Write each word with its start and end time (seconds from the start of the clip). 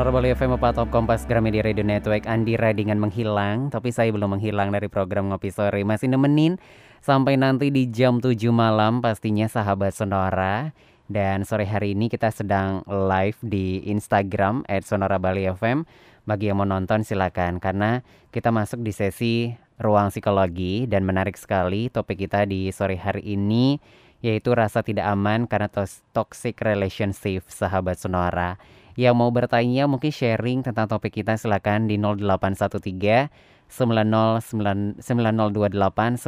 Sonora 0.00 0.16
Bali 0.16 0.32
FM 0.32 0.56
Top 0.72 0.88
Kompas 0.88 1.28
Gramedia 1.28 1.60
Radio 1.60 1.84
Network. 1.84 2.24
Andi 2.24 2.56
Radingan 2.56 2.96
menghilang 2.96 3.68
Tapi 3.68 3.92
saya 3.92 4.08
belum 4.08 4.32
menghilang 4.32 4.72
dari 4.72 4.88
program 4.88 5.28
Ngopi 5.28 5.52
Sore. 5.52 5.84
Masih 5.84 6.08
nemenin 6.08 6.56
sampai 7.04 7.36
nanti 7.36 7.68
di 7.68 7.84
jam 7.84 8.16
7 8.16 8.32
malam 8.48 9.04
Pastinya 9.04 9.44
sahabat 9.44 9.92
Sonora. 9.92 10.72
Dan 11.04 11.44
sore 11.44 11.68
hari 11.68 11.92
ini 11.92 12.08
kita 12.08 12.32
sedang 12.32 12.80
live 12.88 13.36
di 13.44 13.84
Instagram 13.92 14.64
At 14.72 14.88
Sonora 14.88 15.20
Bali 15.20 15.44
FM 15.44 15.84
Bagi 16.24 16.48
yang 16.48 16.64
mau 16.64 16.68
nonton 16.72 17.04
silakan. 17.04 17.60
Karena 17.60 18.00
kita 18.32 18.48
masuk 18.48 18.80
di 18.80 18.96
sesi 18.96 19.52
ruang 19.76 20.08
psikologi 20.08 20.88
Dan 20.88 21.04
menarik 21.04 21.36
sekali 21.36 21.92
topik 21.92 22.24
kita 22.24 22.48
di 22.48 22.72
sore 22.72 22.96
hari 22.96 23.36
ini 23.36 23.76
Yaitu 24.24 24.56
rasa 24.56 24.80
tidak 24.80 25.12
aman 25.12 25.44
karena 25.44 25.68
toxic 26.16 26.56
relationship 26.64 27.44
sahabat 27.52 28.00
Sonora 28.00 28.79
yang 29.00 29.16
mau 29.16 29.32
bertanya 29.32 29.88
mungkin 29.88 30.12
sharing 30.12 30.60
tentang 30.60 30.84
topik 30.84 31.24
kita 31.24 31.40
silakan 31.40 31.88
di 31.88 31.96
0813 31.96 33.32
9028 33.72 35.00
9890 35.00 36.20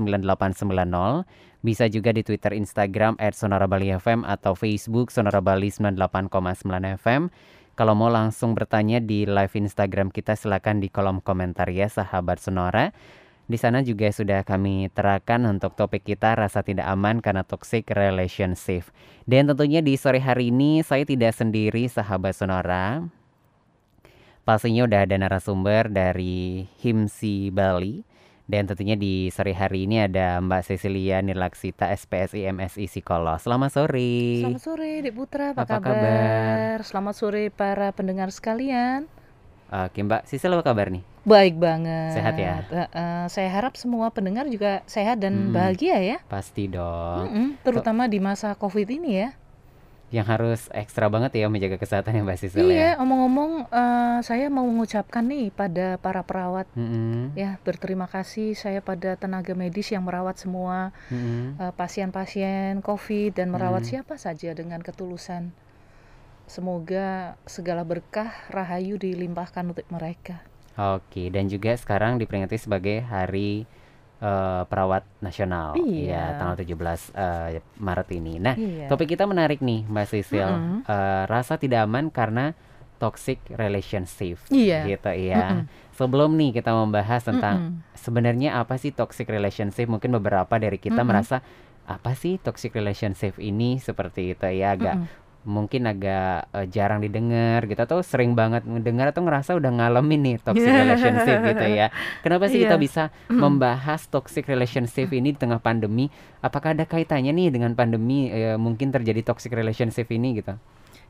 bisa 1.60 1.84
juga 1.92 2.10
di 2.16 2.24
Twitter 2.24 2.56
Instagram 2.56 3.20
at 3.20 3.36
Sonora 3.36 3.68
Bali 3.68 3.92
FM 3.92 4.24
atau 4.24 4.56
Facebook 4.56 5.12
Sonora 5.12 5.44
Bali 5.44 5.68
98,9 5.68 6.96
FM 6.96 7.28
kalau 7.76 7.92
mau 7.92 8.08
langsung 8.08 8.56
bertanya 8.56 9.04
di 9.04 9.28
live 9.28 9.52
Instagram 9.52 10.08
kita 10.08 10.32
silakan 10.32 10.80
di 10.80 10.88
kolom 10.88 11.20
komentar 11.20 11.68
ya 11.68 11.92
sahabat 11.92 12.40
Sonora 12.40 12.96
di 13.52 13.60
sana 13.60 13.84
juga 13.84 14.08
sudah 14.08 14.40
kami 14.48 14.88
terakan 14.96 15.44
untuk 15.44 15.76
topik 15.76 16.08
kita 16.08 16.32
rasa 16.32 16.64
tidak 16.64 16.88
aman 16.88 17.20
karena 17.20 17.44
toxic 17.44 17.84
relationship. 17.92 18.88
Dan 19.28 19.44
tentunya 19.44 19.84
di 19.84 20.00
sore 20.00 20.24
hari 20.24 20.48
ini 20.48 20.80
saya 20.80 21.04
tidak 21.04 21.36
sendiri 21.36 21.84
sahabat 21.84 22.32
Sonora. 22.32 23.04
Pastinya 24.48 24.88
udah 24.88 25.04
ada 25.04 25.20
narasumber 25.20 25.92
dari 25.92 26.64
Himsi 26.80 27.52
Bali. 27.52 28.08
Dan 28.48 28.66
tentunya 28.66 28.96
di 28.96 29.28
sore 29.28 29.54
hari 29.54 29.84
ini 29.84 30.02
ada 30.02 30.40
Mbak 30.40 30.72
Cecilia 30.72 31.20
Nilaksita 31.20 31.92
SPSI 31.92 32.48
MSI 32.50 32.88
Psikolog. 32.88 33.38
Selamat 33.38 33.70
sore. 33.70 34.42
Selamat 34.42 34.64
sore 34.64 34.90
Dek 35.04 35.14
Putra, 35.14 35.52
apa, 35.52 35.62
apa 35.68 35.76
kabar? 35.78 35.94
kabar? 35.94 36.76
Selamat 36.82 37.14
sore 37.14 37.52
para 37.52 37.92
pendengar 37.92 38.32
sekalian. 38.32 39.06
Oke 39.68 40.00
Mbak, 40.02 40.26
Sisil 40.26 40.52
apa 40.52 40.64
kabar 40.64 40.88
nih? 40.88 41.11
Baik 41.22 41.54
banget. 41.54 42.18
Sehat 42.18 42.34
ya? 42.34 42.66
Uh, 42.66 42.82
uh, 42.90 43.24
saya 43.30 43.46
harap 43.46 43.78
semua 43.78 44.10
pendengar 44.10 44.50
juga 44.50 44.82
sehat 44.90 45.22
dan 45.22 45.50
hmm, 45.50 45.54
bahagia 45.54 45.96
ya. 46.02 46.18
Pasti 46.26 46.66
dong. 46.66 47.30
Mm 47.30 47.30
-mm, 47.30 47.48
terutama 47.62 48.10
di 48.10 48.18
masa 48.18 48.58
COVID 48.58 48.88
ini 48.90 49.10
ya. 49.22 49.30
Yang 50.12 50.26
harus 50.28 50.60
ekstra 50.76 51.08
banget 51.08 51.40
ya 51.40 51.48
menjaga 51.48 51.80
kesehatan 51.80 52.12
ya 52.12 52.20
Mbak 52.20 52.36
Sisil 52.36 52.68
iya, 52.68 52.92
ya. 52.92 53.00
omong-omong 53.00 53.64
uh, 53.72 54.20
saya 54.20 54.52
mau 54.52 54.68
mengucapkan 54.68 55.24
nih 55.24 55.48
pada 55.48 55.96
para 55.96 56.20
perawat 56.20 56.68
mm 56.76 56.84
-hmm. 56.84 57.20
ya 57.32 57.56
berterima 57.64 58.04
kasih 58.04 58.52
saya 58.52 58.84
pada 58.84 59.16
tenaga 59.16 59.56
medis 59.56 59.88
yang 59.88 60.04
merawat 60.04 60.36
semua 60.36 60.92
pasien-pasien 61.08 61.16
mm 61.16 61.56
-hmm. 61.56 61.64
uh, 61.64 61.72
pasien 61.72 62.08
-pasien 62.12 62.70
COVID 62.84 63.30
dan 63.40 63.56
merawat 63.56 63.88
mm 63.88 64.04
-hmm. 64.04 64.04
siapa 64.04 64.14
saja 64.20 64.52
dengan 64.52 64.84
ketulusan. 64.84 65.48
Semoga 66.44 67.40
segala 67.48 67.80
berkah 67.80 68.36
rahayu 68.52 69.00
dilimpahkan 69.00 69.64
untuk 69.72 69.88
mereka. 69.88 70.44
Oke, 70.72 71.28
dan 71.28 71.52
juga 71.52 71.76
sekarang 71.76 72.16
diperingati 72.16 72.56
sebagai 72.56 73.04
Hari 73.04 73.68
uh, 74.22 74.62
Perawat 74.64 75.04
Nasional 75.20 75.76
iya. 75.76 76.32
ya 76.32 76.40
tanggal 76.40 76.56
17 76.56 76.72
uh, 76.72 76.78
eh, 77.52 77.60
Maret 77.76 78.08
ini. 78.16 78.40
Nah, 78.40 78.54
iya. 78.56 78.86
topik 78.88 79.12
kita 79.12 79.28
menarik 79.28 79.60
nih 79.60 79.84
Mbak 79.84 80.06
Sisil. 80.08 80.48
Mm 80.48 80.56
-hmm. 80.56 80.78
uh, 80.88 81.24
rasa 81.28 81.60
tidak 81.60 81.84
aman 81.84 82.08
karena 82.08 82.56
toxic 82.96 83.42
relationship 83.52 84.38
iya. 84.48 84.86
gitu 84.86 85.12
ya. 85.12 85.42
Mm 85.42 85.56
-hmm. 85.60 85.66
Sebelum 85.92 86.30
nih 86.38 86.56
kita 86.56 86.72
membahas 86.72 87.20
tentang 87.26 87.56
mm 87.58 87.66
-hmm. 87.68 87.98
sebenarnya 87.98 88.50
apa 88.56 88.78
sih 88.80 88.94
toxic 88.94 89.28
relationship, 89.28 89.90
mungkin 89.90 90.14
beberapa 90.16 90.56
dari 90.56 90.80
kita 90.80 90.96
mm 90.96 90.98
-hmm. 91.02 91.08
merasa 91.10 91.36
apa 91.82 92.14
sih 92.14 92.38
toxic 92.38 92.70
relationship 92.78 93.34
ini 93.42 93.82
seperti 93.82 94.38
itu 94.38 94.46
ya 94.54 94.78
agak 94.78 95.02
mm 95.02 95.21
mungkin 95.42 95.90
agak 95.90 96.46
uh, 96.54 96.66
jarang 96.70 97.02
didengar 97.02 97.66
gitu 97.66 97.82
atau 97.82 97.98
sering 98.00 98.38
banget 98.38 98.62
mendengar 98.62 99.10
atau 99.10 99.26
ngerasa 99.26 99.58
udah 99.58 99.70
ngalamin 99.74 100.20
nih 100.22 100.36
toxic 100.38 100.70
relationship 100.70 101.38
gitu 101.50 101.66
ya. 101.66 101.86
Kenapa 102.22 102.46
sih 102.46 102.62
yeah. 102.62 102.70
kita 102.70 102.76
bisa 102.78 103.02
membahas 103.26 104.06
toxic 104.06 104.46
relationship 104.46 105.10
ini 105.10 105.34
di 105.34 105.38
tengah 105.38 105.58
pandemi? 105.58 106.06
Apakah 106.42 106.78
ada 106.78 106.86
kaitannya 106.86 107.34
nih 107.34 107.50
dengan 107.50 107.74
pandemi 107.74 108.30
uh, 108.30 108.54
mungkin 108.54 108.94
terjadi 108.94 109.34
toxic 109.34 109.50
relationship 109.50 110.06
ini 110.14 110.38
gitu? 110.38 110.54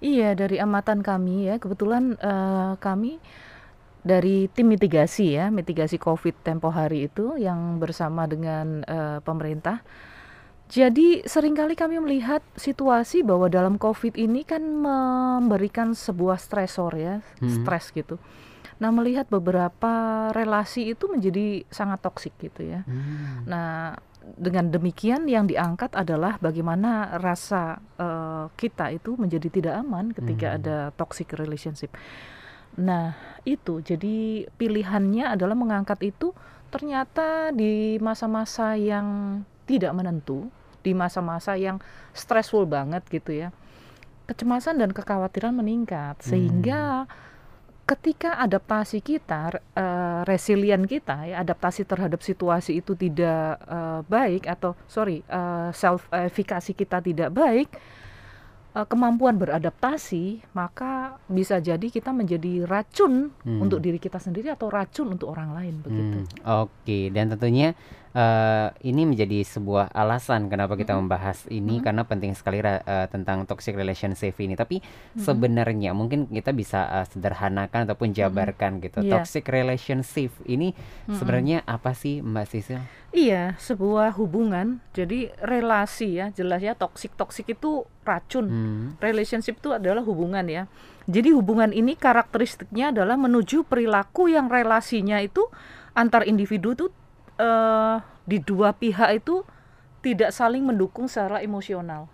Iya, 0.03 0.35
dari 0.35 0.59
amatan 0.59 0.99
kami 0.99 1.47
ya, 1.47 1.63
kebetulan 1.63 2.19
uh, 2.19 2.75
kami 2.83 3.23
dari 4.03 4.51
tim 4.51 4.67
mitigasi 4.67 5.39
ya, 5.39 5.47
mitigasi 5.55 5.95
Covid 5.95 6.43
tempo 6.43 6.75
hari 6.75 7.07
itu 7.07 7.39
yang 7.39 7.79
bersama 7.79 8.27
dengan 8.27 8.83
uh, 8.83 9.23
pemerintah 9.23 9.79
jadi 10.73 11.21
sering 11.29 11.53
kali 11.53 11.77
kami 11.77 12.01
melihat 12.01 12.41
situasi 12.57 13.21
bahwa 13.21 13.53
dalam 13.53 13.77
COVID 13.77 14.17
ini 14.17 14.41
kan 14.41 14.65
memberikan 14.65 15.93
sebuah 15.93 16.41
stresor 16.41 16.97
ya, 16.97 17.21
hmm. 17.45 17.61
stres 17.61 17.93
gitu. 17.93 18.17
Nah 18.81 18.89
melihat 18.89 19.29
beberapa 19.29 19.93
relasi 20.33 20.97
itu 20.97 21.13
menjadi 21.13 21.69
sangat 21.69 22.01
toksik 22.01 22.33
gitu 22.41 22.65
ya. 22.65 22.89
Hmm. 22.89 23.45
Nah 23.45 24.01
dengan 24.25 24.73
demikian 24.73 25.29
yang 25.29 25.45
diangkat 25.45 25.93
adalah 25.93 26.41
bagaimana 26.41 27.21
rasa 27.21 27.77
uh, 28.01 28.49
kita 28.57 28.97
itu 28.97 29.21
menjadi 29.21 29.53
tidak 29.53 29.75
aman 29.77 30.09
ketika 30.17 30.57
hmm. 30.57 30.57
ada 30.57 30.77
toxic 30.97 31.37
relationship. 31.37 31.93
Nah 32.81 33.13
itu 33.45 33.85
jadi 33.85 34.49
pilihannya 34.57 35.37
adalah 35.37 35.53
mengangkat 35.53 36.01
itu 36.01 36.33
ternyata 36.73 37.53
di 37.53 38.01
masa-masa 38.01 38.73
yang 38.73 39.45
tidak 39.69 39.93
menentu 39.93 40.49
di 40.83 40.93
masa-masa 40.93 41.55
yang 41.57 41.79
stressful 42.13 42.67
banget 42.67 43.03
gitu 43.09 43.33
ya 43.33 43.49
kecemasan 44.27 44.79
dan 44.79 44.91
kekhawatiran 44.95 45.53
meningkat 45.53 46.17
sehingga 46.23 47.05
hmm. 47.05 47.11
ketika 47.85 48.39
adaptasi 48.39 49.03
kita 49.03 49.59
uh, 49.75 50.23
resilient 50.25 50.87
kita 50.87 51.27
ya 51.27 51.43
adaptasi 51.43 51.83
terhadap 51.83 52.23
situasi 52.23 52.79
itu 52.79 52.95
tidak 52.95 53.59
uh, 53.67 54.01
baik 54.07 54.47
atau 54.47 54.79
sorry 54.87 55.27
uh, 55.27 55.75
self 55.75 56.07
efikasi 56.15 56.71
kita 56.73 57.03
tidak 57.03 57.35
baik 57.35 57.69
uh, 58.79 58.87
kemampuan 58.89 59.37
beradaptasi 59.37 60.41
maka 60.55 61.21
bisa 61.29 61.61
jadi 61.61 61.85
kita 61.91 62.15
menjadi 62.15 62.65
racun 62.65 63.35
hmm. 63.45 63.61
untuk 63.61 63.83
diri 63.83 63.99
kita 63.99 64.17
sendiri 64.17 64.55
atau 64.55 64.71
racun 64.73 65.13
untuk 65.13 65.35
orang 65.35 65.51
lain 65.53 65.75
begitu. 65.83 66.19
Hmm, 66.25 66.27
Oke 66.63 66.71
okay. 66.87 67.03
dan 67.13 67.35
tentunya 67.35 67.75
uh, 68.13 68.69
ini 68.85 69.03
menjadi 69.09 69.45
sebuah 69.45 69.93
alasan 69.93 70.49
kenapa 70.49 70.77
kita 70.77 70.93
mm-hmm. 70.93 71.01
membahas 71.05 71.39
ini 71.49 71.79
mm-hmm. 71.79 71.85
karena 71.85 72.03
penting 72.07 72.33
sekali 72.37 72.59
uh, 72.61 73.07
tentang 73.09 73.45
toxic 73.49 73.77
relationship 73.77 74.37
ini. 74.41 74.55
Tapi 74.57 74.81
mm-hmm. 74.81 75.21
sebenarnya 75.21 75.91
mungkin 75.97 76.29
kita 76.29 76.53
bisa 76.53 76.89
uh, 76.89 77.07
sederhanakan 77.09 77.89
ataupun 77.89 78.13
jabarkan 78.13 78.79
mm-hmm. 78.79 78.85
gitu. 78.89 78.99
Yeah. 79.05 79.13
Toxic 79.21 79.45
relationship 79.49 80.33
ini 80.47 80.73
mm-hmm. 80.73 81.17
sebenarnya 81.19 81.59
apa 81.65 81.93
sih 81.97 82.21
Mbak 82.21 82.47
Sisil? 82.49 82.81
Iya, 83.13 83.61
sebuah 83.61 84.17
hubungan. 84.17 84.81
Jadi 84.97 85.29
relasi 85.45 86.17
ya, 86.17 86.33
jelas 86.33 86.65
ya 86.65 86.73
toxic 86.73 87.13
toxic 87.13 87.45
itu 87.53 87.85
racun. 88.09 88.47
Hmm. 88.49 88.87
Relationship 89.05 89.61
itu 89.61 89.69
adalah 89.69 90.01
hubungan 90.01 90.49
ya. 90.49 90.65
Jadi 91.05 91.29
hubungan 91.37 91.77
ini 91.77 91.93
karakteristiknya 91.93 92.89
adalah 92.89 93.21
menuju 93.21 93.69
perilaku 93.69 94.33
yang 94.33 94.49
relasinya 94.49 95.21
itu 95.21 95.45
antar 95.93 96.25
individu 96.25 96.73
itu 96.73 96.87
uh, 97.43 97.99
di 98.23 98.39
dua 98.39 98.71
pihak 98.71 99.19
itu 99.19 99.43
tidak 100.03 100.31
saling 100.31 100.63
mendukung 100.63 101.11
secara 101.11 101.43
emosional. 101.43 102.07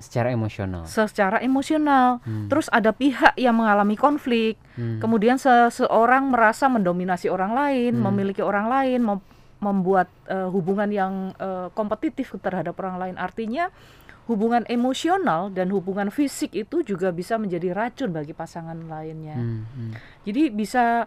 Secara 0.00 0.32
emosional. 0.32 0.88
Secara 0.88 1.38
emosional. 1.44 2.24
Hmm. 2.24 2.48
Terus 2.48 2.72
ada 2.72 2.92
pihak 2.96 3.36
yang 3.36 3.60
mengalami 3.60 4.00
konflik. 4.00 4.56
Hmm. 4.76 4.96
Kemudian 4.96 5.36
seseorang 5.36 6.32
merasa 6.32 6.72
mendominasi 6.72 7.28
orang 7.28 7.52
lain, 7.52 8.00
hmm. 8.00 8.04
memiliki 8.08 8.40
orang 8.40 8.68
lain, 8.68 9.00
mem 9.04 9.20
membuat 9.60 10.08
uh, 10.32 10.48
hubungan 10.48 10.88
yang 10.88 11.36
uh, 11.36 11.68
kompetitif 11.76 12.32
terhadap 12.40 12.72
orang 12.80 12.96
lain. 12.96 13.16
Artinya 13.20 13.68
hubungan 14.24 14.64
emosional 14.72 15.52
dan 15.52 15.68
hubungan 15.68 16.08
fisik 16.08 16.56
itu 16.56 16.80
juga 16.80 17.12
bisa 17.12 17.36
menjadi 17.36 17.76
racun 17.76 18.08
bagi 18.08 18.32
pasangan 18.32 18.80
lainnya. 18.88 19.36
Hmm. 19.36 19.68
Hmm. 19.68 19.92
Jadi 20.24 20.48
bisa 20.48 21.04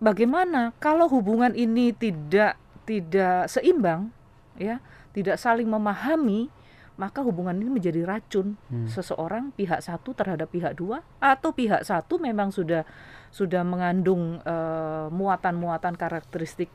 bagaimana 0.00 0.72
kalau 0.80 1.04
hubungan 1.12 1.52
ini 1.52 1.92
tidak 1.92 2.56
tidak 2.86 3.50
seimbang 3.50 4.14
ya 4.56 4.80
tidak 5.12 5.36
saling 5.36 5.68
memahami 5.68 6.48
maka 6.96 7.20
hubungan 7.20 7.52
ini 7.60 7.68
menjadi 7.68 8.08
racun 8.08 8.56
hmm. 8.72 8.88
seseorang 8.88 9.52
pihak 9.52 9.84
satu 9.84 10.16
terhadap 10.16 10.48
pihak 10.48 10.72
dua 10.72 11.04
atau 11.20 11.52
pihak 11.52 11.84
satu 11.84 12.16
memang 12.16 12.48
sudah 12.48 12.88
sudah 13.28 13.60
mengandung 13.60 14.40
uh, 14.48 15.12
muatan-muatan 15.12 15.92
karakteristik 15.92 16.72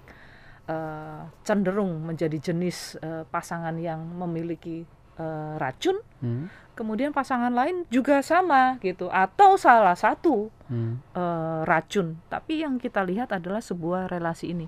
uh, 0.70 1.26
cenderung 1.42 2.06
menjadi 2.06 2.38
jenis 2.38 3.02
uh, 3.02 3.26
pasangan 3.34 3.74
yang 3.82 4.02
memiliki 4.14 4.86
eh, 5.22 5.56
racun, 5.62 6.02
Hmm. 6.24 6.50
kemudian 6.74 7.14
pasangan 7.14 7.52
lain 7.54 7.86
juga 7.94 8.24
sama 8.26 8.80
gitu, 8.82 9.12
atau 9.12 9.54
salah 9.60 9.94
satu 9.94 10.50
Hmm. 10.66 10.98
eh, 11.14 11.62
racun. 11.68 12.18
Tapi 12.32 12.64
yang 12.64 12.80
kita 12.82 13.06
lihat 13.06 13.30
adalah 13.36 13.62
sebuah 13.62 14.10
relasi 14.10 14.56
ini. 14.56 14.66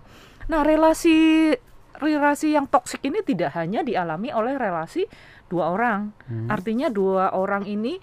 Nah, 0.50 0.62
relasi 0.62 1.52
relasi 1.94 2.52
yang 2.52 2.66
toksik 2.68 3.06
ini 3.06 3.22
tidak 3.22 3.54
hanya 3.56 3.80
dialami 3.80 4.34
oleh 4.34 4.58
relasi 4.58 5.08
dua 5.48 5.72
orang. 5.72 6.12
Hmm. 6.26 6.50
Artinya 6.50 6.90
dua 6.90 7.32
orang 7.32 7.64
ini 7.64 7.96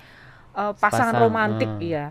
eh, 0.50 0.72
pasangan 0.74 1.14
Sepasang, 1.14 1.20
romantik 1.20 1.70
eh. 1.82 1.90
ya. 1.90 2.06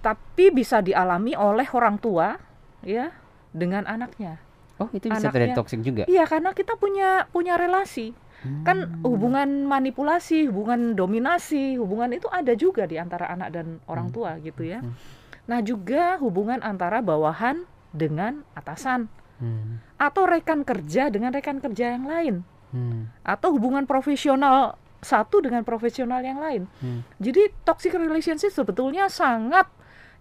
Tapi 0.00 0.48
bisa 0.50 0.80
dialami 0.80 1.36
oleh 1.36 1.68
orang 1.70 2.00
tua 2.00 2.36
ya 2.80 3.12
dengan 3.52 3.84
anaknya. 3.84 4.40
Oh, 4.80 4.88
itu 4.90 5.12
bisa 5.12 5.28
terjadi 5.28 5.52
Anaknya- 5.52 5.58
toksik 5.60 5.80
juga. 5.84 6.02
Iya, 6.08 6.24
karena 6.24 6.56
kita 6.56 6.72
punya 6.74 7.28
punya 7.28 7.60
relasi. 7.60 8.16
Kan 8.64 8.88
Hmm. 8.88 9.04
hubungan 9.04 9.68
manipulasi, 9.68 10.48
hubungan 10.48 10.96
dominasi, 10.96 11.76
hubungan 11.76 12.16
itu 12.16 12.24
ada 12.32 12.56
juga 12.56 12.88
di 12.88 12.96
antara 12.96 13.28
anak 13.28 13.52
dan 13.52 13.66
orang 13.84 14.08
Hmm. 14.08 14.14
tua 14.16 14.30
gitu 14.40 14.64
ya. 14.64 14.80
Hmm. 14.80 14.96
Nah, 15.44 15.60
juga 15.60 16.16
hubungan 16.16 16.64
antara 16.64 17.04
bawahan 17.04 17.68
dengan 17.92 18.40
atasan 18.56 19.12
Hmm. 19.40 19.80
atau 19.96 20.28
rekan 20.28 20.62
kerja 20.62 21.08
dengan 21.08 21.32
rekan 21.32 21.58
kerja 21.58 21.96
yang 21.96 22.04
lain 22.04 22.44
Hmm. 22.70 23.08
atau 23.24 23.50
hubungan 23.56 23.88
profesional 23.88 24.78
satu 25.00 25.40
dengan 25.40 25.64
profesional 25.64 26.20
yang 26.20 26.38
lain. 26.38 26.68
Hmm. 26.78 27.00
Jadi 27.16 27.48
toxic 27.64 27.96
relationship 27.96 28.52
sebetulnya 28.52 29.08
sangat 29.08 29.64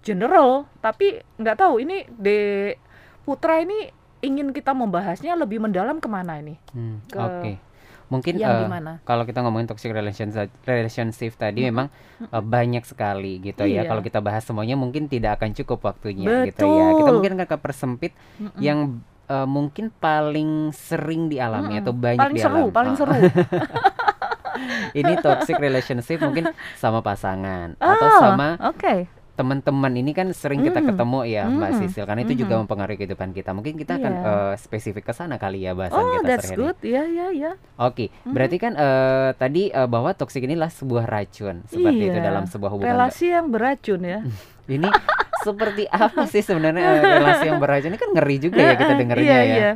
general, 0.02 0.66
tapi 0.80 1.20
nggak 1.36 1.60
tahu 1.60 1.84
ini 1.84 2.08
De 2.10 2.74
Putra 3.28 3.60
ini 3.60 3.92
ingin 4.24 4.56
kita 4.56 4.72
membahasnya 4.72 5.36
lebih 5.36 5.60
mendalam 5.62 6.00
ke 6.00 6.08
mana 6.08 6.40
ini? 6.40 6.56
Hmm, 6.72 7.04
Ke 7.06 7.20
Oke, 7.20 7.52
mungkin 8.10 8.36
yang 8.36 8.66
gimana? 8.66 8.98
kalau 9.06 9.24
kita 9.24 9.40
ngomongin 9.40 9.66
toxic 9.66 9.90
relationship, 9.90 10.50
relationship 10.66 11.32
tadi 11.34 11.62
Mm-mm. 11.62 11.70
memang 11.70 11.88
eh, 12.26 12.44
banyak 12.44 12.84
sekali 12.84 13.38
gitu 13.40 13.64
ya. 13.64 13.82
Iya. 13.82 13.82
Kalau 13.86 14.02
kita 14.02 14.20
bahas 14.20 14.44
semuanya 14.44 14.74
mungkin 14.74 15.06
tidak 15.06 15.38
akan 15.38 15.54
cukup 15.54 15.86
waktunya 15.86 16.26
gitu 16.46 16.66
ya. 16.66 16.98
Kita 16.98 17.06
Betul. 17.06 17.16
mungkin 17.16 17.34
akan 17.38 17.60
persempit 17.60 18.12
Mm-mm. 18.36 18.58
yang 18.58 18.80
eh, 19.26 19.46
mungkin 19.46 19.94
paling 19.94 20.74
sering 20.74 21.30
dialami 21.30 21.78
Mm-mm. 21.78 21.84
atau 21.86 21.94
banyak 21.94 22.20
paling 22.20 22.38
seru, 22.38 22.54
dialami. 22.66 22.74
paling 22.74 22.94
Ah, 22.94 23.00
seru. 23.00 23.14
Ini 24.92 25.22
toxic 25.22 25.56
relationship 25.56 26.20
mungkin 26.20 26.50
sama 26.76 27.00
pasangan 27.00 27.78
atau 27.80 28.08
Oh, 28.10 28.20
sama 28.20 28.58
oke. 28.60 29.19
Teman-teman 29.40 29.96
ini 29.96 30.12
kan 30.12 30.28
sering 30.36 30.60
kita 30.60 30.84
Mm. 30.84 30.88
ketemu 30.92 31.20
ya 31.24 31.44
Mbak 31.48 31.70
Mm. 31.72 31.78
Sisil 31.80 32.04
karena 32.04 32.22
itu 32.22 32.34
juga 32.36 32.54
Mhm. 32.54 32.62
mempengaruhi 32.62 32.98
kehidupan 33.00 33.32
kita. 33.32 33.56
Mungkin 33.56 33.80
kita 33.80 33.96
akan 33.96 34.14
Iya. 34.14 34.28
eh, 34.28 34.54
spesifik 34.60 35.08
ke 35.08 35.14
sana 35.16 35.40
kali 35.40 35.64
ya 35.64 35.72
bahasan 35.72 35.96
Oh, 35.98 36.20
kita 36.20 36.28
that's 36.28 36.52
good. 36.52 36.76
Ya, 36.84 37.08
ya, 37.08 37.32
ya. 37.32 37.56
Oke, 37.80 38.12
berarti 38.26 38.60
kan 38.60 38.76
eh, 38.76 39.32
tadi 39.34 39.72
eh, 39.72 39.88
bahwa 39.88 40.12
toksik 40.12 40.44
inilah 40.44 40.68
sebuah 40.68 41.08
racun 41.08 41.64
seperti 41.66 42.04
itu 42.06 42.20
Iya. 42.20 42.28
dalam 42.28 42.44
sebuah 42.44 42.70
hubungan. 42.70 42.92
Relasi 42.92 43.32
yang 43.32 43.48
beracun 43.48 44.04
ya. 44.04 44.20
Ini 44.70 44.86
seperti 45.40 45.88
apa 45.88 46.28
sih 46.28 46.44
sebenarnya 46.44 46.84
eh, 46.84 47.02
relasi 47.16 47.46
yang 47.48 47.58
beracun 47.58 47.90
ini 47.90 47.98
kan 47.98 48.12
ngeri 48.12 48.38
juga 48.38 48.60
ya 48.60 48.76
kita 48.82 48.94
dengarnya 48.94 49.24
iya, 49.26 49.40
ya. 49.40 49.56
Iya. 49.56 49.72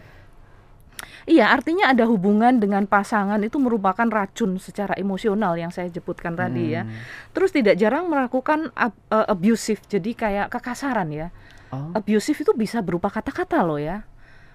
Iya, 1.24 1.50
artinya 1.50 1.88
ada 1.88 2.04
hubungan 2.04 2.60
dengan 2.60 2.84
pasangan 2.84 3.40
itu 3.40 3.56
merupakan 3.56 4.04
racun 4.04 4.60
secara 4.60 4.92
emosional 4.94 5.56
yang 5.56 5.72
saya 5.72 5.88
sebutkan 5.88 6.36
tadi 6.36 6.75
ya. 6.75 6.84
Hmm. 6.84 6.92
Terus 7.31 7.50
tidak 7.50 7.75
jarang 7.75 8.08
melakukan 8.08 8.70
ab- 8.74 8.98
eh, 9.08 9.28
abusive, 9.28 9.80
jadi 9.88 10.12
kayak 10.12 10.48
kekasaran 10.52 11.08
ya. 11.10 11.28
Oh, 11.72 11.90
Abusive 11.96 12.38
itu 12.38 12.52
bisa 12.54 12.80
berupa 12.80 13.08
kata-kata 13.08 13.64
loh 13.64 13.80
ya. 13.80 14.04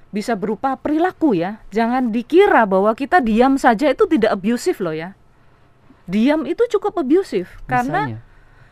Bisa 0.09 0.33
berupa 0.33 0.73
perilaku 0.75 1.35
ya. 1.35 1.59
Jangan 1.69 2.09
dikira 2.09 2.63
bahwa 2.63 2.93
kita 2.93 3.19
diam 3.19 3.57
saja 3.57 3.89
itu 3.89 4.07
tidak 4.07 4.33
abusive 4.33 4.79
loh 4.79 4.95
ya. 4.95 5.17
Diam 6.05 6.45
itu 6.45 6.65
cukup 6.71 6.97
abusive 6.99 7.49
karena 7.65 8.01
misalnya. 8.09 8.19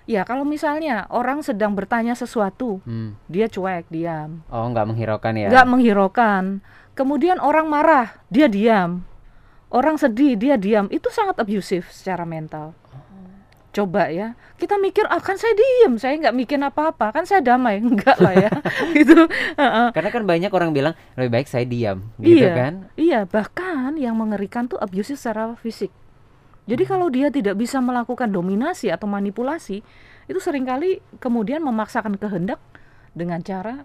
ya 0.07 0.21
kalau 0.23 0.47
misalnya 0.47 1.05
orang 1.11 1.43
sedang 1.43 1.77
bertanya 1.77 2.15
sesuatu, 2.15 2.81
Hmm. 2.83 3.13
dia 3.27 3.45
cuek, 3.47 3.85
diam. 3.89 4.41
Oh, 4.49 4.65
nggak 4.71 4.87
menghiraukan 4.87 5.33
ya. 5.35 5.49
nggak 5.51 5.67
menghiraukan. 5.67 6.45
Kemudian 6.97 7.37
orang 7.45 7.69
marah, 7.69 8.25
dia 8.33 8.49
diam. 8.49 9.05
Orang 9.69 10.01
sedih, 10.01 10.33
dia 10.41 10.57
diam. 10.57 10.89
Itu 10.89 11.13
sangat 11.13 11.37
abusive 11.37 11.85
secara 11.93 12.25
mental. 12.25 12.73
Coba 13.77 14.09
ya, 14.09 14.33
kita 14.57 14.81
mikir, 14.81 15.05
ah 15.13 15.21
kan 15.21 15.37
saya 15.37 15.53
diam, 15.53 16.01
saya 16.01 16.17
nggak 16.17 16.33
mikir 16.33 16.57
apa-apa, 16.57 17.13
kan 17.13 17.29
saya 17.29 17.45
damai, 17.45 17.77
enggak 17.85 18.17
lah 18.17 18.33
ya, 18.33 18.49
gitu. 18.97 19.29
Karena 19.93 20.09
kan 20.09 20.25
banyak 20.25 20.49
orang 20.49 20.73
bilang 20.73 20.97
lebih 21.21 21.37
baik 21.37 21.45
saya 21.45 21.69
diam, 21.69 22.09
gitu 22.17 22.49
iya, 22.49 22.57
kan? 22.57 22.73
iya. 22.97 23.21
Bahkan 23.29 24.01
yang 24.01 24.17
mengerikan 24.17 24.65
tuh 24.65 24.81
abusive 24.81 25.21
secara 25.21 25.53
fisik. 25.61 25.93
Jadi 26.65 26.83
kalau 26.89 27.13
dia 27.13 27.29
tidak 27.29 27.61
bisa 27.61 27.77
melakukan 27.85 28.33
dominasi 28.33 28.89
atau 28.89 29.05
manipulasi, 29.05 29.85
itu 30.25 30.39
sering 30.41 30.65
kali 30.65 31.05
kemudian 31.21 31.61
memaksakan 31.61 32.17
kehendak 32.17 32.59
dengan 33.13 33.45
cara 33.45 33.85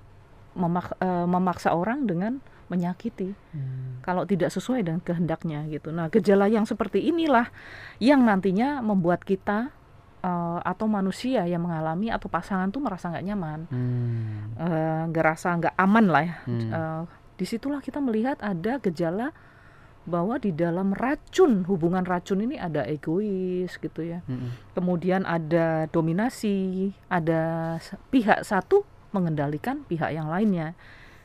memak- 0.55 0.95
eh, 1.03 1.27
memaksa 1.27 1.75
orang 1.75 2.07
dengan 2.07 2.39
menyakiti 2.71 3.35
Hmm. 3.51 3.99
kalau 3.99 4.23
tidak 4.23 4.47
sesuai 4.47 4.87
dengan 4.87 5.03
kehendaknya 5.03 5.67
gitu. 5.67 5.91
Nah, 5.91 6.07
gejala 6.07 6.47
yang 6.47 6.63
seperti 6.63 7.03
inilah 7.03 7.51
yang 7.99 8.23
nantinya 8.23 8.79
membuat 8.79 9.27
kita 9.27 9.75
eh, 10.21 10.59
atau 10.61 10.85
manusia 10.85 11.49
yang 11.49 11.65
mengalami 11.65 12.13
atau 12.13 12.29
pasangan 12.29 12.69
tuh 12.69 12.77
merasa 12.77 13.09
nggak 13.09 13.25
nyaman, 13.25 13.59
Hmm. 13.73 14.53
eh, 14.53 15.01
nggak 15.09 15.25
rasa 15.25 15.57
nggak 15.57 15.73
aman 15.75 16.05
lah 16.13 16.23
ya. 16.23 16.35
Hmm. 16.45 16.69
Eh, 16.71 17.01
di 17.41 17.45
situlah 17.49 17.81
kita 17.81 17.97
melihat 17.97 18.37
ada 18.37 18.77
gejala 18.77 19.33
bahwa 20.05 20.37
di 20.37 20.53
dalam 20.53 20.93
racun 20.93 21.65
hubungan 21.65 22.05
racun 22.05 22.45
ini 22.45 22.57
ada 22.57 22.85
egois 22.85 23.73
gitu 23.77 24.01
ya. 24.01 24.21
Hmm. 24.29 24.53
Kemudian 24.77 25.25
ada 25.25 25.89
dominasi, 25.89 26.93
ada 27.09 27.77
pihak 28.13 28.45
satu 28.45 28.85
mengendalikan 29.09 29.81
pihak 29.89 30.13
yang 30.13 30.29
lainnya 30.29 30.77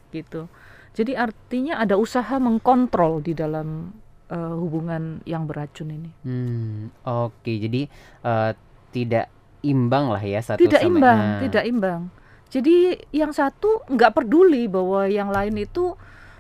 gitu. 0.09 0.49
Jadi 0.97 1.13
artinya 1.13 1.77
ada 1.77 2.01
usaha 2.01 2.41
mengkontrol 2.41 3.21
di 3.21 3.37
dalam 3.37 3.93
eh, 4.27 4.55
hubungan 4.57 5.21
yang 5.29 5.45
beracun 5.45 5.93
ini. 5.93 6.11
Hmm, 6.25 6.89
oke. 7.05 7.53
Jadi 7.53 7.85
eh, 8.25 8.51
tidak 8.91 9.29
imbang 9.61 10.09
lah 10.09 10.23
ya 10.23 10.41
satu 10.41 10.65
Tidak 10.65 10.81
sama 10.81 10.89
imbang, 10.89 11.19
Nah, 11.21 11.41
tidak 11.45 11.65
imbang. 11.69 12.01
Jadi 12.49 12.97
yang 13.13 13.35
satu 13.35 13.85
nggak 13.91 14.15
peduli 14.15 14.71
bahwa 14.71 15.05
yang 15.05 15.29
lain 15.29 15.59
itu 15.59 15.93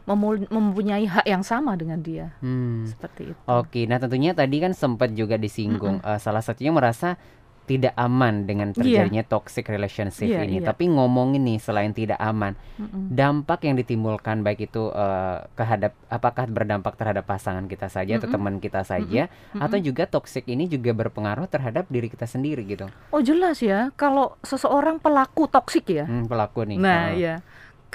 mempunyai 0.06 1.02
hak 1.02 1.26
yang 1.26 1.42
sama 1.42 1.74
dengan 1.74 1.98
dia, 1.98 2.30
Hmm. 2.38 2.86
seperti 2.86 3.34
itu. 3.34 3.40
Oke, 3.42 3.90
nah 3.90 3.98
tentunya 3.98 4.38
tadi 4.38 4.62
kan 4.62 4.70
sempat 4.70 5.10
juga 5.10 5.34
disinggung 5.34 5.98
eh, 5.98 6.18
salah 6.22 6.38
satunya 6.40 6.70
merasa 6.70 7.18
tidak 7.66 7.92
aman 7.94 8.46
dengan 8.46 8.70
terjadinya 8.70 9.20
toxic 9.20 9.66
relationship 9.66 10.24
Iya, 10.24 10.46
ini. 10.46 10.62
iya. 10.62 10.70
Tapi 10.70 10.86
ngomongin 10.86 11.42
nih 11.42 11.58
selain 11.58 11.90
tidak 11.90 12.16
aman, 12.16 12.54
Mm-mm. 12.78 13.10
dampak 13.10 13.62
yang 13.62 13.74
ditimbulkan 13.74 14.40
baik 14.40 14.64
itu 14.64 14.88
eh, 14.88 15.36
kehadap 15.52 15.98
apakah 16.06 16.46
berdampak 16.46 16.94
terhadap 16.94 17.26
pasangan 17.26 17.66
kita 17.66 17.86
saja 17.86 18.16
atau 18.16 18.30
Mm-mm. 18.30 18.36
teman 18.38 18.54
kita 18.56 18.80
saja 18.80 19.26
Mm-mm. 19.26 19.60
atau 19.60 19.78
juga 19.78 20.06
toxic 20.06 20.46
ini 20.46 20.64
juga 20.64 20.94
berpengaruh 20.94 21.44
terhadap 21.44 21.84
diri 21.86 22.06
kita 22.06 22.24
sendiri 22.24 22.62
gitu. 22.62 22.86
Oh 23.10 23.18
jelas 23.18 23.58
ya, 23.58 23.90
kalau 23.94 24.38
seseorang 24.40 24.96
pelaku 24.96 25.44
toksik 25.46 25.90
ya, 25.90 26.06
Hmm, 26.06 26.24
pelaku 26.24 26.62
nih. 26.64 26.78
Nah, 26.78 27.10
eh, 27.10 27.18
ya. 27.18 27.34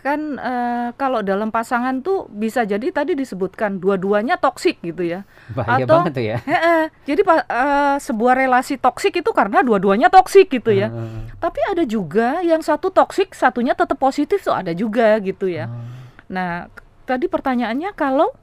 Kan 0.02 0.36
eh, 0.36 0.90
kalau 0.96 1.22
dalam 1.22 1.50
pasangan 1.50 2.02
tuh 2.02 2.26
bisa 2.28 2.62
jadi 2.64 2.84
tadi 2.90 3.14
disebutkan 3.14 3.78
dua-duanya 3.78 4.36
toksik 4.36 4.82
gitu 4.82 5.02
ya. 5.04 5.22
bahaya 5.52 5.86
atau- 5.86 6.02
banget 6.02 6.12
tuh 6.12 6.26
ya. 6.26 6.38
Heeh. 6.52 6.84
Jadi 7.06 7.22
pa- 7.22 7.46
eh, 7.46 7.96
sebuah 7.98 8.34
relasi 8.36 8.76
toksik 8.76 9.14
itu 9.16 9.30
karena 9.30 9.62
dua-duanya 9.62 10.10
toksik 10.10 10.50
gitu 10.50 10.70
ya. 10.70 10.90
Heeh. 10.90 11.38
Tapi 11.38 11.60
ada 11.68 11.84
juga 11.84 12.42
yang 12.42 12.60
satu 12.60 12.90
toksik, 12.90 13.32
satunya 13.32 13.72
tetap 13.72 13.96
positif 13.96 14.42
tuh 14.42 14.52
ada 14.52 14.74
juga 14.74 15.18
gitu 15.20 15.46
ya. 15.46 15.66
Oh. 15.66 15.86
Nah, 16.28 16.66
tadi 17.04 17.26
pertanyaannya 17.26 17.94
kalau 17.94 18.34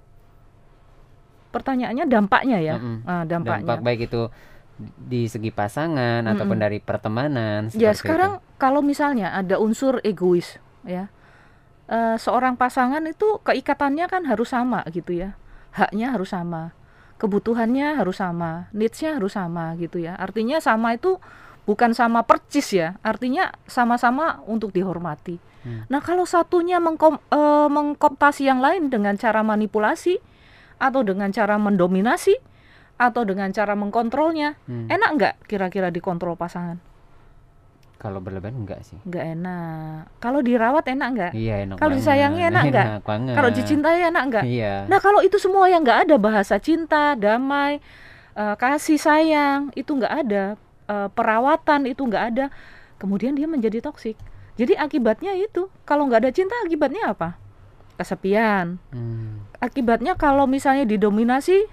pertanyaannya 1.49 2.05
dampaknya 2.07 2.59
ya. 2.61 2.77
Ah, 3.03 3.25
dampaknya. 3.25 3.65
dampak 3.67 3.81
baik 3.81 4.01
itu 4.05 4.29
di 4.79 5.27
segi 5.27 5.51
pasangan 5.51 6.23
ataupun 6.25 6.55
Mm-mm. 6.55 6.63
dari 6.63 6.79
pertemanan 6.79 7.67
Ya 7.75 7.91
sekarang 7.91 8.39
itu. 8.39 8.55
kalau 8.57 8.79
misalnya 8.79 9.35
ada 9.35 9.59
unsur 9.59 9.99
egois 10.01 10.55
ya 10.87 11.11
eh, 11.89 12.17
seorang 12.21 12.55
pasangan 12.55 13.03
itu 13.09 13.41
keikatannya 13.43 14.07
kan 14.07 14.23
harus 14.29 14.53
sama 14.53 14.85
gitu 14.93 15.17
ya. 15.17 15.35
Haknya 15.73 16.13
harus 16.15 16.31
sama. 16.33 16.73
Kebutuhannya 17.19 17.99
harus 17.99 18.23
sama. 18.23 18.71
Needsnya 18.71 19.19
harus 19.19 19.35
sama 19.35 19.75
gitu 19.81 19.99
ya. 19.99 20.15
Artinya 20.15 20.63
sama 20.63 20.95
itu 20.95 21.19
bukan 21.67 21.93
sama 21.93 22.23
percis 22.25 22.71
ya. 22.71 22.97
Artinya 23.03 23.51
sama-sama 23.67 24.45
untuk 24.47 24.71
dihormati. 24.71 25.41
Hmm. 25.59 25.83
nah 25.91 25.99
kalau 25.99 26.23
satunya 26.23 26.79
mengkom, 26.79 27.19
mengkooptasi 27.67 28.47
yang 28.47 28.63
lain 28.63 28.95
dengan 28.95 29.19
cara 29.19 29.43
manipulasi 29.43 30.23
atau 30.79 31.03
dengan 31.03 31.35
cara 31.35 31.59
mendominasi 31.59 32.39
atau 32.95 33.27
dengan 33.27 33.51
cara 33.51 33.75
mengkontrolnya 33.75 34.55
Hmm. 34.71 34.87
enak 34.87 35.11
nggak 35.19 35.35
kira-kira 35.51 35.91
dikontrol 35.91 36.39
pasangan 36.39 36.79
Kalau 37.99 38.23
berlebihan 38.23 38.63
enggak 38.63 38.87
sih? 38.87 38.95
nggak 39.03 39.25
enak. 39.35 40.23
Kalau 40.23 40.39
dirawat 40.39 40.87
enak 40.87 41.09
nggak? 41.13 41.33
Iya 41.35 41.55
enak 41.67 41.77
Kalau 41.77 41.93
disayangi 41.99 42.43
enak 42.47 42.63
nggak? 42.71 42.87
banget. 43.03 43.35
Kalau 43.35 43.51
dicintai 43.51 43.99
enak 44.07 44.23
nggak? 44.31 44.45
Iya. 44.47 44.75
Nah 44.87 44.99
kalau 45.03 45.19
itu 45.19 45.35
semua 45.37 45.67
yang 45.67 45.83
nggak 45.83 46.07
ada 46.07 46.15
bahasa 46.15 46.63
cinta, 46.63 47.19
damai, 47.19 47.83
eh, 48.33 48.55
kasih 48.55 49.03
sayang 49.03 49.75
itu 49.75 49.91
nggak 49.91 50.15
ada, 50.15 50.55
eh, 50.87 51.09
perawatan 51.11 51.91
itu 51.91 52.07
nggak 52.07 52.25
ada, 52.31 52.47
kemudian 52.97 53.35
dia 53.35 53.51
menjadi 53.51 53.83
toksik. 53.83 54.15
Jadi 54.55 54.75
akibatnya 54.75 55.35
itu, 55.35 55.67
kalau 55.83 56.07
nggak 56.07 56.23
ada 56.23 56.31
cinta 56.31 56.55
akibatnya 56.63 57.11
apa? 57.11 57.35
Kesepian. 57.95 58.79
Hmm. 58.95 59.43
Akibatnya 59.59 60.15
kalau 60.15 60.47
misalnya 60.47 60.87
didominasi, 60.87 61.67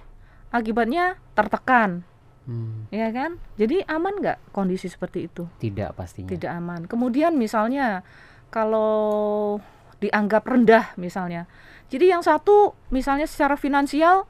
akibatnya 0.49 1.21
tertekan, 1.37 2.01
Hmm. 2.45 2.85
ya 2.93 3.09
kan? 3.09 3.41
Jadi 3.57 3.81
aman 3.89 4.21
nggak 4.21 4.53
kondisi 4.53 4.85
seperti 4.85 5.25
itu? 5.25 5.49
Tidak 5.57 5.97
pastinya. 5.97 6.29
Tidak 6.29 6.49
aman. 6.49 6.85
Kemudian 6.85 7.33
misalnya 7.33 8.05
kalau 8.53 9.57
dianggap 9.97 10.45
rendah 10.45 10.93
misalnya. 10.97 11.49
Jadi 11.89 12.13
yang 12.13 12.21
satu 12.21 12.77
misalnya 12.93 13.25
secara 13.25 13.57
finansial 13.57 14.29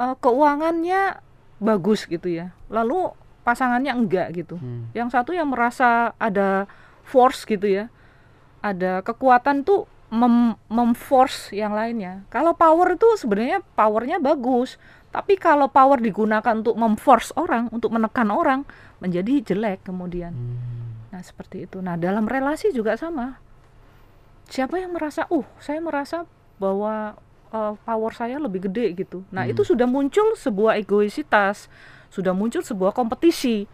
eh, 0.00 0.16
keuangannya 0.18 1.20
bagus 1.60 2.08
gitu 2.08 2.32
ya. 2.32 2.56
Lalu 2.72 3.12
pasangannya 3.44 3.92
enggak 3.92 4.32
gitu. 4.36 4.56
Hmm. 4.56 4.88
Yang 4.96 5.16
satu 5.16 5.30
yang 5.36 5.48
merasa 5.52 6.16
ada 6.16 6.64
force 7.04 7.44
gitu 7.44 7.68
ya. 7.68 7.92
Ada 8.64 9.04
kekuatan 9.04 9.62
tuh 9.68 9.86
mem 10.08 10.56
memforce 10.72 11.52
yang 11.52 11.76
lainnya. 11.76 12.24
Kalau 12.32 12.56
power 12.56 12.96
itu 12.96 13.08
sebenarnya 13.20 13.60
powernya 13.76 14.16
bagus, 14.20 14.80
tapi 15.08 15.40
kalau 15.40 15.72
power 15.72 15.96
digunakan 15.98 16.52
untuk 16.52 16.76
memforce 16.76 17.32
orang, 17.34 17.72
untuk 17.72 17.88
menekan 17.90 18.28
orang, 18.28 18.68
menjadi 19.00 19.40
jelek 19.54 19.88
kemudian. 19.88 20.36
Hmm. 20.36 21.08
Nah, 21.08 21.24
seperti 21.24 21.64
itu. 21.64 21.80
Nah, 21.80 21.96
dalam 21.96 22.28
relasi 22.28 22.68
juga 22.76 22.92
sama. 23.00 23.40
Siapa 24.48 24.76
yang 24.76 24.92
merasa, 24.92 25.24
"Uh, 25.32 25.44
saya 25.60 25.80
merasa 25.80 26.28
bahwa 26.60 27.16
eh, 27.48 27.74
power 27.80 28.12
saya 28.12 28.36
lebih 28.36 28.68
gede 28.68 28.92
gitu." 28.92 29.24
Nah, 29.32 29.48
Hmm. 29.48 29.52
itu 29.56 29.64
sudah 29.64 29.88
muncul 29.88 30.36
sebuah 30.36 30.76
egoisitas, 30.76 31.72
sudah 32.12 32.36
muncul 32.36 32.60
sebuah 32.60 32.92
kompetisi. 32.92 33.64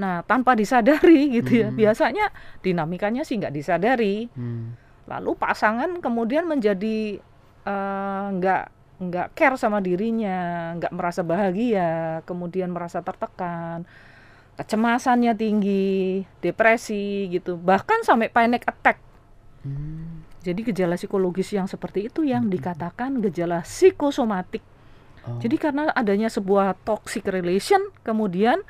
Nah, 0.00 0.24
tanpa 0.24 0.56
disadari 0.56 1.28
gitu 1.36 1.60
ya. 1.60 1.68
Hmm. 1.68 1.76
Biasanya 1.76 2.32
dinamikanya 2.64 3.28
sih 3.28 3.36
nggak 3.36 3.52
disadari. 3.52 4.32
Hmm. 4.32 4.72
Lalu 5.04 5.36
pasangan 5.36 6.00
kemudian 6.00 6.48
menjadi 6.48 7.20
eh, 7.68 8.26
nggak 8.32 8.77
nggak 8.98 9.38
care 9.38 9.54
sama 9.54 9.78
dirinya, 9.78 10.74
nggak 10.74 10.90
merasa 10.90 11.22
bahagia, 11.22 12.22
kemudian 12.26 12.74
merasa 12.74 12.98
tertekan, 12.98 13.86
kecemasannya 14.58 15.38
tinggi, 15.38 16.26
depresi 16.42 17.30
gitu, 17.30 17.54
bahkan 17.54 18.02
sampai 18.02 18.26
panic 18.26 18.66
attack. 18.66 18.98
Hmm. 19.62 20.26
Jadi 20.42 20.70
gejala 20.70 20.98
psikologis 20.98 21.54
yang 21.54 21.70
seperti 21.70 22.10
itu 22.10 22.26
yang 22.26 22.50
dikatakan 22.50 23.22
gejala 23.22 23.62
psikosomatik. 23.62 24.62
Oh. 25.26 25.38
Jadi 25.38 25.56
karena 25.62 25.94
adanya 25.94 26.26
sebuah 26.26 26.74
toxic 26.82 27.26
relation 27.30 27.94
kemudian 28.02 28.66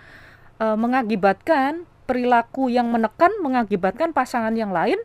eh, 0.61 0.77
mengakibatkan 0.77 1.89
perilaku 2.09 2.73
yang 2.73 2.89
menekan 2.89 3.33
mengakibatkan 3.41 4.17
pasangan 4.17 4.57
yang 4.57 4.73
lain 4.73 4.97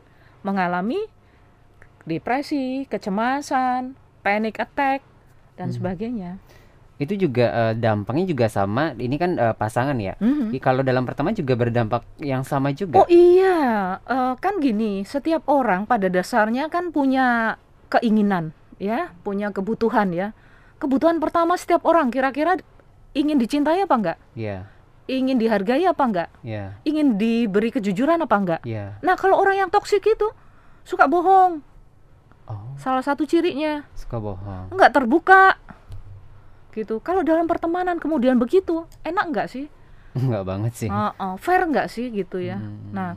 mengalami 0.44 1.00
depresi, 2.04 2.84
kecemasan, 2.92 3.96
panic 4.24 4.60
attack 4.60 5.13
dan 5.56 5.70
Hmm. 5.70 5.76
sebagainya. 5.76 6.32
Itu 6.96 7.18
juga 7.18 7.50
eh, 7.50 7.74
dampaknya 7.74 8.26
juga 8.26 8.46
sama. 8.48 8.94
Ini 8.94 9.16
kan 9.18 9.32
eh, 9.36 9.54
pasangan 9.54 9.98
ya. 9.98 10.14
Mhm. 10.18 10.54
I- 10.54 10.62
Kalau 10.62 10.82
dalam 10.82 11.04
pertemanan 11.04 11.34
juga 11.34 11.54
berdampak 11.54 12.06
yang 12.18 12.42
sama 12.42 12.70
juga. 12.72 13.00
Oh 13.00 13.10
iya, 13.10 13.58
eh, 14.00 14.34
kan 14.38 14.58
gini, 14.60 15.02
setiap 15.04 15.44
orang 15.48 15.84
pada 15.84 16.06
dasarnya 16.06 16.70
kan 16.70 16.90
punya 16.90 17.58
keinginan, 17.90 18.54
ya, 18.78 19.10
punya 19.20 19.50
kebutuhan 19.50 20.14
ya. 20.14 20.38
Kebutuhan 20.78 21.18
pertama 21.18 21.56
setiap 21.56 21.82
orang 21.84 22.10
kira-kira 22.10 22.60
ingin 23.14 23.38
dicintai 23.38 23.82
apa 23.82 23.96
enggak? 23.96 24.18
Iya, 24.34 24.70
Ingin 25.04 25.36
dihargai 25.36 25.84
apa 25.84 26.00
enggak? 26.00 26.30
iya, 26.42 26.80
Ingin 26.84 27.20
diberi 27.20 27.70
kejujuran 27.70 28.20
apa 28.20 28.36
enggak? 28.36 28.62
iya. 28.64 28.96
Nah, 29.00 29.14
kalau 29.14 29.36
orang 29.36 29.58
yang 29.58 29.70
toksik 29.70 30.00
itu 30.02 30.32
suka 30.82 31.06
bohong, 31.06 31.60
Oh, 32.44 32.76
salah 32.76 33.00
satu 33.00 33.24
cirinya 33.24 33.88
suka 33.96 34.20
bohong. 34.20 34.68
enggak 34.70 34.92
terbuka. 34.92 35.56
Gitu. 36.74 36.98
Kalau 37.00 37.22
dalam 37.22 37.46
pertemanan 37.46 38.02
kemudian 38.02 38.36
begitu, 38.36 38.84
enak 39.02 39.26
enggak 39.30 39.48
sih? 39.48 39.66
Enggak 40.14 40.44
banget 40.44 40.74
sih. 40.76 40.90
Heeh, 40.90 41.34
fair 41.38 41.62
enggak 41.64 41.88
sih 41.88 42.10
gitu 42.10 42.42
ya? 42.42 42.58
Hmm. 42.58 42.92
Nah, 42.92 43.10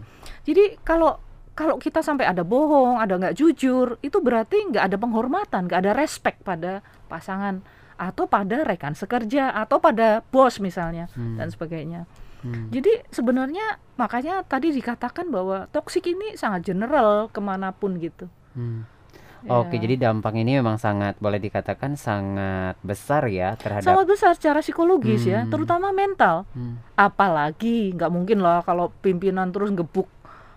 jadi 0.45 0.77
kalau 0.81 1.19
kalau 1.53 1.81
kita 1.81 2.05
sampai 2.05 2.29
ada 2.29 2.45
bohong, 2.45 3.01
ada 3.01 3.17
nggak 3.17 3.33
jujur, 3.33 3.97
itu 3.99 4.21
berarti 4.21 4.61
nggak 4.69 4.93
ada 4.93 4.97
penghormatan, 4.97 5.65
nggak 5.67 5.81
ada 5.81 5.93
respect 5.97 6.45
pada 6.45 6.85
pasangan 7.09 7.65
atau 7.97 8.29
pada 8.29 8.61
rekan 8.61 8.93
sekerja 8.93 9.57
atau 9.57 9.81
pada 9.81 10.21
bos 10.29 10.61
misalnya 10.61 11.09
Hmm. 11.17 11.41
dan 11.41 11.49
sebagainya. 11.49 12.05
Hmm. 12.45 12.69
Jadi 12.69 13.09
sebenarnya 13.09 13.81
makanya 13.97 14.45
tadi 14.45 14.69
dikatakan 14.71 15.33
bahwa 15.33 15.65
toksik 15.73 16.05
ini 16.05 16.37
sangat 16.37 16.69
general 16.69 17.33
ke 17.33 17.41
mana 17.41 17.73
pun 17.73 17.97
gitu. 17.97 18.29
Hmm. 18.53 18.85
Ya. 19.45 19.61
Oke, 19.61 19.77
jadi 19.77 20.01
dampak 20.01 20.33
ini 20.33 20.57
memang 20.57 20.81
sangat 20.81 21.21
boleh 21.21 21.37
dikatakan 21.37 21.95
sangat 21.95 22.75
besar 22.81 23.29
ya 23.29 23.55
terhadap 23.55 23.85
sangat 23.85 24.07
besar 24.09 24.33
secara 24.33 24.65
psikologis 24.65 25.29
ya, 25.29 25.45
Hmm. 25.45 25.53
terutama 25.53 25.93
mental. 25.93 26.49
Hmm. 26.53 26.81
Apalagi 26.97 27.93
nggak 27.93 28.11
mungkin 28.11 28.41
lah 28.41 28.63
kalau 28.63 28.91
pimpinan 29.01 29.53
terus 29.53 29.71
gebuk 29.71 30.09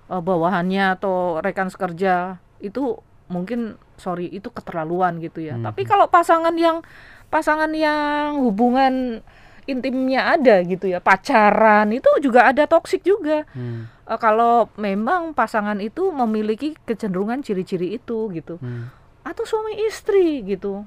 eh, 0.09 0.17
bawahannya 0.17 0.97
atau 0.97 1.37
rekan 1.37 1.69
sekerja 1.69 2.39
itu 2.59 2.97
mungkin 3.29 3.77
sorry 3.95 4.25
itu 4.25 4.49
keterlaluan 4.49 5.21
gitu 5.21 5.39
ya. 5.39 5.53
Mhm. 5.53 5.69
Tapi 5.69 5.85
kalau 5.85 6.09
pasangan 6.09 6.55
yang 6.57 6.81
pasangan 7.29 7.69
yang 7.71 8.41
hubungan 8.41 9.21
intimnya 9.69 10.33
ada 10.33 10.59
gitu 10.61 10.85
ya, 10.85 10.97
pacaran 10.97 11.89
itu 11.89 12.09
juga 12.19 12.45
ada 12.45 12.65
toksik 12.65 13.01
juga. 13.01 13.45
Hmm. 13.51 13.85
Eh, 14.03 14.17
kalau 14.17 14.67
memang 14.75 15.31
pasangan 15.31 15.77
itu 15.77 16.09
memiliki 16.09 16.73
kecenderungan 16.83 17.39
ciri-ciri 17.39 17.93
itu 17.93 18.27
gitu. 18.29 18.57
Hmm. 18.57 18.89
Atau 19.21 19.45
suami 19.45 19.77
istri 19.83 20.41
gitu. 20.43 20.83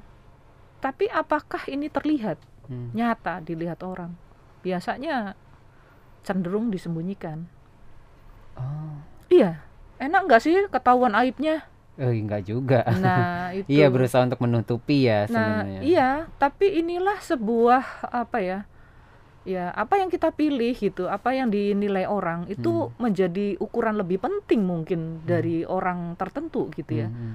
Tapi 0.78 1.06
apakah 1.06 1.62
ini 1.66 1.86
terlihat 1.86 2.42
Hmm. 2.62 2.90
nyata 2.90 3.38
dilihat 3.40 3.82
orang? 3.82 4.14
Biasanya 4.60 5.34
cenderung 6.20 6.68
disembunyikan. 6.68 7.46
Oh, 8.54 8.98
Iya, 9.26 9.64
enak 9.96 10.28
nggak 10.28 10.42
sih 10.42 10.54
ketahuan 10.68 11.14
aibnya? 11.14 11.64
eh, 11.94 12.08
enggak 12.10 12.42
juga. 12.42 12.80
Nah, 12.94 13.52
itu. 13.58 13.68
Iya, 13.68 13.86
berusaha 13.88 14.24
untuk 14.24 14.40
menutupi 14.40 15.04
ya 15.04 15.24
Nah, 15.24 15.28
sebenarnya. 15.28 15.80
iya, 15.82 16.08
tapi 16.36 16.78
inilah 16.78 17.20
sebuah 17.20 17.82
apa 18.08 18.38
ya? 18.40 18.58
Ya, 19.42 19.74
apa 19.74 19.98
yang 19.98 20.06
kita 20.06 20.30
pilih 20.30 20.70
gitu, 20.70 21.10
apa 21.10 21.34
yang 21.34 21.50
dinilai 21.50 22.06
orang 22.06 22.46
itu 22.46 22.70
Hmm. 22.70 22.94
menjadi 23.02 23.58
ukuran 23.58 23.98
lebih 23.98 24.22
penting 24.22 24.62
mungkin 24.62 25.26
dari 25.26 25.66
orang 25.66 26.14
tertentu 26.14 26.70
gitu 26.70 27.02
ya. 27.02 27.10
Hmm, 27.10 27.18
hmm. 27.18 27.34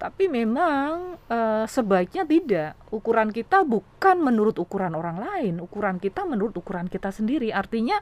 Tapi 0.00 0.24
memang 0.32 1.20
eh, 1.28 1.64
sebaiknya 1.68 2.24
tidak. 2.24 2.76
Ukuran 2.88 3.32
kita 3.32 3.64
bukan 3.68 4.16
menurut 4.20 4.56
ukuran 4.56 4.96
orang 4.96 5.20
lain, 5.20 5.60
ukuran 5.60 6.00
kita 6.00 6.24
menurut 6.24 6.56
ukuran 6.56 6.88
kita 6.88 7.12
sendiri. 7.12 7.52
Artinya 7.52 8.00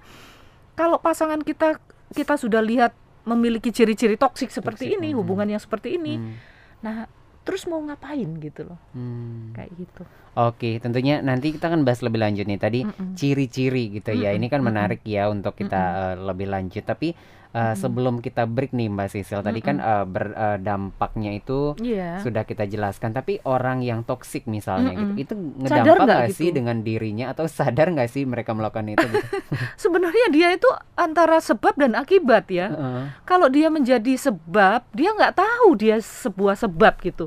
kalau 0.79 1.03
pasangan 1.03 1.43
kita 1.43 1.79
kita 2.11 2.35
sudah 2.39 2.63
lihat 2.63 2.95
memiliki 3.29 3.71
ciri-ciri 3.71 4.17
toksik 4.17 4.51
seperti 4.51 4.91
Toksik, 4.91 4.99
ini, 4.99 5.11
mhm. 5.13 5.17
hubungan 5.21 5.49
yang 5.51 5.63
seperti 5.63 5.99
ini. 5.99 6.17
Hmm, 6.19 6.35
Nah, 6.81 7.05
terus 7.43 7.65
mau 7.67 7.81
ngapain 7.81 8.29
gitu 8.39 8.69
loh. 8.69 8.79
hmm. 8.93 9.57
Kayak 9.57 9.71
gitu. 9.77 10.03
Oke, 10.39 10.79
tentunya 10.79 11.19
nanti 11.19 11.51
kita 11.51 11.67
akan 11.67 11.83
bahas 11.83 12.07
lebih 12.07 12.23
lanjut 12.23 12.47
nih. 12.47 12.61
Tadi 12.63 12.81
ciri-ciri 13.19 13.91
gitu 13.99 14.15
ya. 14.15 14.31
Mm-mm, 14.31 14.39
Ini 14.39 14.47
kan 14.47 14.61
menarik 14.63 15.03
ya 15.03 15.27
untuk 15.27 15.59
kita 15.59 16.15
eh, 16.15 16.17
lebih 16.23 16.47
lanjut. 16.47 16.87
Tapi 16.87 17.13
eh, 17.51 17.59
Mm-mm. 17.61 17.75
sebelum 17.75 18.15
kita 18.19 18.45
break 18.45 18.71
nih 18.71 18.87
Mbak 18.87 19.09
Sisil, 19.09 19.41
tadi 19.41 19.59
kan 19.59 19.77
eh, 19.77 20.05
berdampaknya 20.05 21.35
itu 21.35 21.75
Iya. 21.77 22.21
sudah 22.21 22.43
kita 22.43 22.65
jelaskan. 22.65 23.11
Tapi 23.11 23.43
orang 23.43 23.81
yang 23.81 24.03
toksik 24.03 24.47
misalnya 24.47 24.95
Mm-mm. 24.95 25.17
gitu, 25.17 25.35
itu 25.35 25.35
ngedampak 25.59 25.97
nggak 25.99 26.19
nggak 26.27 26.37
sih 26.37 26.49
gitu? 26.51 26.57
dengan 26.59 26.77
dirinya 26.81 27.27
atau 27.31 27.47
sadar 27.57 27.91
nggak 27.91 28.11
sih 28.11 28.23
mereka 28.23 28.55
melakukan 28.55 28.91
itu? 28.91 29.03
Gitu? 29.03 29.27
Sebenarnya 29.83 30.27
dia 30.31 30.49
itu 30.55 30.69
antara 30.95 31.39
sebab 31.39 31.75
dan 31.75 31.95
akibat 31.95 32.47
ya. 32.49 32.71
Heeh. 32.71 33.03
Kalau 33.25 33.51
dia 33.51 33.67
menjadi 33.67 34.15
sebab, 34.15 34.87
dia 34.93 35.11
nggak 35.11 35.35
tahu 35.35 35.75
dia 35.75 35.99
sebuah 35.99 36.55
sebab 36.55 36.99
gitu. 37.03 37.27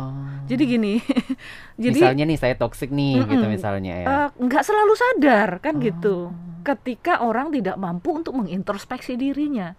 Oh. 0.00 0.14
Jadi 0.46 0.62
gini. 0.64 0.94
jadi 1.82 1.92
misalnya 1.92 2.24
nih 2.24 2.38
saya 2.38 2.54
toksik 2.54 2.88
nih 2.88 3.20
gitu 3.22 3.42
Mm-mm. 3.42 3.52
misalnya 3.52 3.94
ya. 3.94 4.06
eh, 4.06 4.28
nggak 4.34 4.62
selalu 4.62 4.94
sadar 4.94 5.48
kan 5.58 5.76
Oh. 5.76 5.82
gitu. 5.82 6.16
Ketika 6.60 7.20
orang 7.20 7.50
tidak 7.50 7.76
mampu 7.76 8.12
untuk 8.12 8.34
mengintrospeksi 8.34 9.14
dirinya. 9.14 9.74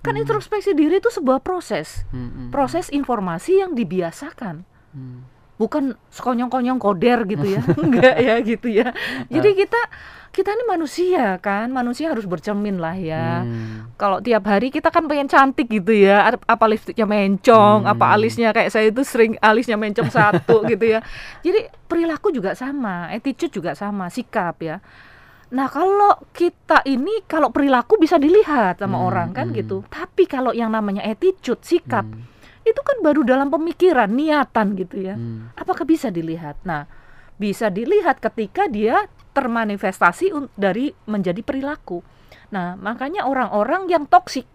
Kan 0.00 0.14
Hmm. 0.14 0.22
introspeksi 0.22 0.70
diri 0.70 0.96
itu 0.96 1.08
sebuah 1.08 1.40
proses, 1.40 2.06
Mm-mm. 2.08 2.48
proses 2.48 2.88
informasi 2.88 3.60
yang 3.60 3.72
dibiasakan. 3.72 4.64
Hmm. 4.90 5.28
bukan 5.56 5.96
sekonyong-konyong 6.10 6.76
koder 6.76 7.24
gitu 7.24 7.48
ya 7.48 7.64
enggak 7.80 8.16
ya 8.18 8.36
gitu 8.40 8.68
ya 8.68 8.92
jadi 9.26 9.56
kita 9.56 9.80
kita 10.36 10.52
ini 10.52 10.68
manusia 10.68 11.40
kan 11.40 11.72
manusia 11.72 12.12
harus 12.12 12.22
bercermin 12.22 12.76
lah 12.76 12.92
ya 12.92 13.40
Hmm. 13.40 13.88
kalau 13.96 14.20
tiap 14.20 14.44
hari 14.44 14.68
kita 14.68 14.88
kan 14.88 15.08
pengen 15.08 15.26
cantik 15.26 15.64
gitu 15.66 15.96
ya 15.96 16.28
Ap- 16.28 16.44
apa 16.44 16.64
lipstiknya 16.66 17.08
mencong 17.08 17.88
apa 17.88 18.04
Hmm. 18.04 18.14
alisnya 18.14 18.52
kayak 18.52 18.68
saya 18.68 18.92
itu 18.92 19.00
sering 19.00 19.40
alisnya 19.40 19.74
mencong 19.74 20.06
satu 20.06 20.60
gitu 20.68 20.84
ya 20.86 21.00
jadi 21.40 21.72
perilaku 21.82 22.28
juga 22.30 22.52
sama 22.52 23.08
attitude 23.08 23.48
juga 23.50 23.72
sama 23.72 24.06
sikap 24.06 24.60
ya 24.60 24.84
nah 25.46 25.66
kalau 25.66 26.20
kita 26.30 26.84
ini 26.84 27.24
kalau 27.24 27.48
perilaku 27.48 27.96
bisa 27.96 28.14
dilihat 28.16 28.76
sama 28.76 28.98
Hmm, 28.98 29.06
orang 29.06 29.28
kan 29.30 29.48
hmm. 29.48 29.56
gitu 29.56 29.76
tapi 29.88 30.26
kalau 30.26 30.52
yang 30.52 30.68
namanya 30.68 31.00
attitude 31.00 31.62
sikap 31.62 32.04
Hmm. 32.04 32.28
itu 32.60 32.80
kan 32.82 33.00
baru 33.00 33.22
dalam 33.22 33.48
pemikiran 33.48 34.10
niatan 34.10 34.76
gitu 34.76 35.00
ya 35.00 35.16
Hmm. 35.16 35.48
apakah 35.54 35.82
bisa 35.82 36.10
dilihat 36.10 36.60
nah 36.60 36.84
bisa 37.36 37.68
dilihat 37.68 38.18
ketika 38.18 38.64
dia 38.66 39.08
termanifestasi 39.36 40.32
dari 40.56 40.88
menjadi 41.04 41.44
perilaku. 41.44 42.00
Nah, 42.48 42.72
makanya 42.74 43.28
orang-orang 43.28 43.84
yang 43.86 44.08
toksik 44.08 44.48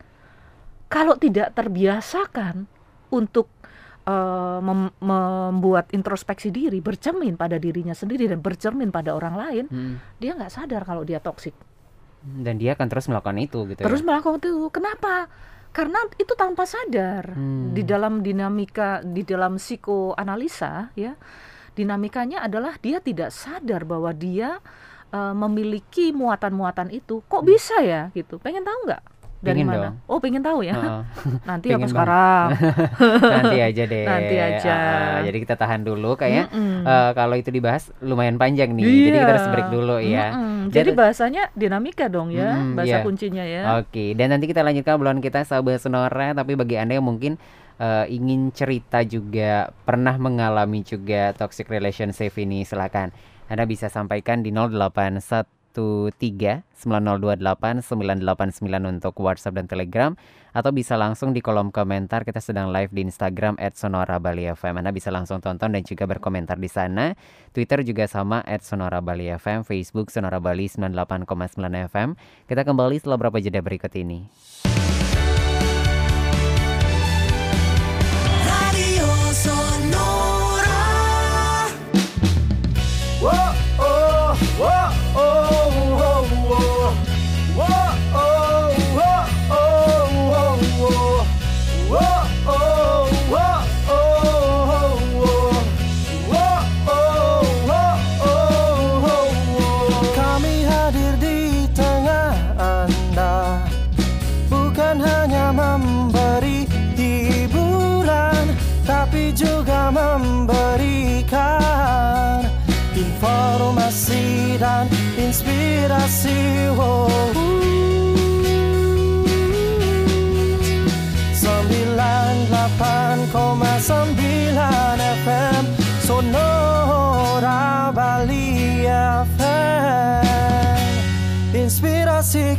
kalau 0.88 1.16
tidak 1.16 1.54
terbiasakan 1.54 2.66
untuk 3.14 3.48
eh, 4.02 4.60
mem- 4.60 4.98
membuat 4.98 5.94
introspeksi 5.94 6.50
diri, 6.50 6.82
bercermin 6.82 7.38
pada 7.38 7.62
dirinya 7.62 7.94
sendiri 7.94 8.26
dan 8.26 8.42
bercermin 8.42 8.90
pada 8.90 9.14
orang 9.14 9.38
lain, 9.38 9.66
Hmm. 9.70 10.02
dia 10.18 10.34
nggak 10.34 10.50
sadar 10.50 10.82
kalau 10.82 11.06
dia 11.06 11.22
toksik. 11.22 11.54
Dan 12.22 12.58
dia 12.58 12.74
akan 12.74 12.90
terus 12.90 13.06
melakukan 13.06 13.38
itu 13.38 13.62
gitu 13.70 13.78
Terus 13.78 14.02
ya. 14.02 14.06
melakukan 14.10 14.42
itu. 14.42 14.74
Kenapa? 14.74 15.30
Karena 15.70 16.02
itu 16.18 16.34
tanpa 16.34 16.66
sadar 16.66 17.38
Hmm. 17.38 17.78
di 17.78 17.86
dalam 17.86 18.26
dinamika 18.26 19.06
di 19.06 19.22
dalam 19.22 19.62
psikoanalisa 19.62 20.90
ya. 20.98 21.14
Dinamikanya 21.72 22.44
adalah 22.44 22.76
dia 22.78 23.00
tidak 23.00 23.30
sadar 23.30 23.84
bahwa 23.84 24.12
dia 24.12 24.60
eh, 25.10 25.34
memiliki 25.34 26.12
muatan-muatan 26.12 26.90
itu. 26.90 27.24
Kok 27.24 27.42
bisa 27.42 27.80
ya 27.80 28.12
gitu? 28.12 28.38
Pengen 28.38 28.62
tahu 28.62 28.80
nggak? 28.86 29.04
Dari 29.42 29.58
Pengen 29.58 29.68
mana? 29.68 29.82
dong. 29.82 29.96
Oh, 30.06 30.20
pengen 30.20 30.40
tahu 30.40 30.62
ya. 30.62 30.78
Heeh. 30.78 31.02
Nanti 31.50 31.68
apa 31.72 31.88
sekarang? 31.88 32.48
Nanti 33.34 33.58
aja 33.58 33.84
deh. 33.84 34.06
Nanti 34.06 34.36
aja. 34.38 34.70
Heeh, 34.70 35.18
jadi 35.26 35.38
kita 35.42 35.56
tahan 35.58 35.82
dulu 35.82 36.14
kayaknya 36.14 36.46
Mm-mm. 36.48 36.86
eh, 36.86 37.12
kalau 37.12 37.34
itu 37.34 37.50
dibahas 37.50 37.90
lumayan 38.00 38.38
panjang 38.38 38.70
nih. 38.72 38.86
Jadi 38.86 39.18
kita 39.18 39.32
harus 39.32 39.42
Iya. 39.42 39.52
break 39.52 39.70
dulu 39.70 39.96
ya. 39.98 40.26
Mm-mm. 40.30 40.50
Dan- 40.62 40.76
Jadi 40.78 40.90
bahasanya 40.94 41.44
dinamika 41.54 42.06
dong 42.06 42.30
ya, 42.30 42.54
iya. 42.54 42.70
bahasa 42.72 42.98
kuncinya 43.02 43.42
ya. 43.42 43.82
Oke, 43.82 44.14
dan 44.14 44.30
nanti 44.30 44.46
kita 44.46 44.62
lanjutkan 44.62 44.94
obrolan 44.94 45.18
kita 45.20 45.42
sahabat 45.42 45.82
Sonora. 45.82 46.38
Tapi 46.38 46.54
bagi 46.54 46.78
anda 46.78 46.94
yang 46.94 47.04
mungkin 47.04 47.42
eh, 47.82 48.06
ingin 48.14 48.54
cerita 48.54 49.02
juga 49.02 49.74
pernah 49.84 50.14
mengalami 50.22 50.86
juga 50.86 51.34
toxic 51.34 51.66
relationship 51.66 52.38
ini, 52.38 52.62
silakan. 52.62 53.10
Anda 53.50 53.66
bisa 53.66 53.90
sampaikan 53.90 54.46
di 54.46 54.54
0813 54.54 55.76
9028 55.76 57.84
989 57.84 58.88
untuk 58.88 59.14
WhatsApp 59.20 59.58
dan 59.60 59.68
Telegram 59.68 60.12
atau 60.52 60.72
bisa 60.76 61.00
langsung 61.00 61.32
di 61.32 61.40
kolom 61.40 61.72
komentar 61.72 62.28
kita 62.28 62.44
sedang 62.44 62.72
live 62.72 62.92
di 62.92 63.08
Instagram 63.08 63.56
@sonorabali_fm. 63.60 64.74
Anda 64.80 64.92
bisa 64.92 65.12
langsung 65.12 65.40
tonton 65.40 65.76
dan 65.76 65.84
juga 65.84 66.08
berkomentar 66.08 66.60
di 66.60 66.68
sana. 66.68 67.16
Twitter 67.56 67.84
juga 67.88 68.08
sama 68.08 68.44
@sonorabali_fm, 68.48 69.64
Facebook 69.64 70.12
Sonora 70.12 70.44
Bali 70.44 70.68
98,9 70.68 71.88
FM. 71.92 72.10
Kita 72.48 72.62
kembali 72.68 72.96
setelah 73.00 73.18
beberapa 73.20 73.40
jeda 73.40 73.64
berikut 73.64 73.92
ini. 73.96 74.28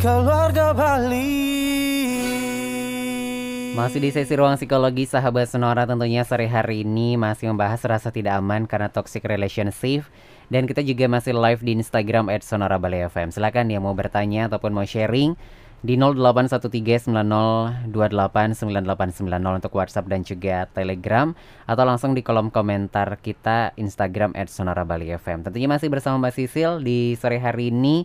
Keluarga 0.02 0.74
Bali 0.74 1.30
Masih 3.78 4.02
di 4.02 4.10
sesi 4.10 4.34
ruang 4.34 4.58
psikologi 4.58 5.06
sahabat 5.06 5.46
Sonora 5.46 5.86
tentunya 5.86 6.26
sore 6.26 6.50
hari 6.50 6.82
ini 6.82 7.14
masih 7.14 7.54
membahas 7.54 7.86
rasa 7.86 8.10
tidak 8.10 8.34
aman 8.42 8.66
karena 8.66 8.90
toxic 8.90 9.22
relationship 9.22 10.02
dan 10.50 10.66
kita 10.66 10.82
juga 10.82 11.06
masih 11.06 11.38
live 11.38 11.62
di 11.62 11.78
Instagram 11.78 12.28
@sonorabali_fm. 12.28 13.30
Silakan 13.32 13.72
yang 13.72 13.86
mau 13.86 13.94
bertanya 13.96 14.52
ataupun 14.52 14.74
mau 14.74 14.84
sharing 14.84 15.38
di 15.80 15.96
081390289890 15.96 17.88
untuk 19.62 19.72
WhatsApp 19.72 20.10
dan 20.10 20.20
juga 20.26 20.68
Telegram 20.74 21.32
atau 21.64 21.84
langsung 21.86 22.12
di 22.12 22.20
kolom 22.20 22.52
komentar 22.52 23.22
kita 23.22 23.72
Instagram 23.80 24.34
@sonorabali_fm. 24.34 25.48
Tentunya 25.48 25.70
masih 25.70 25.88
bersama 25.88 26.28
Mbak 26.28 26.34
Sisil 26.36 26.82
di 26.82 27.14
sore 27.16 27.38
hari 27.38 27.70
ini. 27.70 28.04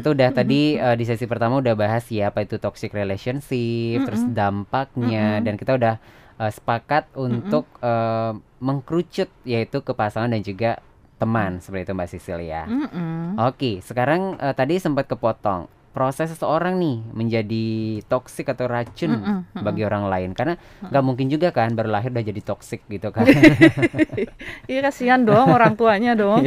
Kita 0.00 0.16
udah 0.16 0.28
tadi 0.32 0.80
eh, 0.80 0.96
di 0.96 1.04
sesi 1.04 1.28
pertama 1.28 1.60
udah 1.60 1.76
bahas 1.76 2.08
ya 2.08 2.32
apa 2.32 2.40
itu 2.40 2.56
toxic 2.56 2.90
relationship, 2.96 4.08
terus 4.08 4.24
dampaknya 4.32 5.44
dan 5.44 5.60
kita 5.60 5.76
udah 5.76 5.94
eh, 6.40 6.50
sepakat 6.50 7.12
untuk 7.20 7.68
eh, 7.84 8.32
mengkerucut 8.64 9.28
yaitu 9.44 9.84
ke 9.84 9.92
pasangan 9.92 10.32
dan 10.32 10.40
juga 10.40 10.80
teman 11.20 11.60
seperti 11.60 11.84
itu 11.84 11.92
Mbak 11.92 12.08
Sisil 12.08 12.40
ya. 12.48 12.64
Mm-mm. 12.64 13.36
Oke, 13.44 13.84
sekarang 13.84 14.40
eh, 14.40 14.56
tadi 14.56 14.80
sempat 14.80 15.04
kepotong 15.04 15.68
proses 15.90 16.30
seseorang 16.30 16.78
nih 16.78 17.02
menjadi 17.10 17.66
toksik 18.06 18.46
atau 18.46 18.70
racun 18.70 19.10
Mm-mm, 19.10 19.36
mm-mm. 19.42 19.64
bagi 19.66 19.82
orang 19.82 20.06
lain 20.06 20.30
karena 20.38 20.54
nggak 20.86 21.02
mungkin 21.02 21.26
juga 21.26 21.50
kan 21.50 21.74
baru 21.74 21.90
lahir 21.90 22.14
udah 22.14 22.22
jadi 22.22 22.40
toksik 22.46 22.86
gitu 22.86 23.10
kan. 23.10 23.26
Iya 24.70 24.86
kasihan 24.86 25.18
dong 25.26 25.50
orang 25.50 25.74
tuanya 25.74 26.14
dong. 26.14 26.46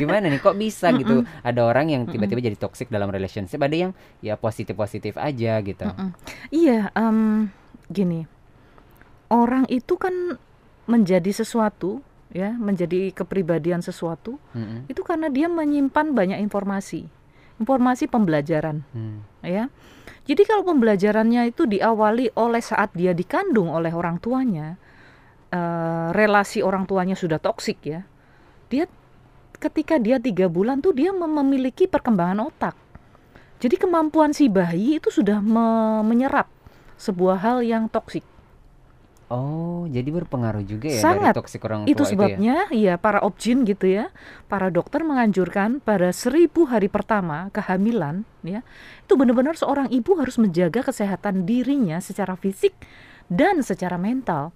Gimana 0.00 0.32
nih 0.32 0.40
kok 0.40 0.56
bisa 0.56 0.88
gitu? 0.96 1.28
Ada 1.44 1.60
orang 1.60 1.92
yang 1.92 2.02
tiba-tiba 2.08 2.40
jadi 2.40 2.56
toksik 2.56 2.88
dalam 2.88 3.12
relationship, 3.12 3.60
ada 3.60 3.76
yang 3.76 3.92
ya 4.24 4.40
positif-positif 4.40 5.20
aja 5.20 5.60
gitu. 5.60 5.84
Iya, 6.48 6.88
em, 6.96 7.52
gini, 7.92 8.24
orang 9.28 9.68
itu 9.68 10.00
kan 10.00 10.40
menjadi 10.88 11.44
sesuatu, 11.44 12.00
ya, 12.32 12.56
menjadi 12.56 13.12
kepribadian 13.12 13.84
sesuatu, 13.84 14.40
itu 14.88 15.00
karena 15.04 15.28
dia 15.28 15.52
menyimpan 15.52 16.16
banyak 16.16 16.38
informasi, 16.40 17.08
informasi 17.58 18.10
pembelajaran, 18.10 18.82
Hmm. 18.90 19.22
ya. 19.40 19.70
Jadi 20.24 20.42
kalau 20.48 20.64
pembelajarannya 20.64 21.52
itu 21.52 21.68
diawali 21.68 22.32
oleh 22.34 22.62
saat 22.64 22.96
dia 22.96 23.12
dikandung 23.12 23.68
oleh 23.68 23.92
orang 23.92 24.16
tuanya, 24.18 24.80
eh, 25.52 26.08
relasi 26.16 26.64
orang 26.64 26.88
tuanya 26.88 27.14
sudah 27.14 27.36
toksik 27.38 27.78
ya, 27.84 28.02
dia 28.72 28.88
ketika 29.60 30.00
dia 30.00 30.18
tiga 30.18 30.50
bulan 30.50 30.82
tuh 30.82 30.96
dia 30.96 31.12
mem- 31.14 31.40
memiliki 31.44 31.86
perkembangan 31.86 32.42
otak. 32.42 32.74
Jadi 33.62 33.78
kemampuan 33.78 34.34
si 34.34 34.50
bayi 34.50 34.98
itu 34.98 35.08
sudah 35.08 35.38
me- 35.40 36.02
menyerap 36.04 36.50
sebuah 36.98 37.38
hal 37.40 37.58
yang 37.62 37.86
toksik. 37.86 38.26
Oh, 39.34 39.90
jadi 39.90 40.06
berpengaruh 40.14 40.62
juga 40.62 40.86
ya 40.86 41.02
Sangat. 41.02 41.34
dari 41.34 41.38
toksik 41.42 41.66
orang 41.66 41.90
Itu 41.90 41.90
tua 41.90 41.92
itu 41.92 42.02
ya? 42.02 42.10
sebabnya 42.14 42.56
ya 42.70 42.94
para 42.94 43.18
objin 43.26 43.66
gitu 43.66 43.90
ya, 43.90 44.14
para 44.46 44.70
dokter 44.70 45.02
menganjurkan 45.02 45.82
pada 45.82 46.14
seribu 46.14 46.70
hari 46.70 46.86
pertama 46.86 47.50
kehamilan 47.50 48.22
ya, 48.46 48.62
itu 49.02 49.12
benar-benar 49.18 49.58
seorang 49.58 49.90
ibu 49.90 50.14
harus 50.14 50.38
menjaga 50.38 50.86
kesehatan 50.86 51.42
dirinya 51.42 51.98
secara 51.98 52.38
fisik 52.38 52.78
dan 53.26 53.58
secara 53.66 53.98
mental, 53.98 54.54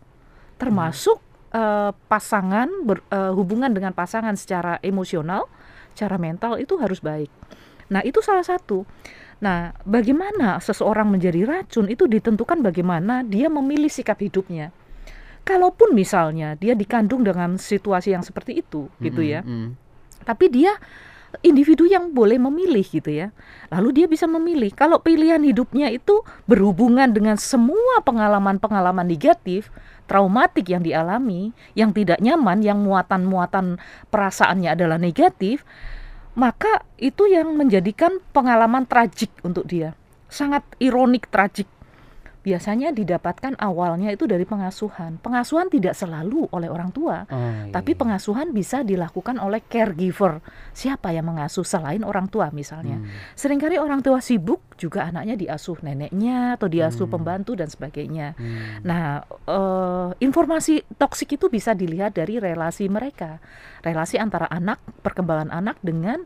termasuk 0.63 1.19
eh, 1.51 1.91
pasangan 2.07 2.69
ber- 2.87 3.03
eh, 3.11 3.33
hubungan 3.35 3.75
dengan 3.75 3.91
pasangan 3.91 4.39
secara 4.39 4.79
emosional, 4.85 5.51
secara 5.97 6.21
mental 6.23 6.55
itu 6.63 6.79
harus 6.79 7.03
baik. 7.03 7.33
Nah 7.89 8.05
itu 8.05 8.21
salah 8.21 8.45
satu. 8.45 8.85
Nah 9.39 9.73
bagaimana 9.87 10.59
seseorang 10.59 11.09
menjadi 11.09 11.47
racun 11.47 11.87
itu 11.87 12.11
ditentukan 12.11 12.59
bagaimana 12.63 13.23
dia 13.23 13.47
memilih 13.47 13.91
sikap 13.91 14.19
hidupnya. 14.19 14.75
kalaupun 15.49 15.97
misalnya 15.97 16.61
dia 16.61 16.77
dikandung 16.77 17.25
dengan 17.25 17.57
situasi 17.57 18.13
yang 18.13 18.21
seperti 18.21 18.61
itu 18.61 18.93
gitu 19.01 19.25
Mm-mm, 19.25 19.33
ya 19.33 19.41
mm. 19.41 19.69
tapi 20.29 20.53
dia 20.53 20.77
individu 21.45 21.85
yang 21.85 22.13
boleh 22.17 22.41
memilih 22.41 22.85
gitu 22.85 23.13
ya. 23.13 23.29
Lalu 23.69 24.03
dia 24.03 24.07
bisa 24.09 24.25
memilih. 24.25 24.73
Kalau 24.73 24.97
pilihan 25.05 25.41
hidupnya 25.45 25.93
itu 25.93 26.25
berhubungan 26.49 27.13
dengan 27.13 27.37
semua 27.37 28.01
pengalaman-pengalaman 28.01 29.05
negatif, 29.05 29.69
traumatik 30.09 30.73
yang 30.73 30.81
dialami, 30.81 31.53
yang 31.77 31.93
tidak 31.93 32.17
nyaman, 32.25 32.65
yang 32.65 32.81
muatan-muatan 32.81 33.77
perasaannya 34.09 34.73
adalah 34.73 34.97
negatif, 34.97 35.69
maka 36.39 36.87
itu 37.03 37.27
yang 37.27 37.59
menjadikan 37.59 38.23
pengalaman 38.31 38.87
tragik 38.87 39.35
untuk 39.43 39.67
dia. 39.67 39.99
Sangat 40.31 40.63
ironik 40.79 41.27
tragik. 41.27 41.67
Biasanya 42.39 42.95
didapatkan 42.95 43.59
awalnya 43.59 44.09
itu 44.09 44.25
dari 44.25 44.47
pengasuhan. 44.47 45.19
Pengasuhan 45.19 45.69
tidak 45.69 45.93
selalu 45.93 46.47
oleh 46.55 46.71
orang 46.71 46.95
tua. 46.95 47.27
Oh, 47.29 47.69
Tapi 47.75 47.93
iya. 47.93 47.99
pengasuhan 47.99 48.55
bisa 48.55 48.81
dilakukan 48.81 49.37
oleh 49.43 49.61
caregiver. 49.67 50.41
Siapa 50.73 51.11
yang 51.13 51.29
mengasuh 51.29 51.67
selain 51.67 52.07
orang 52.07 52.31
tua 52.31 52.49
misalnya. 52.55 53.03
Hmm. 53.03 53.11
Seringkali 53.35 53.77
orang 53.77 54.01
tua 54.01 54.23
sibuk 54.23 54.63
juga 54.79 55.11
anaknya 55.11 55.35
diasuh 55.35 55.83
neneknya 55.83 56.55
atau 56.55 56.71
diasuh 56.71 57.11
Hmm. 57.11 57.15
pembantu 57.19 57.59
dan 57.59 57.67
sebagainya. 57.69 58.39
Hmm. 58.39 58.87
Nah, 58.87 59.05
eh, 59.27 60.09
informasi 60.23 60.87
toksik 60.97 61.35
itu 61.37 61.51
bisa 61.51 61.75
dilihat 61.75 62.15
dari 62.15 62.39
relasi 62.39 62.87
mereka. 62.87 63.43
Relasi 63.83 64.17
antara 64.17 64.47
anak, 64.49 64.79
perkembangan 65.03 65.51
anak 65.51 65.77
dengan 65.83 66.23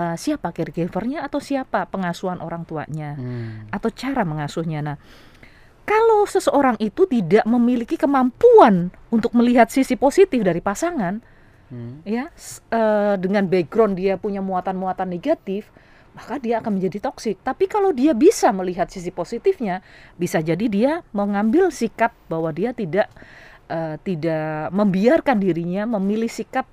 eh, 0.00 0.16
siapa 0.16 0.48
caregivernya 0.48 1.20
atau 1.28 1.44
siapa 1.44 1.84
pengasuhan 1.84 2.40
orang 2.40 2.64
tuanya 2.64 3.20
Hmm. 3.20 3.68
atau 3.68 3.92
cara 3.92 4.24
mengasuhnya. 4.24 4.80
Nah, 4.80 4.96
kalau 5.90 6.22
seseorang 6.22 6.78
itu 6.78 7.02
tidak 7.10 7.42
memiliki 7.50 7.98
kemampuan 7.98 8.94
untuk 9.10 9.34
melihat 9.34 9.66
sisi 9.66 9.98
positif 9.98 10.38
dari 10.46 10.62
pasangan, 10.62 11.18
Hmm. 11.70 12.02
ya 12.02 12.30
eh, 12.70 13.14
dengan 13.18 13.46
background 13.46 13.94
dia 13.94 14.18
punya 14.18 14.42
muatan-muatan 14.42 15.06
negatif, 15.06 15.70
maka 16.18 16.38
dia 16.42 16.58
akan 16.58 16.78
menjadi 16.78 16.98
toksik. 16.98 17.38
Tapi 17.46 17.70
kalau 17.70 17.94
dia 17.94 18.10
bisa 18.10 18.50
melihat 18.50 18.90
sisi 18.90 19.14
positifnya, 19.14 19.78
bisa 20.18 20.42
jadi 20.42 20.66
dia 20.66 20.92
mengambil 21.14 21.70
sikap 21.70 22.10
bahwa 22.26 22.50
dia 22.50 22.74
tidak 22.74 23.06
eh, 23.70 24.02
tidak 24.02 24.74
membiarkan 24.74 25.38
dirinya 25.38 25.86
memilih 25.86 26.26
sikap 26.26 26.66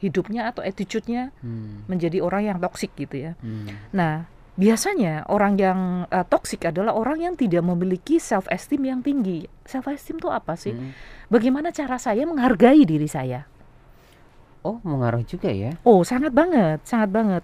hidupnya 0.00 0.48
atau 0.48 0.64
attitude-nya 0.64 1.36
Hmm. 1.44 1.84
menjadi 1.84 2.24
orang 2.24 2.48
yang 2.48 2.58
toksik 2.60 2.96
gitu 2.96 3.20
ya. 3.20 3.32
Hmm. 3.44 3.68
Nah, 3.92 4.24
biasanya 4.60 5.24
orang 5.32 5.56
yang 5.56 5.80
uh, 6.12 6.24
toksik 6.28 6.68
adalah 6.68 6.92
orang 6.92 7.24
yang 7.24 7.34
tidak 7.34 7.64
memiliki 7.64 8.20
self 8.20 8.44
esteem 8.52 8.84
yang 8.84 9.00
tinggi. 9.00 9.48
Self 9.64 9.88
esteem 9.88 10.20
itu 10.20 10.28
apa 10.28 10.54
sih? 10.60 10.76
Hmm. 10.76 10.92
Bagaimana 11.32 11.72
cara 11.72 11.96
saya 11.96 12.28
menghargai 12.28 12.84
diri 12.84 13.08
saya? 13.08 13.48
Oh, 14.60 14.76
mengaruh 14.84 15.24
juga 15.24 15.48
ya. 15.48 15.72
Oh, 15.88 16.04
sangat 16.04 16.36
banget, 16.36 16.84
sangat 16.84 17.08
banget. 17.08 17.42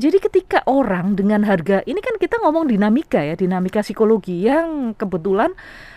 Jadi 0.00 0.16
ketika 0.20 0.60
orang 0.68 1.16
dengan 1.16 1.44
harga, 1.44 1.80
ini 1.88 2.00
kan 2.04 2.16
kita 2.20 2.40
ngomong 2.40 2.68
dinamika 2.68 3.20
ya, 3.20 3.36
dinamika 3.36 3.80
psikologi 3.80 4.44
yang 4.44 4.92
kebetulan 4.96 5.52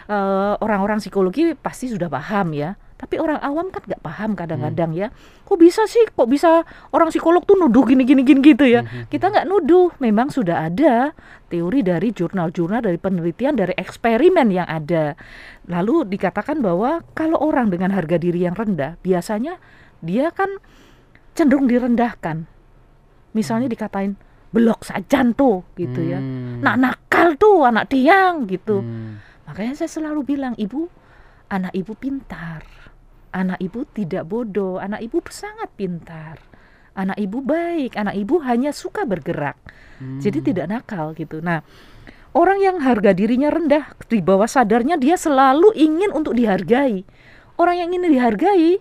uh, 0.08 0.56
orang-orang 0.60 1.04
psikologi 1.04 1.56
pasti 1.56 1.92
sudah 1.92 2.08
paham 2.08 2.56
ya. 2.56 2.80
Tapi 3.04 3.20
orang 3.20 3.36
awam 3.44 3.68
kan 3.68 3.84
nggak 3.84 4.00
paham 4.00 4.32
kadang-kadang 4.32 4.96
ya. 4.96 5.12
Kok 5.44 5.60
bisa 5.60 5.84
sih? 5.92 6.08
Kok 6.08 6.24
bisa 6.24 6.64
orang 6.96 7.12
psikolog 7.12 7.44
tuh 7.44 7.60
nuduh 7.60 7.84
gini-gini 7.84 8.24
gini 8.24 8.40
gitu 8.40 8.64
ya? 8.64 8.88
Mhm. 8.88 9.12
Kita 9.12 9.28
nggak 9.28 9.44
nuduh, 9.44 9.92
memang 10.00 10.32
sudah 10.32 10.72
ada 10.72 11.12
teori 11.52 11.84
dari 11.84 12.16
jurnal-jurnal, 12.16 12.80
dari 12.80 12.96
penelitian, 12.96 13.60
dari 13.60 13.76
eksperimen 13.76 14.48
yang 14.56 14.64
ada. 14.72 15.20
Lalu 15.68 16.16
dikatakan 16.16 16.64
bahwa 16.64 17.04
kalau 17.12 17.44
orang 17.44 17.76
dengan 17.76 17.92
harga 17.92 18.16
diri 18.16 18.48
yang 18.48 18.56
rendah, 18.56 18.96
biasanya 19.04 19.60
dia 20.00 20.32
kan 20.32 20.48
cenderung 21.36 21.68
direndahkan. 21.68 22.48
Misalnya 23.36 23.68
dikatain 23.68 24.16
belok 24.56 24.88
sajan 24.88 25.36
tuh 25.36 25.68
gitu 25.76 26.00
ya. 26.08 26.24
Hmm. 26.24 26.64
Nak 26.64 26.76
nakal 26.80 27.36
tuh 27.36 27.68
anak 27.68 27.92
tiang 27.92 28.48
gitu. 28.48 28.80
Hmm. 28.80 29.20
Makanya 29.44 29.76
saya 29.76 29.92
selalu 29.92 30.24
bilang, 30.24 30.56
"Ibu, 30.56 30.88
anak 31.52 31.74
ibu 31.78 31.94
pintar. 31.94 32.83
Anak 33.34 33.58
ibu 33.60 33.82
tidak 33.90 34.30
bodoh, 34.30 34.78
anak 34.78 35.02
ibu 35.02 35.18
sangat 35.34 35.74
pintar. 35.74 36.38
Anak 36.94 37.18
ibu 37.18 37.42
baik, 37.42 37.98
anak 37.98 38.14
ibu 38.14 38.38
hanya 38.46 38.70
suka 38.70 39.10
bergerak." 39.10 39.58
Jadi 40.22 40.40
Hmm. 40.44 40.48
tidak 40.54 40.66
nakal 40.70 41.18
gitu. 41.18 41.42
Nah, 41.42 41.66
orang 42.38 42.62
yang 42.62 42.78
harga 42.86 43.16
dirinya 43.16 43.50
rendah 43.50 43.98
di 44.06 44.22
bawah 44.22 44.46
sadarnya 44.46 45.02
dia 45.02 45.18
selalu 45.18 45.74
ingin 45.74 46.14
untuk 46.14 46.38
dihargai. 46.38 47.02
Orang 47.58 47.78
yang 47.78 47.90
ingin 47.94 48.14
dihargai 48.14 48.78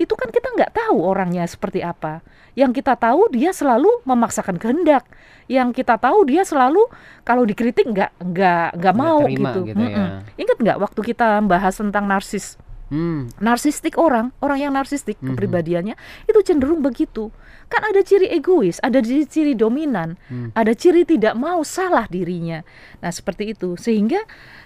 itu 0.00 0.14
kan 0.16 0.32
kita 0.32 0.48
nggak 0.56 0.72
tahu 0.72 0.96
orangnya 1.04 1.44
seperti 1.44 1.84
apa. 1.84 2.24
Yang 2.56 2.80
kita 2.80 2.96
tahu 2.96 3.28
dia 3.32 3.52
selalu 3.52 4.00
memaksakan 4.08 4.56
kehendak. 4.56 5.04
Yang 5.44 5.82
kita 5.84 6.00
tahu 6.00 6.24
dia 6.24 6.40
selalu 6.46 6.88
kalau 7.26 7.44
dikritik 7.44 7.84
nggak 7.84 8.16
nggak 8.16 8.68
nggak 8.80 8.94
mau 8.96 9.28
terima 9.28 9.52
gitu. 9.52 9.60
gitu 9.68 9.84
ya. 9.84 10.24
Ingat 10.40 10.56
nggak 10.56 10.78
waktu 10.80 11.00
kita 11.12 11.44
bahas 11.44 11.76
tentang 11.76 12.08
narsis? 12.08 12.56
Hmm. 12.90 13.30
narsistik 13.38 13.94
orang, 13.96 14.34
orang 14.42 14.58
yang 14.66 14.72
narsistik 14.74 15.16
Mhm. 15.22 15.32
kepribadiannya 15.32 15.94
itu 16.26 16.40
cenderung 16.42 16.82
begitu. 16.82 17.30
Kan 17.70 17.86
ada 17.86 18.02
ciri 18.02 18.26
egois, 18.26 18.82
ada 18.82 18.98
ciri-ciri 18.98 19.54
dominan, 19.54 20.18
Hmm. 20.26 20.50
ada 20.58 20.74
ciri 20.74 21.06
tidak 21.06 21.38
mau 21.38 21.62
salah 21.62 22.10
dirinya. 22.10 22.66
Nah, 22.98 23.14
seperti 23.14 23.54
itu. 23.54 23.78
Sehingga 23.78 24.18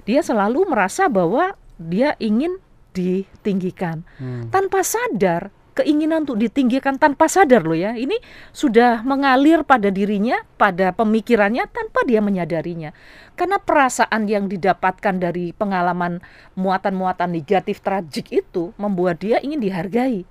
dia 0.08 0.24
selalu 0.24 0.64
merasa 0.72 1.12
bahwa 1.12 1.52
dia 1.76 2.16
ingin 2.16 2.56
ditinggikan. 2.96 4.08
Hmm. 4.16 4.48
Tanpa 4.48 4.80
sadar, 4.80 5.52
keinginan 5.74 6.22
untuk 6.22 6.38
ditinggikan 6.38 6.96
tanpa 6.96 7.26
sadar 7.26 7.66
loh 7.66 7.76
ya. 7.76 7.98
Ini 7.98 8.16
sudah 8.54 9.02
mengalir 9.02 9.66
pada 9.66 9.90
dirinya, 9.90 10.40
pada 10.56 10.94
pemikirannya 10.94 11.66
tanpa 11.68 12.06
dia 12.06 12.22
menyadarinya. 12.22 12.94
Karena 13.34 13.58
perasaan 13.58 14.30
yang 14.30 14.46
didapatkan 14.46 15.18
dari 15.18 15.50
pengalaman 15.50 16.22
muatan-muatan 16.54 17.34
negatif 17.34 17.82
tragik 17.82 18.30
itu 18.30 18.70
membuat 18.78 19.20
dia 19.20 19.42
ingin 19.42 19.58
dihargai. 19.58 20.22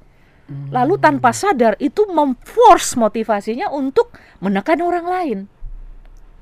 Lalu 0.75 0.99
tanpa 0.99 1.31
sadar 1.31 1.79
itu 1.79 2.03
memforce 2.03 2.99
motivasinya 2.99 3.71
untuk 3.71 4.11
menekan 4.43 4.83
orang 4.83 5.07
lain 5.07 5.39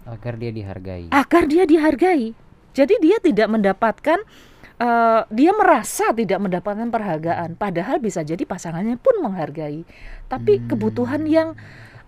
Agar 0.10 0.42
dia 0.42 0.50
dihargai. 0.50 1.14
agar 1.14 1.44
dia 1.46 1.64
dihargai. 1.70 2.34
Jadi 2.74 2.96
dia 3.04 3.22
tidak 3.22 3.48
mendapatkan 3.52 4.18
eh, 4.82 5.22
dia 5.30 5.52
merasa 5.54 6.10
tidak 6.10 6.42
mendapatkan 6.42 6.90
penghargaan 6.90 7.54
padahal 7.54 8.02
bisa 8.02 8.26
jadi 8.26 8.42
pasangannya 8.42 8.98
pun 8.98 9.22
menghargai. 9.22 9.86
Tapi 10.26 10.58
Hmm. 10.58 10.66
kebutuhan 10.74 11.30
yang 11.30 11.54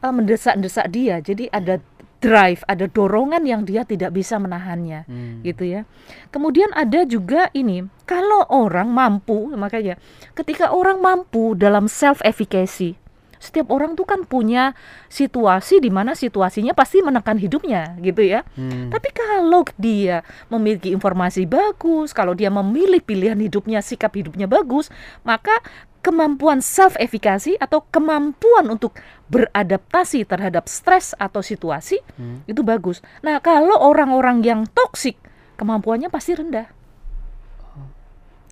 eh, 0.04 0.12
mendesak-desak 0.12 0.90
dia. 0.92 1.22
Jadi 1.22 1.48
ada 1.48 1.80
drive, 2.20 2.64
ada 2.72 2.88
dorongan 2.88 3.44
yang 3.44 3.68
dia 3.68 3.84
tidak 3.84 4.16
bisa 4.16 4.40
menahannya 4.40 5.04
Hmm. 5.08 5.44
gitu 5.44 5.68
ya. 5.68 5.84
Kemudian 6.32 6.72
ada 6.72 7.04
juga 7.04 7.52
ini, 7.52 7.84
kalau 8.08 8.48
orang 8.48 8.88
mampu, 8.92 9.52
makanya 9.56 10.00
ketika 10.32 10.72
orang 10.72 11.04
mampu 11.04 11.52
dalam 11.56 11.92
self 11.92 12.24
efficacy, 12.24 12.96
setiap 13.44 13.68
orang 13.76 14.00
tuh 14.00 14.08
kan 14.08 14.24
punya 14.24 14.72
situasi 15.12 15.84
di 15.84 15.92
mana 15.92 16.16
situasinya 16.16 16.72
pasti 16.72 17.04
menekan 17.04 17.36
hidupnya 17.36 18.00
gitu 18.00 18.24
ya. 18.24 18.48
Hmm. 18.56 18.88
Tapi 18.88 19.10
kalau 19.12 19.68
dia 19.76 20.24
memiliki 20.48 20.96
informasi 20.96 21.44
bagus, 21.44 22.16
kalau 22.16 22.32
dia 22.32 22.48
memilih 22.48 23.04
pilihan 23.04 23.36
hidupnya, 23.36 23.84
sikap 23.84 24.16
hidupnya 24.16 24.48
bagus, 24.48 24.88
maka 25.28 25.60
kemampuan 26.00 26.60
self 26.64 26.96
efficacy 27.00 27.60
atau 27.60 27.84
kemampuan 27.92 28.68
untuk 28.72 28.96
beradaptasi 29.28 30.24
terhadap 30.28 30.68
stres 30.68 31.12
atau 31.16 31.44
situasi 31.44 32.00
Hmm. 32.16 32.48
itu 32.48 32.64
bagus. 32.64 33.04
Nah, 33.24 33.44
kalau 33.44 33.76
orang-orang 33.80 34.40
yang 34.44 34.62
toksik, 34.72 35.20
kemampuannya 35.60 36.08
pasti 36.08 36.36
rendah. 36.36 36.68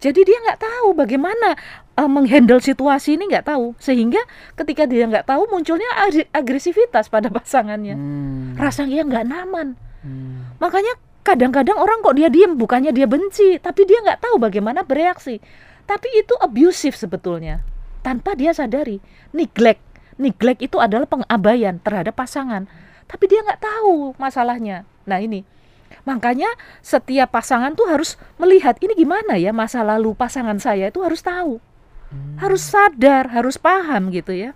Jadi 0.01 0.25
dia 0.25 0.37
nggak 0.41 0.65
tahu 0.65 0.97
bagaimana 0.97 1.53
uh, 1.93 2.09
menghandle 2.09 2.57
situasi 2.57 3.21
ini 3.21 3.29
nggak 3.29 3.45
tahu, 3.53 3.77
sehingga 3.77 4.17
ketika 4.57 4.89
dia 4.89 5.05
nggak 5.05 5.29
tahu 5.29 5.45
munculnya 5.45 5.85
ag- 5.93 6.25
agresivitas 6.33 7.05
pada 7.05 7.29
pasangannya, 7.29 7.93
Hmm. 7.93 8.57
rasanya 8.57 9.05
nggak 9.05 9.25
nyaman. 9.29 9.77
Hmm. 10.01 10.57
Makanya 10.57 10.97
kadang-kadang 11.21 11.77
orang 11.77 12.01
kok 12.01 12.17
dia 12.17 12.33
diem, 12.33 12.57
bukannya 12.57 12.89
dia 12.89 13.05
benci, 13.05 13.61
tapi 13.61 13.85
dia 13.85 14.01
nggak 14.01 14.25
tahu 14.25 14.41
bagaimana 14.41 14.81
bereaksi. 14.81 15.37
Tapi 15.85 16.09
itu 16.17 16.33
abusive 16.41 16.97
sebetulnya, 16.97 17.61
tanpa 18.01 18.33
dia 18.33 18.57
sadari. 18.57 18.97
Neglect, 19.37 19.85
neglect 20.17 20.65
itu 20.65 20.81
adalah 20.81 21.05
pengabaian 21.05 21.77
terhadap 21.77 22.17
pasangan, 22.17 22.65
tapi 23.05 23.29
dia 23.29 23.45
nggak 23.45 23.61
tahu 23.61 24.17
masalahnya. 24.17 24.81
Nah 25.05 25.21
ini, 25.21 25.45
makanya 26.04 26.47
setiap 26.84 27.32
pasangan 27.32 27.75
tuh 27.75 27.88
harus 27.89 28.15
melihat 28.38 28.77
ini 28.82 28.93
gimana 28.97 29.38
ya 29.38 29.51
masa 29.56 29.86
lalu 29.86 30.15
pasangan 30.17 30.58
saya 30.58 30.89
itu 30.89 30.99
harus 31.04 31.21
tahu, 31.23 31.58
harus 32.41 32.63
sadar, 32.63 33.32
harus 33.32 33.56
paham 33.56 34.12
gitu 34.12 34.32
ya. 34.36 34.51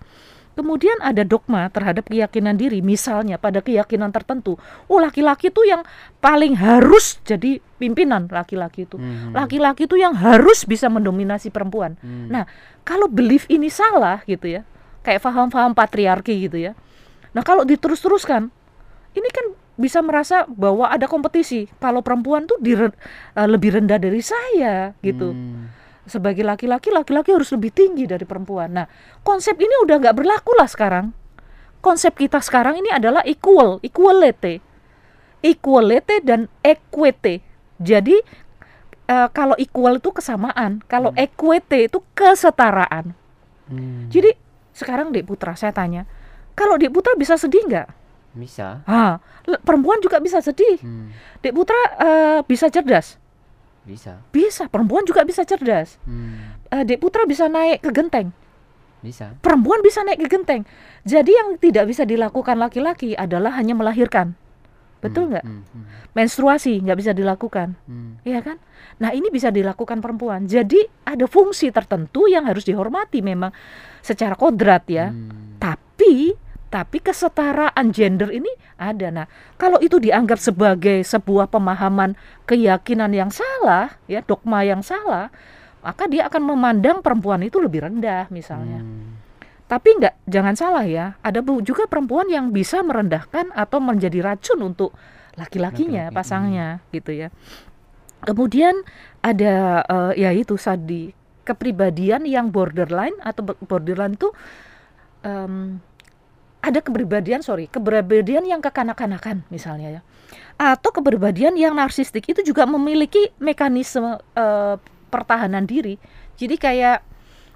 Kemudian 0.56 0.95
ada 1.04 1.28
dogma 1.28 1.67
terhadap 1.67 2.08
keyakinan 2.08 2.56
diri, 2.56 2.80
misalnya 2.80 3.36
pada 3.36 3.60
keyakinan 3.60 4.15
tertentu, 4.15 4.56
oh 4.88 5.00
laki-laki 5.04 5.52
itu 5.52 5.67
yang 5.67 5.84
paling 6.24 6.56
harus 6.56 7.19
jadi 7.28 7.60
pimpinan 7.76 8.32
laki-laki 8.32 8.88
itu. 8.88 8.95
Mhm. 8.95 9.36
Laki-laki 9.36 9.84
itu 9.84 10.00
yang 10.00 10.15
harus 10.15 10.63
bisa 10.63 10.88
mendominasi 10.88 11.52
perempuan. 11.52 12.00
Hmm. 12.00 12.32
Nah, 12.32 12.43
kalau 12.88 13.12
belief 13.12 13.43
ini 13.52 13.67
salah 13.67 14.24
gitu 14.24 14.48
ya, 14.48 14.63
kayak 15.04 15.19
paham-paham 15.19 15.76
patriarki 15.76 16.48
gitu 16.48 16.56
ya. 16.56 16.71
Nah, 17.36 17.43
kalau 17.43 17.67
diterus-teruskan, 17.67 18.48
ini 19.12 19.30
kan 19.36 19.45
bisa 19.76 20.00
merasa 20.00 20.48
bahwa 20.48 20.88
ada 20.88 21.06
kompetisi. 21.08 21.68
Kalau 21.80 22.00
perempuan 22.00 22.48
tuh 22.48 22.56
dire- 22.64 22.96
eh, 23.36 23.48
lebih 23.48 23.76
rendah 23.76 24.00
dari 24.00 24.24
saya 24.24 24.96
gitu. 25.04 25.36
Hmm. 25.36 25.72
Sebagai 26.06 26.46
laki-laki, 26.46 26.94
laki-laki 26.94 27.34
harus 27.34 27.50
lebih 27.52 27.74
tinggi 27.74 28.06
dari 28.06 28.24
perempuan. 28.24 28.72
Nah, 28.72 28.88
konsep 29.26 29.58
ini 29.58 29.74
udah 29.84 29.98
nggak 30.00 30.16
berlaku 30.16 30.54
lah 30.54 30.70
sekarang. 30.70 31.12
Konsep 31.82 32.18
kita 32.18 32.42
sekarang 32.42 32.78
ini 32.82 32.90
adalah 32.90 33.22
equal, 33.26 33.78
equality, 33.82 34.62
equality 35.42 36.18
dan 36.26 36.50
equity. 36.62 37.42
Jadi 37.82 38.16
eh, 39.06 39.30
kalau 39.34 39.54
equal 39.60 40.00
itu 40.00 40.10
kesamaan, 40.10 40.82
kalau 40.90 41.12
equity 41.14 41.90
itu 41.92 42.00
kesetaraan. 42.18 43.14
Hmm. 43.66 44.08
Jadi 44.14 44.34
sekarang 44.78 45.10
Dek 45.10 45.26
Putra 45.26 45.58
saya 45.58 45.74
tanya, 45.74 46.06
kalau 46.54 46.78
Dek 46.78 46.94
Putra 46.94 47.18
bisa 47.18 47.34
sedih 47.36 47.66
nggak? 47.66 48.05
Bisa. 48.36 48.84
Ah, 48.84 49.17
le- 49.43 49.58
perempuan 49.58 49.98
juga 49.98 50.19
bisa 50.19 50.38
sedih. 50.39 50.76
Hmm. 50.78 51.10
Dek 51.39 51.52
Putra 51.52 51.80
eh, 51.95 52.39
bisa 52.43 52.67
cerdas, 52.67 53.15
Bisa. 53.82 54.19
bisa. 54.30 54.67
Perempuan 54.67 55.04
juga 55.04 55.24
bisa 55.24 55.41
cerdas. 55.41 55.95
Hmm. 56.04 56.60
Eh, 56.67 56.84
Dek 56.84 57.00
Putra 57.00 57.24
bisa 57.24 57.48
naik 57.48 57.80
ke 57.80 57.91
genteng, 57.91 58.36
Bisa. 59.00 59.32
perempuan 59.39 59.80
bisa 59.80 60.02
naik 60.02 60.19
ke 60.19 60.30
genteng. 60.30 60.67
Jadi 61.02 61.32
yang 61.32 61.56
tidak 61.56 61.88
bisa 61.88 62.04
dilakukan 62.04 62.58
laki-laki 62.58 63.13
adalah 63.13 63.54
hanya 63.54 63.71
melahirkan, 63.71 64.36
betul 65.00 65.30
nggak? 65.30 65.45
Hmm. 65.45 65.63
Hmm. 65.63 65.86
Menstruasi 66.12 66.82
nggak 66.82 66.98
bisa 66.98 67.12
dilakukan, 67.12 67.78
Hmm. 67.86 68.17
Iya 68.21 68.41
kan? 68.41 68.58
Nah 68.98 69.12
ini 69.12 69.28
bisa 69.28 69.48
dilakukan 69.48 70.00
perempuan. 70.00 70.43
Jadi 70.43 70.80
ada 71.04 71.24
fungsi 71.24 71.69
tertentu 71.69 72.26
yang 72.26 72.43
harus 72.43 72.63
dihormati 72.63 73.19
memang 73.19 73.52
secara 74.00 74.34
kodrat 74.34 74.84
ya. 74.88 75.08
Hmm. 75.08 75.56
Tapi 75.56 76.32
tapi 76.76 77.00
kesetaraan 77.00 77.88
gender 77.96 78.28
ini 78.36 78.52
ada. 78.76 79.08
Nah, 79.08 79.28
kalau 79.56 79.80
itu 79.80 79.96
dianggap 79.96 80.36
sebagai 80.36 81.08
sebuah 81.08 81.48
pemahaman 81.48 82.20
keyakinan 82.44 83.16
yang 83.16 83.32
salah, 83.32 83.96
ya 84.12 84.20
dogma 84.20 84.60
yang 84.68 84.84
salah, 84.84 85.32
maka 85.80 86.04
dia 86.12 86.28
akan 86.28 86.52
memandang 86.52 87.00
perempuan 87.00 87.48
itu 87.48 87.64
lebih 87.64 87.88
rendah 87.88 88.28
misalnya. 88.28 88.84
Hmm. 88.84 89.16
Tapi 89.72 89.88
enggak, 89.96 90.20
jangan 90.28 90.56
salah 90.60 90.84
ya. 90.84 91.16
Ada 91.24 91.40
juga 91.64 91.88
perempuan 91.88 92.28
yang 92.28 92.52
bisa 92.52 92.84
merendahkan 92.84 93.56
atau 93.56 93.80
menjadi 93.80 94.36
racun 94.36 94.60
untuk 94.60 94.92
laki-lakinya, 95.40 96.12
Laki-laki, 96.12 96.18
pasangnya 96.20 96.68
gitu 96.92 97.16
ya. 97.16 97.32
Kemudian 98.28 98.84
ada 99.24 99.80
eh, 99.88 100.28
ya 100.28 100.36
itu 100.36 100.60
tadi 100.60 101.16
kepribadian 101.48 102.28
yang 102.28 102.52
borderline 102.52 103.16
atau 103.24 103.56
borderline 103.64 104.20
itu 104.20 104.28
em, 105.24 105.80
ada 106.65 106.82
kepribadian 106.82 107.45
sorry 107.45 107.69
kepribadian 107.69 108.41
yang 108.49 108.58
kekanak-kanakan 108.58 109.45
misalnya 109.54 110.01
ya. 110.01 110.01
Atau 110.58 110.89
kepribadian 110.89 111.54
yang 111.60 111.78
narsistik 111.78 112.25
itu 112.25 112.41
juga 112.41 112.65
memiliki 112.65 113.30
mekanisme 113.38 114.17
eh, 114.34 114.75
pertahanan 115.13 115.69
diri. 115.69 116.01
Jadi 116.36 116.56
kayak 116.58 117.06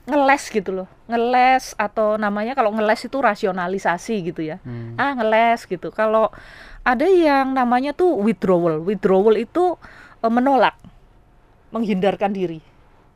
ngeles 0.05 0.43
gitu 0.53 0.69
loh. 0.83 0.87
Ngeles 1.09 1.73
atau 1.73 2.21
namanya 2.21 2.53
kalau 2.53 2.69
ngeles 2.69 3.01
itu 3.01 3.17
rasionalisasi 3.17 4.15
gitu 4.29 4.45
ya. 4.45 4.61
Hmm. 4.61 4.93
ah 4.99 5.17
ngeles 5.17 5.65
gitu. 5.65 5.89
Kalau 5.89 6.29
ada 6.85 7.07
yang 7.09 7.57
namanya 7.57 7.97
tuh 7.97 8.13
withdrawal. 8.13 8.85
Withdrawal 8.85 9.41
itu 9.41 9.73
eh, 10.21 10.31
menolak 10.31 10.77
menghindarkan 11.73 12.29
diri. 12.29 12.61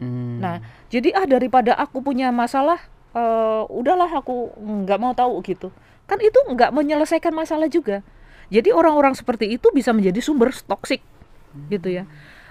Hmm. 0.01 0.41
Nah, 0.41 0.57
jadi 0.89 1.13
ah 1.13 1.25
daripada 1.25 1.77
aku 1.77 2.01
punya 2.01 2.33
masalah, 2.33 2.81
eh, 3.13 3.63
udahlah 3.69 4.09
aku 4.09 4.53
nggak 4.57 4.99
mau 4.99 5.13
tahu 5.15 5.39
gitu. 5.45 5.69
Kan 6.09 6.19
itu 6.19 6.35
nggak 6.35 6.75
menyelesaikan 6.75 7.31
masalah 7.31 7.71
juga. 7.71 8.03
Jadi 8.51 8.69
orang-orang 8.69 9.15
seperti 9.15 9.49
itu 9.55 9.71
bisa 9.73 9.95
menjadi 9.95 10.19
sumber 10.19 10.53
toksik, 10.53 11.01
gitu 11.71 11.89
ya. 11.89 12.03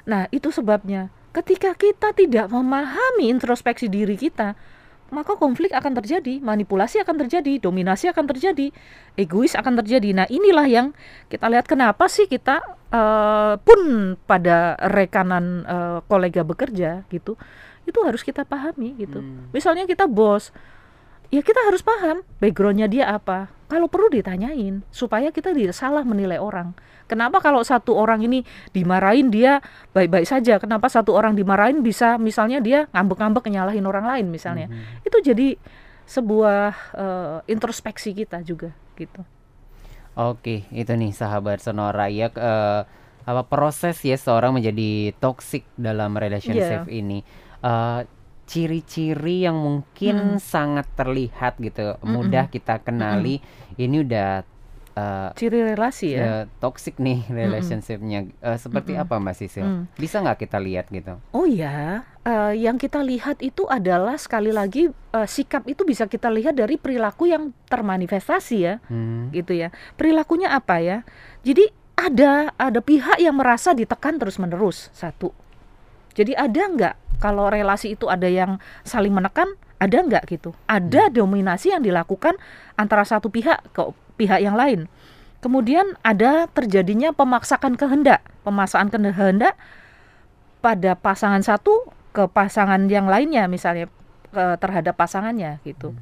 Nah, 0.03 0.27
itu 0.35 0.51
sebabnya 0.51 1.13
ketika 1.31 1.77
kita 1.77 2.11
tidak 2.17 2.51
memahami 2.51 3.31
introspeksi 3.31 3.87
diri 3.87 4.19
kita, 4.19 4.59
maka 5.13 5.37
konflik 5.37 5.77
akan 5.77 5.93
terjadi, 6.01 6.41
manipulasi 6.41 7.05
akan 7.05 7.21
terjadi, 7.23 7.61
dominasi 7.61 8.09
akan 8.09 8.25
terjadi, 8.33 8.73
egois 9.21 9.53
akan 9.53 9.79
terjadi. 9.85 10.17
Nah, 10.17 10.27
inilah 10.33 10.65
yang 10.65 10.97
kita 11.29 11.53
lihat 11.53 11.69
kenapa 11.69 12.09
sih 12.09 12.25
kita 12.25 12.65
eh, 12.89 13.55
pun 13.61 13.81
pada 14.25 14.75
rekanan 14.91 15.45
eh, 15.69 15.99
kolega 16.09 16.43
bekerja 16.43 17.05
gitu, 17.13 17.37
itu 17.89 17.99
harus 18.03 18.23
kita 18.23 18.47
pahami 18.47 18.95
gitu. 18.99 19.19
Hmm. 19.21 19.51
Misalnya 19.51 19.87
kita 19.87 20.07
bos, 20.07 20.55
ya 21.33 21.41
kita 21.41 21.61
harus 21.67 21.81
paham 21.81 22.23
backgroundnya 22.39 22.87
dia 22.87 23.09
apa. 23.11 23.49
Kalau 23.67 23.89
perlu 23.89 24.13
ditanyain 24.13 24.85
supaya 24.93 25.33
kita 25.33 25.57
tidak 25.57 25.73
salah 25.73 26.05
menilai 26.05 26.37
orang. 26.37 26.77
Kenapa 27.09 27.41
kalau 27.41 27.65
satu 27.65 27.97
orang 27.97 28.25
ini 28.25 28.45
dimarahin 28.73 29.33
dia 29.33 29.61
baik-baik 29.97 30.29
saja? 30.29 30.61
Kenapa 30.61 30.89
satu 30.89 31.13
orang 31.17 31.37
dimarahin 31.37 31.81
bisa 31.81 32.17
misalnya 32.17 32.61
dia 32.61 32.89
ngambek-ngambek 32.93 33.49
nyalahin 33.49 33.85
orang 33.85 34.05
lain 34.05 34.27
misalnya? 34.29 34.69
Mhm. 34.69 35.09
Itu 35.09 35.19
jadi 35.25 35.57
sebuah 36.05 36.73
eh, 36.97 37.39
introspeksi 37.53 38.13
kita 38.13 38.45
juga 38.45 38.73
gitu. 38.97 39.25
Oke, 40.13 40.69
itu 40.69 40.93
nih 40.93 41.17
sahabat 41.17 41.65
Sonora 41.65 42.13
ya 42.13 42.29
eh, 42.29 42.81
apa 43.23 43.43
proses 43.47 43.97
ya 44.05 44.19
seorang 44.19 44.53
menjadi 44.61 45.17
toxic 45.17 45.65
dalam 45.79 46.13
relationship 46.13 46.85
Iya. 46.85 46.93
ini. 46.93 47.25
Eh, 47.63 48.03
ciri-ciri 48.43 49.47
yang 49.47 49.57
mungkin 49.57 50.37
Mm-mm. 50.37 50.43
sangat 50.43 50.85
terlihat 50.93 51.57
gitu, 51.57 51.97
mudah 52.05 52.51
kita 52.51 52.83
kenali 52.83 53.39
ini 53.79 54.03
udah 54.03 54.43
eh, 54.93 55.31
Ciri 55.33 55.65
relasi 55.65 56.13
ya. 56.13 56.21
eh, 56.21 56.45
toxic 56.61 57.01
nih 57.01 57.25
relationshipnya. 57.33 58.29
Eh, 58.29 58.59
seperti 58.61 58.93
Mm-mm. 58.93 59.09
apa 59.09 59.15
Mbak 59.17 59.35
Sisil? 59.39 59.65
Mm. 59.65 59.83
Bisa 59.95 60.21
nggak 60.21 60.43
kita 60.43 60.59
lihat 60.61 60.93
gitu? 60.93 61.17
Oh 61.33 61.49
ya, 61.49 62.05
eh, 62.27 62.53
yang 62.61 62.77
kita 62.77 63.01
lihat 63.01 63.41
itu 63.41 63.65
adalah 63.71 64.21
sekali 64.21 64.53
lagi 64.53 64.91
eh, 64.91 65.29
sikap 65.31 65.65
itu 65.65 65.87
bisa 65.87 66.05
kita 66.05 66.29
lihat 66.29 66.53
dari 66.53 66.77
perilaku 66.77 67.31
yang 67.31 67.57
termanifestasi 67.71 68.57
ya. 68.59 68.83
Hmm. 68.91 69.33
gitu 69.33 69.57
ya. 69.57 69.73
Perilakunya 69.97 70.53
apa 70.53 70.83
ya? 70.83 71.07
Jadi 71.41 71.73
ada 71.97 72.53
ada 72.59 72.81
pihak 72.85 73.17
yang 73.17 73.39
merasa 73.39 73.73
ditekan 73.73 74.21
terus-menerus 74.21 74.93
satu. 74.93 75.33
Jadi 76.13 76.37
ada 76.37 76.63
nggak 76.69 76.95
kalau 77.23 77.47
relasi 77.47 77.95
itu 77.95 78.11
ada 78.11 78.27
yang 78.27 78.59
saling 78.83 79.15
menekan, 79.15 79.47
ada 79.79 80.03
nggak 80.03 80.27
gitu? 80.27 80.51
Ada 80.67 81.07
dominasi 81.15 81.71
yang 81.71 81.87
dilakukan 81.87 82.35
antara 82.75 83.07
satu 83.07 83.31
pihak 83.31 83.63
ke 83.71 83.95
pihak 84.19 84.43
yang 84.43 84.59
lain. 84.59 84.91
Kemudian 85.39 85.95
ada 86.03 86.51
terjadinya 86.51 87.15
pemaksakan 87.15 87.79
kehendak, 87.79 88.27
pemaksaan 88.43 88.91
kehendak 88.91 89.55
pada 90.59 90.99
pasangan 90.99 91.43
satu 91.47 91.95
ke 92.11 92.27
pasangan 92.27 92.91
yang 92.91 93.07
lainnya 93.07 93.47
misalnya 93.47 93.87
ke- 94.35 94.59
terhadap 94.59 94.99
pasangannya 94.99 95.63
gitu. 95.63 95.95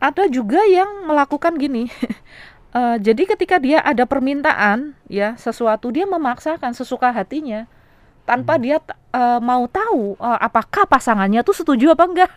Ada 0.00 0.28
juga 0.28 0.60
yang 0.68 1.08
melakukan 1.08 1.56
gini. 1.56 1.88
eh, 2.78 2.96
jadi 3.00 3.36
ketika 3.36 3.56
dia 3.56 3.80
ada 3.80 4.04
permintaan 4.04 4.92
ya 5.08 5.36
sesuatu 5.40 5.88
dia 5.88 6.04
memaksakan 6.04 6.76
sesuka 6.76 7.12
hatinya 7.12 7.64
tanpa 8.24 8.56
dia 8.56 8.80
t- 8.80 8.96
eh, 9.12 9.40
mau 9.40 9.68
tahu 9.68 10.16
eh, 10.16 10.38
apakah 10.40 10.88
pasangannya 10.88 11.44
tuh 11.44 11.52
setuju 11.52 11.92
apa 11.92 12.04
enggak. 12.08 12.32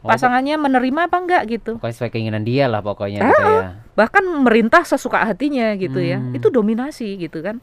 Oh, 0.00 0.08
Pasangannya 0.08 0.56
menerima 0.56 1.12
apa 1.12 1.16
enggak 1.20 1.42
gitu. 1.48 1.76
Pokoknya 1.76 1.94
sesuai 1.94 2.10
keinginan 2.12 2.42
dia 2.42 2.66
lah 2.66 2.80
pokoknya 2.80 3.20
gitu 3.20 3.42
ya. 3.44 3.60
Bahkan 3.94 4.24
merintah 4.44 4.82
sesuka 4.82 5.20
hatinya 5.22 5.76
gitu 5.76 6.00
ya. 6.00 6.18
Hmm. 6.18 6.32
Itu 6.32 6.48
dominasi 6.48 7.20
gitu 7.20 7.44
kan. 7.44 7.60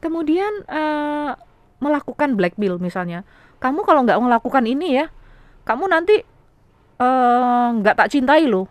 Kemudian 0.00 0.64
eh, 0.66 1.30
melakukan 1.78 2.34
blackmail 2.34 2.80
misalnya. 2.80 3.28
Kamu 3.60 3.86
kalau 3.86 4.02
nggak 4.02 4.18
melakukan 4.18 4.64
ini 4.66 4.98
ya, 4.98 5.06
kamu 5.62 5.86
nanti 5.92 6.16
eh, 6.98 7.66
nggak 7.76 7.94
tak 7.94 8.08
cintai 8.08 8.48
loh. 8.48 8.66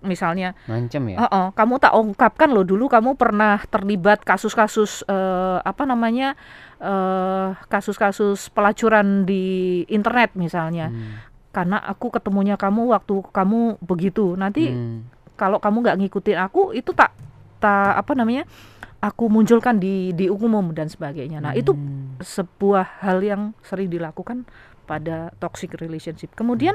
Misalnya 0.00 0.56
Ngancem 0.64 1.12
ya. 1.12 1.16
Heeh, 1.28 1.46
kamu 1.52 1.74
tak 1.76 1.92
ungkapkan 1.92 2.48
loh 2.48 2.64
dulu 2.64 2.88
kamu 2.88 3.20
pernah 3.20 3.60
terlibat 3.68 4.24
kasus-kasus 4.24 5.04
eh, 5.04 5.58
apa 5.60 5.84
namanya 5.84 6.32
eh, 6.80 7.52
kasus-kasus 7.68 8.48
pelacuran 8.48 9.28
di 9.28 9.84
internet 9.86 10.32
misalnya 10.32 10.88
Hmm. 10.88 11.20
karena 11.52 11.76
aku 11.84 12.08
ketemunya 12.08 12.56
kamu 12.56 12.96
waktu 12.96 13.20
kamu 13.28 13.76
begitu 13.84 14.32
nanti 14.40 14.72
Hmm. 14.72 15.04
kalau 15.36 15.60
kamu 15.60 15.84
nggak 15.84 15.98
ngikutin 16.00 16.38
aku 16.40 16.72
itu 16.72 16.96
tak 16.96 17.12
tak 17.60 18.00
apa 18.00 18.16
namanya 18.16 18.48
aku 19.00 19.28
munculkan 19.28 19.76
di 19.76 20.16
di 20.16 20.32
umum 20.32 20.72
dan 20.72 20.88
sebagainya 20.88 21.44
nah 21.44 21.52
itu 21.52 21.76
Hmm. 21.76 22.16
sebuah 22.24 23.04
hal 23.04 23.20
yang 23.20 23.52
sering 23.60 23.92
dilakukan 23.92 24.48
pada 24.84 25.30
toxic 25.38 25.78
relationship. 25.78 26.34
Kemudian 26.34 26.74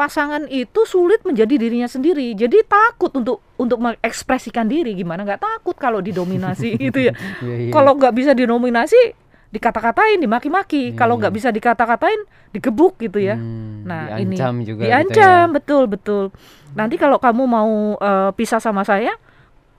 pasangan 0.00 0.48
itu 0.48 0.88
sulit 0.88 1.20
menjadi 1.28 1.60
dirinya 1.60 1.84
sendiri. 1.84 2.32
Jadi 2.32 2.64
takut 2.64 3.12
untuk 3.12 3.44
untuk 3.60 3.76
mengekspresikan 3.84 4.64
diri. 4.64 4.96
Gimana 4.96 5.28
nggak 5.28 5.44
takut 5.44 5.76
kalau 5.76 6.00
didominasi 6.00 6.72
gitu 6.88 7.04
ya. 7.04 7.12
Iya, 7.44 7.68
iya. 7.68 7.72
Kalau 7.76 7.92
nggak 8.00 8.16
bisa 8.16 8.32
dinominasi, 8.32 9.12
dikata-katain, 9.52 10.24
dimaki-maki. 10.24 10.96
Iya, 10.96 10.96
Kalau 10.96 11.20
iya. 11.20 11.28
nggak 11.28 11.34
bisa 11.36 11.48
dikata-katain, 11.52 12.20
digebuk 12.56 12.96
gitu 12.96 13.20
ya. 13.20 13.36
Hmm, 13.36 13.84
Nah, 13.84 14.16
diancam 14.16 14.56
ini 14.60 14.64
juga 14.64 14.80
diancam, 14.88 15.44
gitu 15.52 15.56
betul 15.60 15.82
betul. 15.84 16.24
Nanti 16.72 16.96
kalau 16.96 17.20
kamu 17.20 17.42
mau 17.44 17.72
eh, 18.00 18.30
pisah 18.32 18.62
sama 18.62 18.80
saya, 18.88 19.12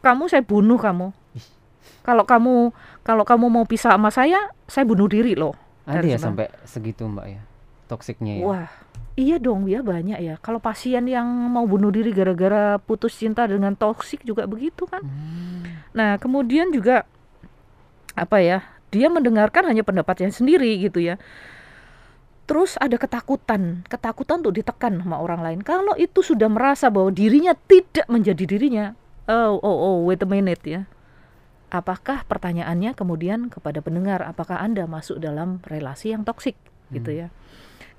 kamu 0.06 0.30
saya 0.30 0.46
bunuh 0.46 0.78
kamu. 0.78 1.10
Kalau 2.06 2.26
kamu 2.30 2.54
kalau 3.02 3.26
kamu 3.26 3.46
mau 3.50 3.66
pisah 3.66 3.98
sama 3.98 4.14
saya, 4.14 4.54
saya 4.70 4.86
bunuh 4.86 5.10
diri 5.10 5.34
loh. 5.34 5.58
ya. 5.90 5.98
Ada 5.98 6.06
ya 6.06 6.18
sampai 6.22 6.46
segitu 6.62 7.10
mbak 7.10 7.26
ya 7.26 7.42
toksiknya 7.90 8.40
ya. 8.40 8.46
Wah, 8.46 8.70
iya 9.22 9.38
dong 9.38 9.70
ya 9.70 9.86
banyak 9.86 10.18
ya. 10.18 10.36
Kalau 10.42 10.58
pasien 10.58 11.06
yang 11.06 11.30
mau 11.30 11.70
bunuh 11.70 11.94
diri 11.94 12.10
gara-gara 12.10 12.82
putus 12.82 13.14
cinta 13.14 13.46
dengan 13.46 13.78
toksik 13.78 14.26
juga 14.26 14.50
begitu 14.50 14.90
kan. 14.90 15.06
Hmm. 15.06 15.86
Nah, 15.94 16.18
kemudian 16.18 16.74
juga 16.74 17.06
apa 18.18 18.42
ya? 18.42 18.66
Dia 18.90 19.08
mendengarkan 19.08 19.70
hanya 19.70 19.86
pendapatnya 19.86 20.34
sendiri 20.34 20.82
gitu 20.82 21.00
ya. 21.00 21.22
Terus 22.50 22.76
ada 22.82 23.00
ketakutan, 23.00 23.88
ketakutan 23.88 24.44
untuk 24.44 24.60
ditekan 24.60 25.00
sama 25.00 25.24
orang 25.24 25.40
lain. 25.40 25.60
Kalau 25.64 25.96
itu 25.96 26.20
sudah 26.20 26.52
merasa 26.52 26.92
bahwa 26.92 27.08
dirinya 27.14 27.56
tidak 27.56 28.04
menjadi 28.12 28.44
dirinya, 28.44 28.86
oh 29.32 29.56
oh 29.62 29.78
oh, 29.80 29.98
wait 30.04 30.20
a 30.20 30.28
minute 30.28 30.60
ya. 30.68 30.84
Apakah 31.72 32.28
pertanyaannya 32.28 32.92
kemudian 33.00 33.48
kepada 33.48 33.80
pendengar, 33.80 34.20
apakah 34.28 34.60
Anda 34.60 34.84
masuk 34.84 35.24
dalam 35.24 35.64
relasi 35.64 36.12
yang 36.12 36.28
toksik 36.28 36.60
gitu 36.92 37.16
ya? 37.16 37.32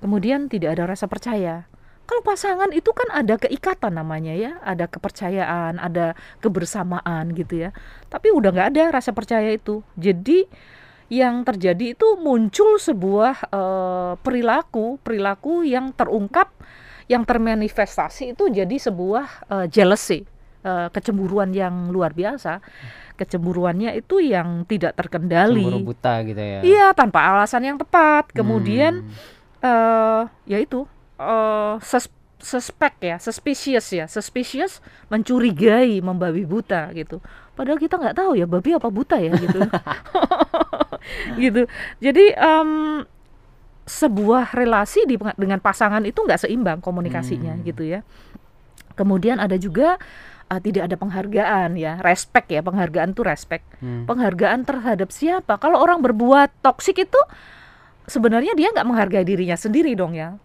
Kemudian 0.03 0.51
tidak 0.51 0.75
ada 0.75 0.91
rasa 0.91 1.07
percaya. 1.07 1.71
Kalau 2.03 2.21
pasangan 2.27 2.75
itu 2.75 2.91
kan 2.91 3.09
ada 3.15 3.38
keikatan 3.38 3.95
namanya 3.95 4.35
ya, 4.35 4.59
ada 4.67 4.91
kepercayaan, 4.91 5.79
ada 5.79 6.19
kebersamaan 6.43 7.31
gitu 7.38 7.62
ya. 7.62 7.71
Tapi 8.11 8.35
udah 8.35 8.51
nggak 8.51 8.69
ada 8.75 8.85
rasa 8.99 9.15
percaya 9.15 9.55
itu. 9.55 9.87
Jadi 9.95 10.45
yang 11.12 11.47
terjadi 11.47 11.95
itu 11.95 12.19
muncul 12.19 12.81
sebuah 12.83 13.47
eh, 13.55 14.12
perilaku, 14.19 14.99
perilaku 15.01 15.62
yang 15.62 15.95
terungkap, 15.95 16.51
yang 17.07 17.23
termanifestasi 17.23 18.35
itu 18.35 18.51
jadi 18.51 18.77
sebuah 18.81 19.27
eh, 19.49 19.67
jealousy, 19.71 20.27
eh, 20.67 20.88
kecemburuan 20.91 21.55
yang 21.55 21.95
luar 21.95 22.11
biasa. 22.19 22.59
Kecemburuannya 23.15 23.95
itu 23.95 24.19
yang 24.19 24.67
tidak 24.67 24.99
terkendali. 24.99 25.62
Cemburu 25.62 25.95
buta 25.95 26.15
gitu 26.27 26.43
ya. 26.43 26.61
Iya, 26.67 26.87
tanpa 26.97 27.23
alasan 27.31 27.62
yang 27.62 27.79
tepat. 27.79 28.33
Kemudian 28.35 29.07
Hmm. 29.07 29.41
Eh 29.62 30.22
ya 30.44 30.59
itu 30.59 30.85
eh 31.16 31.75
sus- 31.81 32.11
suspek 32.42 32.98
ya, 32.98 33.16
suspicious 33.22 33.87
ya, 33.94 34.11
suspicious 34.11 34.83
mencurigai, 35.07 36.03
membabi 36.03 36.42
buta 36.42 36.90
gitu. 36.90 37.22
Padahal 37.55 37.79
kita 37.79 37.94
nggak 37.94 38.18
tahu 38.18 38.35
ya 38.35 38.51
babi 38.51 38.75
apa 38.75 38.90
buta 38.90 39.14
ya 39.22 39.31
gitu. 39.38 39.62
gitu. 41.42 41.62
Jadi 42.03 42.35
em, 42.35 42.70
sebuah 43.83 44.55
relasi 44.55 45.07
di, 45.07 45.18
dengan 45.38 45.59
pasangan 45.59 46.03
itu 46.03 46.18
nggak 46.18 46.46
seimbang 46.46 46.79
komunikasinya 46.83 47.59
Hmm. 47.59 47.62
gitu 47.62 47.83
ya. 47.87 48.01
Kemudian 48.94 49.38
ada 49.38 49.55
juga 49.55 49.98
eh, 50.51 50.61
tidak 50.61 50.90
ada 50.90 50.96
penghargaan 50.98 51.79
ya, 51.79 52.03
respect 52.03 52.51
ya, 52.51 52.59
penghargaan 52.61 53.14
tuh 53.14 53.22
respect. 53.22 53.64
Hmm. 53.79 54.03
Penghargaan 54.07 54.66
terhadap 54.66 55.14
siapa? 55.14 55.62
Kalau 55.62 55.79
orang 55.79 56.03
berbuat 56.03 56.51
toksik 56.59 57.07
itu 57.07 57.20
sebenarnya 58.07 58.53
dia 58.59 58.71
nggak 58.73 58.87
menghargai 58.88 59.27
dirinya 59.27 59.57
sendiri 59.59 59.95
dong 59.95 60.15
ya. 60.17 60.37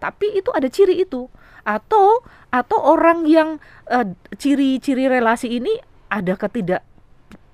Tapi 0.00 0.36
itu 0.36 0.52
ada 0.52 0.68
ciri 0.68 1.00
itu. 1.00 1.28
Atau 1.66 2.22
atau 2.52 2.78
orang 2.78 3.26
yang 3.26 3.58
eh, 3.90 4.06
ciri-ciri 4.38 5.08
relasi 5.10 5.58
ini 5.58 5.72
ada 6.12 6.38
ketidak 6.38 6.84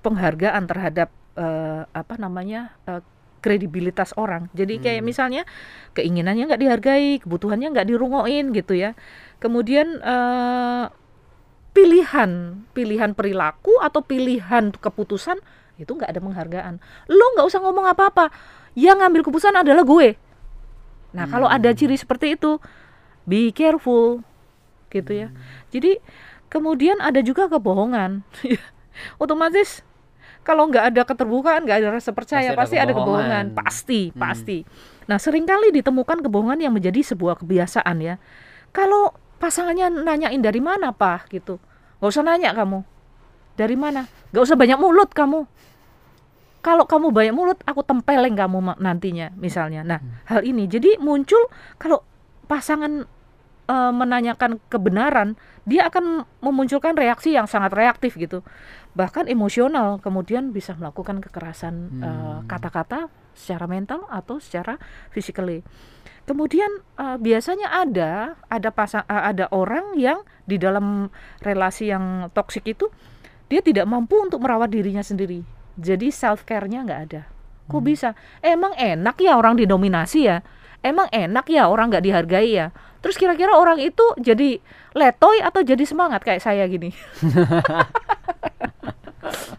penghargaan 0.05 0.63
terhadap 0.69 1.09
eh, 1.39 1.83
apa 1.87 2.15
namanya 2.19 2.75
eh, 2.85 3.01
kredibilitas 3.43 4.15
orang. 4.15 4.47
Jadi 4.55 4.79
kayak 4.79 5.03
Hmm. 5.03 5.09
misalnya 5.11 5.41
keinginannya 5.97 6.47
nggak 6.47 6.61
dihargai, 6.63 7.19
kebutuhannya 7.19 7.75
nggak 7.75 7.87
dirungoin 7.91 8.55
gitu 8.55 8.73
ya. 8.77 8.95
Kemudian 9.43 9.99
eh, 9.99 10.85
pilihan 11.73 12.61
pilihan 12.71 13.11
perilaku 13.17 13.81
atau 13.81 14.05
pilihan 14.05 14.71
keputusan 14.77 15.41
itu 15.81 15.89
nggak 15.89 16.13
ada 16.13 16.21
penghargaan. 16.21 16.75
Lo 17.09 17.25
nggak 17.33 17.47
usah 17.49 17.59
ngomong 17.65 17.89
apa-apa. 17.89 18.29
Yang 18.73 18.97
ngambil 19.01 19.21
keputusan 19.25 19.55
adalah 19.55 19.85
gue. 19.85 20.17
Nah 21.13 21.25
kalau 21.29 21.45
ada 21.45 21.69
ciri 21.71 21.93
seperti 21.93 22.33
itu, 22.33 22.57
be 23.23 23.53
careful, 23.53 24.25
gitu 24.89 25.11
ya. 25.13 25.27
Jadi 25.69 26.01
kemudian 26.49 26.97
ada 26.97 27.21
juga 27.21 27.45
kebohongan. 27.45 28.25
Otomatis 29.21 29.85
kalau 30.43 30.67
nggak 30.67 30.91
ada 30.91 31.01
keterbukaan, 31.07 31.63
nggak 31.63 31.77
ada 31.79 31.89
rasa 31.93 32.11
percaya, 32.11 32.51
Pasti 32.51 32.59
pasti, 32.59 32.75
ada 32.75 32.91
ada 32.91 32.93
kebohongan. 32.97 33.45
kebohongan. 33.53 33.63
Pasti, 33.63 34.01
Hmm. 34.11 34.19
pasti. 34.19 34.57
Nah 35.07 35.17
sering 35.21 35.45
kali 35.47 35.71
ditemukan 35.71 36.19
kebohongan 36.19 36.59
yang 36.59 36.73
menjadi 36.75 36.99
sebuah 36.99 37.39
kebiasaan 37.39 37.97
ya. 38.03 38.15
Kalau 38.75 39.13
pasangannya 39.39 39.91
nanyain 40.03 40.41
dari 40.41 40.59
mana 40.59 40.91
pak, 40.91 41.29
gitu, 41.31 41.61
nggak 42.01 42.09
usah 42.11 42.25
nanya 42.25 42.51
kamu. 42.51 42.83
Dari 43.53 43.77
mana? 43.77 44.09
Nggak 44.33 44.43
usah 44.49 44.57
banyak 44.57 44.79
mulut 44.81 45.13
kamu. 45.13 45.45
Kalau 46.63 46.87
kamu 46.87 47.11
banyak 47.11 47.35
mulut, 47.35 47.59
aku 47.67 47.83
tempeleng 47.83 48.39
kamu 48.39 48.79
nantinya, 48.79 49.35
misalnya. 49.35 49.83
Nah, 49.83 49.99
hal 50.31 50.47
ini 50.47 50.63
jadi 50.71 50.95
muncul 50.95 51.51
kalau 51.75 52.07
pasangan 52.47 53.03
eh, 53.67 53.91
menanyakan 53.91 54.63
kebenaran, 54.71 55.35
dia 55.67 55.91
akan 55.91 56.23
memunculkan 56.39 56.95
reaksi 56.95 57.35
yang 57.35 57.51
sangat 57.51 57.75
reaktif 57.75 58.15
gitu, 58.15 58.47
bahkan 58.95 59.27
emosional. 59.27 59.99
Kemudian 59.99 60.55
bisa 60.55 60.71
melakukan 60.79 61.19
kekerasan 61.19 61.99
eh, 61.99 62.07
Hmm. 62.07 62.47
kata-kata 62.47 63.11
secara 63.35 63.67
mental 63.67 64.07
atau 64.07 64.39
secara 64.39 64.79
physically. 65.11 65.67
Kemudian 66.23 66.71
eh, 66.95 67.17
biasanya 67.19 67.75
ada 67.75 68.39
ada 68.47 68.69
pasang 68.71 69.03
ada 69.11 69.51
orang 69.51 69.99
yang 69.99 70.23
di 70.47 70.55
dalam 70.55 71.11
relasi 71.43 71.91
yang 71.91 72.31
toksik 72.31 72.63
itu 72.71 72.87
dia 73.51 73.59
tidak 73.59 73.83
mampu 73.83 74.15
untuk 74.15 74.39
merawat 74.39 74.71
dirinya 74.71 75.03
sendiri. 75.03 75.43
Jadi 75.79 76.13
self 76.13 76.45
care-nya 76.45 76.85
nggak 76.85 77.01
ada. 77.09 77.21
Kok 77.71 77.81
bisa? 77.81 78.13
Emang 78.43 78.75
enak 78.75 79.17
ya 79.17 79.39
orang 79.39 79.57
didominasi 79.57 80.27
ya? 80.27 80.43
Emang 80.83 81.07
enak 81.09 81.47
ya 81.47 81.71
orang 81.71 81.89
nggak 81.89 82.03
dihargai 82.03 82.51
ya? 82.51 82.75
Terus 82.99 83.15
kira-kira 83.15 83.55
orang 83.55 83.79
itu 83.79 84.03
jadi 84.19 84.59
letoy 84.95 85.39
atau 85.39 85.63
jadi 85.63 85.83
semangat 85.87 86.21
kayak 86.27 86.43
saya 86.43 86.67
gini? 86.67 86.91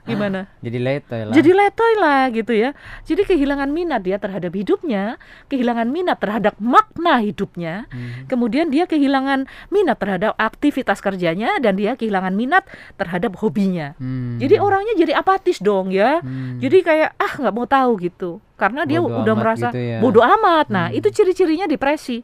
Gimana? 0.04 0.46
Jadi 0.60 0.78
letoy 0.78 1.22
lah. 1.24 1.34
Jadi 1.34 1.50
letoy 1.50 1.92
lah 1.96 2.22
gitu 2.28 2.52
ya. 2.52 2.70
Jadi 3.04 3.22
kehilangan 3.24 3.70
minat 3.72 4.04
dia 4.04 4.20
terhadap 4.20 4.52
hidupnya, 4.52 5.16
kehilangan 5.48 5.88
minat 5.88 6.20
terhadap 6.20 6.54
makna 6.60 7.20
hidupnya. 7.24 7.88
Hmm. 7.88 8.28
Kemudian 8.28 8.68
dia 8.68 8.84
kehilangan 8.84 9.48
minat 9.72 9.96
terhadap 9.96 10.37
aktivitas 10.37 11.00
kerjanya 11.00 11.56
dan 11.58 11.78
dia 11.78 11.96
kehilangan 11.96 12.37
minat 12.37 12.68
terhadap 12.96 13.38
hobinya. 13.40 13.96
Hmm. 13.96 14.37
Jadi 14.37 14.60
orangnya 14.60 14.94
jadi 14.96 15.12
apatis 15.16 15.60
dong 15.60 15.88
ya. 15.88 16.20
Hmm. 16.20 16.60
Jadi 16.60 16.84
kayak 16.84 17.16
ah 17.16 17.32
nggak 17.40 17.54
mau 17.54 17.64
tahu 17.64 17.92
gitu. 18.02 18.42
Karena 18.54 18.87
dia 18.87 19.02
Bodo 19.02 19.24
udah 19.24 19.34
merasa 19.34 19.68
gitu 19.70 19.80
ya. 19.82 19.98
bodoh 19.98 20.22
amat. 20.22 20.66
Nah, 20.70 20.87
Hmm. 20.90 20.98
itu 20.98 21.08
ciri-cirinya 21.10 21.66
depresi. 21.66 22.22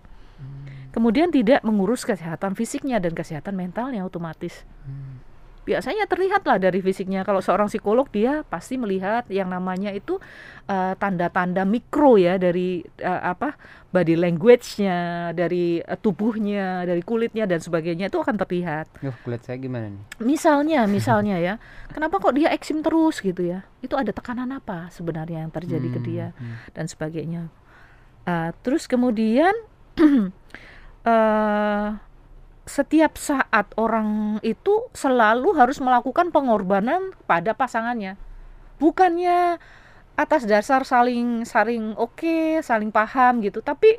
Kemudian 0.91 1.31
tidak 1.31 1.63
mengurus 1.63 2.03
kesehatan 2.03 2.59
fisiknya 2.59 2.99
dan 2.99 3.15
kesehatan 3.15 3.55
mentalnya 3.55 4.03
otomatis. 4.03 4.67
Hmm. 4.83 5.20
Biasanya 5.61 6.09
terlihat 6.09 6.43
lah 6.49 6.57
dari 6.57 6.81
fisiknya. 6.81 7.23
Kalau 7.23 7.45
seorang 7.45 7.69
psikolog 7.69 8.09
dia 8.09 8.43
pasti 8.49 8.81
melihat 8.81 9.29
yang 9.29 9.53
namanya 9.53 9.93
itu 9.93 10.17
eh, 10.67 10.95
tanda-tanda 10.97 11.69
mikro 11.69 12.17
ya 12.17 12.41
dari 12.41 12.81
eh, 12.83 13.23
apa 13.23 13.55
body 13.91 14.15
language-nya, 14.17 15.31
dari 15.37 15.83
eh, 15.83 15.99
tubuhnya, 16.01 16.87
dari 16.87 17.03
kulitnya 17.05 17.45
dan 17.45 17.61
sebagainya 17.61 18.09
itu 18.09 18.19
akan 18.19 18.39
terlihat. 18.41 18.87
Yuh, 19.05 19.15
kulit 19.27 19.43
saya 19.45 19.61
gimana 19.61 19.91
nih? 19.93 20.03
Misalnya, 20.23 20.87
misalnya 20.97 21.37
ya, 21.37 21.55
kenapa 21.93 22.23
kok 22.23 22.35
dia 22.35 22.49
eksim 22.55 22.81
terus 22.81 23.21
gitu 23.21 23.45
ya? 23.45 23.67
Itu 23.85 23.99
ada 23.99 24.15
tekanan 24.15 24.51
apa 24.55 24.89
sebenarnya 24.95 25.45
yang 25.45 25.53
terjadi 25.53 25.89
ke 25.91 26.01
Hmm, 26.01 26.07
dia 26.09 26.27
hmm. 26.33 26.57
dan 26.73 26.85
sebagainya. 26.89 27.43
Uh, 28.25 28.53
terus 28.65 28.85
kemudian 28.85 29.53
eh, 31.09 31.89
setiap 32.71 33.19
saat 33.19 33.67
orang 33.75 34.39
itu 34.47 34.87
selalu 34.95 35.59
harus 35.59 35.83
melakukan 35.83 36.31
pengorbanan 36.31 37.11
pada 37.27 37.51
pasangannya, 37.51 38.15
bukannya 38.79 39.59
atas 40.15 40.47
dasar 40.47 40.87
saling 40.87 41.43
saling 41.43 41.99
oke, 41.99 42.63
saling 42.63 42.95
paham 42.95 43.43
gitu, 43.43 43.59
tapi 43.59 43.99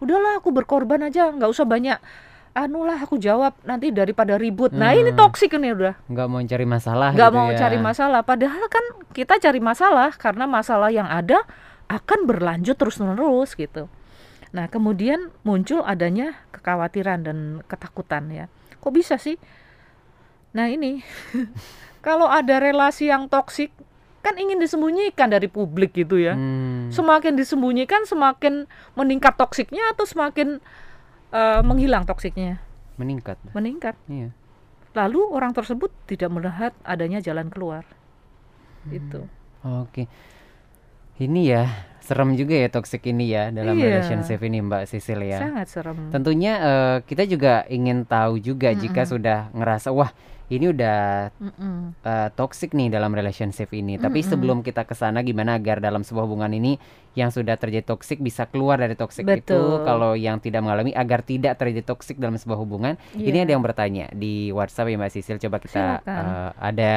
udahlah 0.00 0.40
aku 0.40 0.48
berkorban 0.48 1.04
aja, 1.04 1.28
nggak 1.28 1.50
usah 1.52 1.68
banyak 1.68 2.00
anu 2.56 2.82
lah 2.82 2.98
aku 2.98 3.20
jawab 3.20 3.54
nanti 3.62 3.92
daripada 3.92 4.34
ribut. 4.34 4.72
Nah 4.72 4.90
ini 4.90 5.12
Hmm. 5.12 5.20
toksik 5.20 5.54
ini 5.54 5.76
udah 5.76 5.94
Nggak 6.10 6.26
mau 6.26 6.40
cari 6.42 6.66
masalah 6.66 7.08
nggak 7.14 7.30
gitu 7.30 7.38
mau 7.38 7.48
ya. 7.52 7.58
cari 7.60 7.78
masalah 7.78 8.20
padahal 8.26 8.64
kan 8.66 8.84
kita 9.14 9.38
cari 9.38 9.60
masalah 9.62 10.10
karena 10.16 10.48
masalah 10.48 10.90
yang 10.90 11.06
ada 11.06 11.44
akan 11.86 12.26
berlanjut 12.26 12.74
terus 12.74 12.98
menerus 12.98 13.54
gitu 13.54 13.86
Nah, 14.52 14.66
kemudian 14.68 15.28
muncul 15.44 15.84
adanya 15.84 16.36
kekhawatiran 16.54 17.24
dan 17.24 17.38
ketakutan 17.68 18.32
ya. 18.32 18.46
Kok 18.80 18.92
bisa 18.94 19.20
sih? 19.20 19.36
Nah, 20.56 20.72
ini 20.72 21.04
kalau 22.06 22.28
ada 22.28 22.56
relasi 22.62 23.12
yang 23.12 23.28
toksik 23.28 23.72
kan 24.24 24.34
ingin 24.34 24.58
disembunyikan 24.58 25.30
dari 25.30 25.46
publik 25.46 25.94
gitu 25.94 26.18
ya. 26.18 26.34
Hmm. 26.34 26.90
Semakin 26.90 27.36
disembunyikan 27.36 28.04
semakin 28.08 28.66
meningkat 28.98 29.36
toksiknya 29.38 29.94
atau 29.94 30.04
semakin 30.08 30.58
eh, 31.32 31.60
menghilang 31.62 32.08
toksiknya? 32.08 32.58
Meningkat. 32.98 33.38
Meningkat. 33.54 33.94
Iya. 34.10 34.34
Lalu 34.96 35.20
orang 35.30 35.54
tersebut 35.54 35.94
tidak 36.10 36.32
melihat 36.34 36.72
adanya 36.82 37.22
jalan 37.22 37.46
keluar. 37.52 37.86
Itu. 38.90 39.28
Oke. 39.62 40.10
Ini 41.18 41.40
ya 41.46 41.64
serem 42.08 42.32
juga 42.34 42.56
ya 42.56 42.68
toxic 42.68 43.04
ini 43.04 43.28
ya 43.28 43.52
dalam 43.52 43.76
Iya. 43.76 44.00
relationship 44.00 44.40
ini 44.40 44.64
Mbak 44.64 44.82
Sisil 44.86 45.20
ya. 45.22 45.38
Sangat 45.38 45.68
serem. 45.68 46.08
Tentunya 46.08 46.52
eh, 46.56 46.96
kita 47.04 47.22
juga 47.24 47.68
ingin 47.68 48.02
tahu 48.02 48.40
juga 48.40 48.72
jika 48.72 49.04
Mm-mm. 49.04 49.12
sudah 49.12 49.38
ngerasa 49.52 49.92
wah 49.92 50.08
ini 50.48 50.72
udah 50.72 51.28
Mm-mm. 51.36 51.92
eh, 52.00 52.28
toxic 52.32 52.72
nih 52.72 52.88
dalam 52.88 53.12
relationship 53.12 53.68
ini. 53.70 53.94
Tapi 53.94 54.18
Mm-mm. 54.18 54.30
sebelum 54.32 54.58
kita 54.60 54.82
ke 54.82 54.96
sana 54.96 55.20
gimana 55.20 55.54
agar 55.54 55.78
dalam 55.78 56.00
sebuah 56.00 56.24
hubungan 56.24 56.48
ini 56.50 56.80
yang 57.12 57.28
sudah 57.28 57.54
terjadi 57.54 57.84
toxic 57.84 58.16
bisa 58.18 58.48
keluar 58.48 58.80
dari 58.80 58.96
toxic 58.96 59.22
itu. 59.22 59.44
Betul. 59.44 59.84
Kalau 59.84 60.16
yang 60.16 60.40
tidak 60.40 60.64
mengalami 60.64 60.90
agar 60.92 61.20
tidak 61.20 61.54
terjadi 61.54 61.84
toxic 61.84 62.16
dalam 62.16 62.34
sebuah 62.34 62.56
hubungan. 62.56 62.96
Ini 63.12 63.28
Iya. 63.34 63.44
ada 63.44 63.52
yang 63.52 63.60
bertanya 63.60 64.08
di 64.10 64.48
WhatsApp 64.48 64.88
ya 64.88 64.96
Mbak 64.96 65.12
Sisil. 65.12 65.36
Coba 65.36 65.60
kita 65.60 66.00
Silakan. 66.00 66.24
eh, 66.24 66.50
ada 66.56 66.90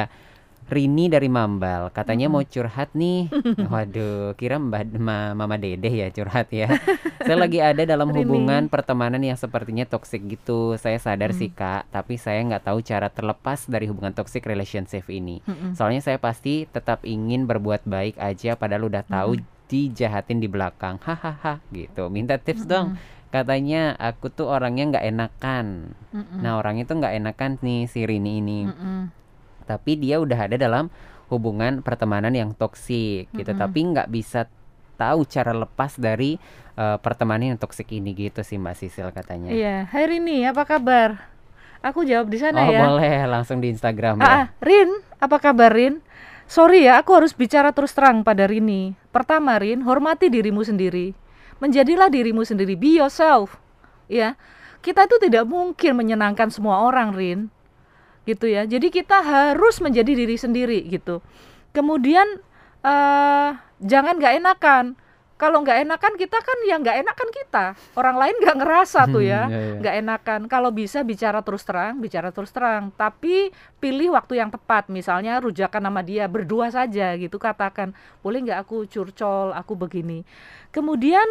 Rini 0.62 1.06
dari 1.06 1.28
Mambal 1.28 1.90
katanya 1.90 2.26
Mm-mm. 2.26 2.40
mau 2.40 2.44
curhat 2.44 2.90
nih. 2.92 3.28
Waduh, 3.72 4.32
kira 4.34 4.56
Mbak 4.56 4.96
Ma- 4.96 5.32
Mama 5.32 5.56
Dedeh 5.56 5.92
ya 5.92 6.08
curhat 6.08 6.48
ya. 6.48 6.70
saya 7.18 7.36
lagi 7.36 7.58
ada 7.58 7.82
dalam 7.82 8.08
Rini. 8.08 8.24
hubungan 8.24 8.66
pertemanan 8.66 9.20
yang 9.20 9.36
sepertinya 9.36 9.84
toxic 9.84 10.24
gitu. 10.24 10.74
Saya 10.74 10.96
sadar 10.96 11.30
Mm. 11.30 11.38
sih 11.38 11.50
Kak, 11.50 11.88
tapi 11.88 12.16
saya 12.16 12.40
nggak 12.42 12.64
tahu 12.64 12.80
cara 12.80 13.06
terlepas 13.06 13.64
dari 13.64 13.84
hubungan 13.84 14.10
toxic 14.10 14.42
relationship 14.42 15.04
ini. 15.06 15.40
Mm-mm. 15.42 15.72
Soalnya 15.72 16.00
saya 16.00 16.16
pasti 16.16 16.64
tetap 16.64 17.02
ingin 17.02 17.44
berbuat 17.44 17.84
baik 17.84 18.16
aja 18.16 18.54
padahal 18.54 18.88
udah 18.88 19.02
tahu 19.02 19.38
dijahatin 19.66 20.36
di 20.36 20.48
belakang. 20.48 20.96
Hahaha 20.98 21.60
gitu. 21.68 22.08
Minta 22.08 22.36
tips 22.36 22.64
dong. 22.64 22.96
Katanya 23.28 23.96
aku 23.96 24.28
tuh 24.28 24.44
orangnya 24.44 24.88
nggak 24.90 25.06
enakan. 25.06 25.96
Mm-mm. 26.12 26.40
Nah, 26.40 26.56
orang 26.56 26.76
itu 26.76 26.92
nggak 26.92 27.16
enakan 27.16 27.56
nih 27.58 27.88
si 27.88 28.04
Rini 28.04 28.40
ini. 28.40 28.68
Mm-mm. 28.68 29.21
Tapi 29.62 29.96
dia 29.96 30.18
udah 30.18 30.46
ada 30.46 30.56
dalam 30.58 30.90
hubungan 31.26 31.80
pertemanan 31.80 32.30
yang 32.30 32.50
toksik 32.52 33.30
gitu. 33.32 33.50
Mm-mm. 33.50 33.62
Tapi 33.62 33.78
nggak 33.88 34.08
bisa 34.08 34.44
tahu 34.94 35.24
cara 35.24 35.50
lepas 35.50 35.96
dari 35.96 36.36
eh, 36.74 36.98
pertemanan 37.00 37.56
yang 37.56 37.60
toksik 37.60 37.88
ini 37.90 38.12
gitu 38.12 38.44
sih 38.44 38.60
Mbak 38.60 38.74
Sisil 38.76 39.08
katanya. 39.10 39.50
Iya, 39.50 39.88
Hai 39.88 40.04
Rini, 40.06 40.44
apa 40.44 40.62
kabar? 40.62 41.32
Aku 41.82 42.06
jawab 42.06 42.30
di 42.30 42.38
sana 42.38 42.62
Oh 42.62 42.70
ya. 42.70 42.78
boleh 42.78 43.26
langsung 43.26 43.58
di 43.58 43.66
Instagram 43.66 44.22
Ah, 44.22 44.22
ya. 44.22 44.30
ah, 44.30 44.46
Rin, 44.62 44.88
apa 45.18 45.42
kabar 45.42 45.74
Rin? 45.74 45.98
Sorry 46.46 46.86
ya, 46.86 47.00
aku 47.00 47.16
harus 47.16 47.34
bicara 47.34 47.74
terus 47.74 47.90
terang 47.90 48.22
pada 48.22 48.46
Rini. 48.46 48.94
Pertama, 49.10 49.58
Rin, 49.58 49.82
hormati 49.82 50.30
dirimu 50.30 50.62
sendiri. 50.62 51.10
Menjadilah 51.58 52.06
dirimu 52.06 52.46
sendiri, 52.46 52.78
be 52.78 53.02
yourself. 53.02 53.58
Ya, 54.06 54.38
kita 54.78 55.10
itu 55.10 55.16
tidak 55.26 55.42
mungkin 55.48 55.96
menyenangkan 55.98 56.52
semua 56.54 56.86
orang, 56.86 57.16
Rin. 57.16 57.50
Gitu 58.22 58.46
ya. 58.46 58.62
Jadi 58.64 58.88
kita 58.88 59.18
harus 59.22 59.82
menjadi 59.82 60.12
diri 60.14 60.36
sendiri 60.38 60.78
gitu. 60.86 61.18
Kemudian 61.74 62.26
eh 62.82 63.50
jangan 63.82 64.18
nggak 64.18 64.34
enakan. 64.42 64.86
Kalau 65.40 65.58
nggak 65.58 65.82
enakan 65.82 66.14
kita 66.14 66.38
kan 66.38 66.58
ya 66.70 66.78
nggak 66.78 67.02
enakan 67.02 67.28
kita. 67.34 67.64
Orang 67.98 68.14
lain 68.14 68.38
nggak 68.38 68.62
ngerasa 68.62 69.10
tuh 69.10 69.26
ya 69.26 69.50
Iya, 69.50 69.58
iya. 69.58 69.74
nggak 69.82 69.94
enakan 70.06 70.40
kalau 70.46 70.70
bisa 70.70 71.02
bicara 71.02 71.42
terus 71.42 71.66
terang 71.66 71.98
bicara 71.98 72.30
terus 72.30 72.54
terang 72.54 72.94
tapi 72.94 73.50
pilih 73.82 74.14
waktu 74.14 74.38
yang 74.38 74.54
tepat 74.54 74.86
misalnya 74.86 75.42
rujakan 75.42 75.82
nama 75.82 75.98
dia 75.98 76.30
berdua 76.30 76.70
saja 76.70 77.18
gitu 77.18 77.42
katakan 77.42 77.90
boleh 78.22 78.38
nggak 78.46 78.58
aku 78.62 78.86
curcol 78.86 79.50
aku 79.50 79.74
begini 79.74 80.22
kemudian 80.70 81.26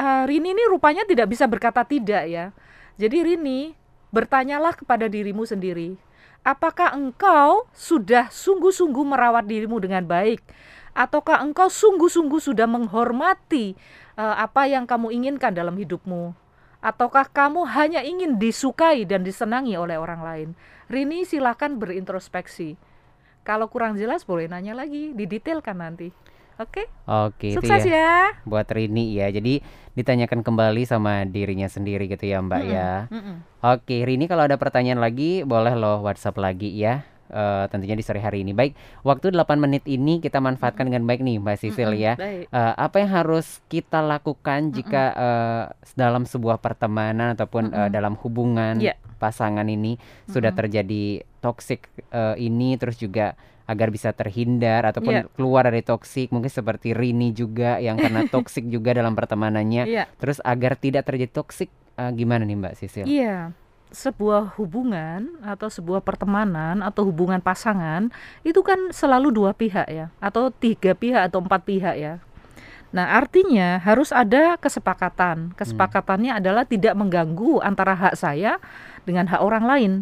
eh, 0.00 0.24
Rini 0.24 0.56
ini 0.56 0.64
rupanya 0.72 1.04
tidak 1.04 1.28
bisa 1.28 1.44
berkata 1.44 1.84
tidak 1.84 2.24
ya 2.24 2.56
jadi 2.96 3.20
Rini 3.20 3.76
bertanyalah 4.08 4.72
kepada 4.72 5.12
dirimu 5.12 5.44
sendiri 5.44 6.00
apakah 6.42 6.94
engkau 6.94 7.66
sudah 7.74 8.30
sungguh-sungguh 8.30 9.04
merawat 9.06 9.46
dirimu 9.46 9.78
dengan 9.78 10.06
baik 10.06 10.42
ataukah 10.92 11.40
engkau 11.40 11.70
sungguh-sungguh 11.70 12.42
sudah 12.42 12.66
menghormati 12.68 13.74
eh, 14.18 14.36
apa 14.36 14.68
yang 14.68 14.84
kamu 14.84 15.14
inginkan 15.14 15.54
dalam 15.54 15.78
hidupmu 15.78 16.42
ataukah 16.82 17.30
kamu 17.30 17.64
hanya 17.72 18.02
ingin 18.02 18.36
disukai 18.42 19.06
dan 19.06 19.22
disenangi 19.22 19.78
oleh 19.78 19.96
orang 19.96 20.20
lain? 20.20 20.48
Rini 20.90 21.22
silakan 21.22 21.78
berintrospeksi. 21.78 22.74
Kalau 23.46 23.70
kurang 23.70 23.94
jelas 23.96 24.26
boleh 24.26 24.50
nanya 24.50 24.74
lagi, 24.74 25.14
didetailkan 25.14 25.78
nanti. 25.78 26.10
Oke? 26.62 26.86
Oke, 27.04 27.48
itu 27.50 27.58
Sukses 27.58 27.82
ya. 27.84 27.92
ya. 27.92 28.16
Buat 28.42 28.70
Rini 28.70 29.12
ya. 29.12 29.26
Jadi 29.28 29.58
ditanyakan 29.92 30.40
kembali 30.40 30.82
sama 30.82 31.22
dirinya 31.24 31.66
sendiri 31.66 32.06
gitu 32.06 32.24
ya 32.24 32.38
Mbak 32.38 32.60
Mm-mm, 32.60 32.72
ya. 32.72 32.90
mm-mm. 33.08 33.36
Oke, 33.60 33.96
Rini 34.00 34.24
kalau 34.24 34.42
ada 34.42 34.54
pertanyaan 34.54 34.98
lagi 34.98 35.42
boleh 35.42 35.74
loh 35.74 36.00
WhatsApp 36.00 36.38
lagi 36.38 36.70
ya. 36.72 37.02
Eh, 37.26 37.64
tentunya 37.66 37.92
di 37.92 38.04
sore 38.04 38.20
hari 38.20 38.40
ini. 38.40 38.52
Baik, 38.52 38.76
waktu 39.00 39.32
8 39.32 39.56
menit 39.56 39.84
ini 39.86 40.20
kita 40.20 40.36
manfaatkan 40.36 40.84
dengan 40.84 41.02
baik 41.02 41.20
nih 41.20 41.40
Mbak 41.40 41.56
Sisil 41.58 41.88
Mm-mm, 41.90 42.04
ya. 42.04 42.12
Baik. 42.14 42.44
Eh, 42.46 42.74
apa 42.76 42.96
yang 42.98 43.10
harus 43.10 43.64
kita 43.66 43.98
lakukan 43.98 44.68
jika 44.70 45.02
eh, 45.12 45.64
dalam 45.92 46.22
sebuah 46.22 46.60
pertemanan 46.60 47.32
ataupun 47.32 47.64
eh, 47.66 47.78
Mm-mm. 47.78 47.90
dalam 47.90 48.14
hubungan 48.20 48.76
Iya. 48.76 49.00
pasangan 49.16 49.64
ini 49.64 49.96
sudah 50.26 50.52
terjadi 50.52 51.24
toxic 51.38 51.88
eh, 52.08 52.36
ini 52.38 52.76
terus 52.76 52.96
juga 52.96 53.32
agar 53.72 53.88
bisa 53.88 54.12
terhindar 54.12 54.84
ataupun 54.84 55.12
Iya. 55.12 55.22
keluar 55.32 55.64
dari 55.64 55.80
toxic 55.80 56.28
mungkin 56.28 56.52
seperti 56.52 56.92
Rini 56.92 57.32
juga 57.32 57.80
yang 57.80 57.96
karena 57.96 58.28
toxic 58.34 58.68
juga 58.68 58.92
dalam 58.92 59.16
pertemanannya 59.16 59.88
Iya. 59.88 60.04
terus 60.20 60.44
agar 60.44 60.76
tidak 60.76 61.08
terjadi 61.08 61.32
toxic 61.32 61.72
eh, 61.96 62.12
gimana 62.12 62.44
nih 62.44 62.56
Mbak 62.60 62.74
Sisil? 62.76 63.04
Iya. 63.08 63.56
Sebuah 63.88 64.56
hubungan 64.56 65.40
atau 65.44 65.68
sebuah 65.68 66.00
pertemanan 66.00 66.80
atau 66.80 67.04
hubungan 67.04 67.44
pasangan 67.44 68.08
itu 68.40 68.64
kan 68.64 68.88
selalu 68.88 69.28
dua 69.28 69.52
pihak 69.52 69.84
ya, 69.84 70.08
atau 70.16 70.48
tiga 70.48 70.96
pihak 70.96 71.28
atau 71.28 71.44
empat 71.44 71.60
pihak 71.68 71.96
ya. 72.00 72.14
Nah, 72.92 73.20
artinya 73.20 73.80
harus 73.80 74.12
ada 74.12 74.56
kesepakatan. 74.60 75.52
Kesepakatannya 75.56 76.36
adalah 76.36 76.68
tidak 76.68 76.92
mengganggu 76.92 77.60
antara 77.60 77.96
hak 77.96 78.16
saya 78.16 78.60
dengan 79.08 79.28
hak 79.28 79.40
orang 79.40 79.64
lain. 79.64 79.92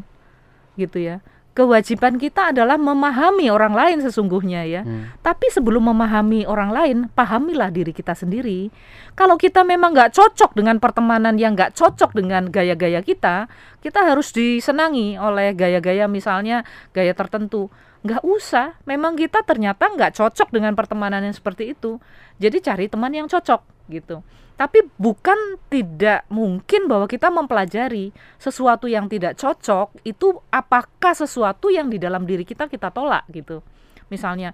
Gitu 0.75 0.99
ya. 0.99 1.23
Kewajiban 1.61 2.17
kita 2.17 2.57
adalah 2.57 2.81
memahami 2.81 3.53
orang 3.53 3.77
lain 3.77 4.01
sesungguhnya 4.01 4.65
ya. 4.65 4.81
Hmm. 4.81 5.13
Tapi 5.21 5.53
sebelum 5.53 5.93
memahami 5.93 6.49
orang 6.49 6.73
lain, 6.73 6.97
pahamilah 7.13 7.69
diri 7.69 7.93
kita 7.93 8.17
sendiri. 8.17 8.73
Kalau 9.13 9.37
kita 9.37 9.61
memang 9.61 9.93
nggak 9.93 10.17
cocok 10.17 10.57
dengan 10.57 10.81
pertemanan 10.81 11.37
yang 11.37 11.53
nggak 11.53 11.77
cocok 11.77 12.17
dengan 12.17 12.49
gaya-gaya 12.49 13.05
kita, 13.05 13.45
kita 13.85 14.01
harus 14.09 14.33
disenangi 14.33 15.21
oleh 15.21 15.53
gaya-gaya 15.53 16.09
misalnya 16.09 16.65
gaya 16.97 17.13
tertentu. 17.13 17.69
Nggak 18.01 18.25
usah, 18.25 18.81
memang 18.89 19.13
kita 19.21 19.45
ternyata 19.45 19.93
nggak 19.93 20.17
cocok 20.17 20.49
dengan 20.49 20.73
pertemanan 20.73 21.21
yang 21.21 21.37
seperti 21.37 21.77
itu. 21.77 22.01
Jadi 22.41 22.65
cari 22.65 22.89
teman 22.89 23.13
yang 23.13 23.29
cocok 23.29 23.61
gitu. 23.93 24.25
Tapi 24.61 24.85
bukan 25.01 25.57
tidak 25.73 26.29
mungkin 26.29 26.85
bahwa 26.85 27.09
kita 27.09 27.33
mempelajari 27.33 28.13
sesuatu 28.37 28.85
yang 28.85 29.09
tidak 29.09 29.41
cocok 29.41 30.05
itu 30.05 30.37
apakah 30.53 31.17
sesuatu 31.17 31.73
yang 31.73 31.89
di 31.89 31.97
dalam 31.97 32.29
diri 32.29 32.45
kita 32.45 32.69
kita 32.69 32.93
tolak 32.93 33.25
gitu. 33.33 33.65
Misalnya 34.13 34.53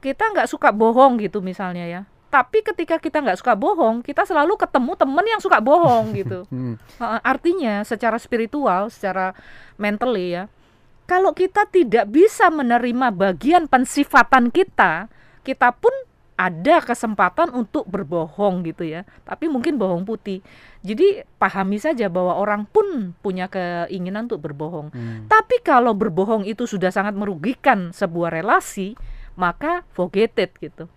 kita 0.00 0.32
nggak 0.32 0.48
suka 0.48 0.72
bohong 0.72 1.20
gitu 1.20 1.44
misalnya 1.44 1.84
ya. 1.84 2.00
Tapi 2.32 2.64
ketika 2.64 2.96
kita 2.96 3.20
nggak 3.20 3.44
suka 3.44 3.52
bohong, 3.52 4.00
kita 4.00 4.24
selalu 4.24 4.56
ketemu 4.56 4.96
temen 4.96 5.26
yang 5.28 5.40
suka 5.44 5.60
bohong 5.60 6.16
gitu. 6.16 6.40
Hmm. 6.54 6.80
Artinya 7.20 7.84
secara 7.84 8.16
spiritual, 8.16 8.88
secara 8.88 9.36
mentally 9.76 10.40
ya, 10.40 10.48
kalau 11.04 11.36
kita 11.36 11.68
tidak 11.68 12.08
bisa 12.08 12.48
menerima 12.48 13.12
bagian 13.12 13.68
pensifatan 13.68 14.48
kita, 14.48 15.12
kita 15.44 15.68
pun 15.76 15.92
ada 16.34 16.82
kesempatan 16.82 17.54
untuk 17.54 17.86
berbohong 17.86 18.66
gitu 18.66 18.82
ya. 18.82 19.06
Tapi 19.22 19.46
mungkin 19.46 19.78
bohong 19.78 20.02
putih. 20.02 20.42
Jadi 20.82 21.22
pahami 21.38 21.78
saja 21.78 22.10
bahwa 22.10 22.34
orang 22.34 22.66
pun 22.66 23.14
punya 23.22 23.46
keinginan 23.46 24.26
untuk 24.26 24.42
berbohong. 24.42 24.90
Hmm. 24.90 25.30
Tapi 25.30 25.62
kalau 25.62 25.94
berbohong 25.94 26.42
itu 26.44 26.66
sudah 26.66 26.90
sangat 26.90 27.14
merugikan 27.14 27.94
sebuah 27.94 28.34
relasi, 28.34 28.98
maka 29.38 29.86
forget 29.94 30.34
it 30.36 30.52
gitu. 30.58 30.90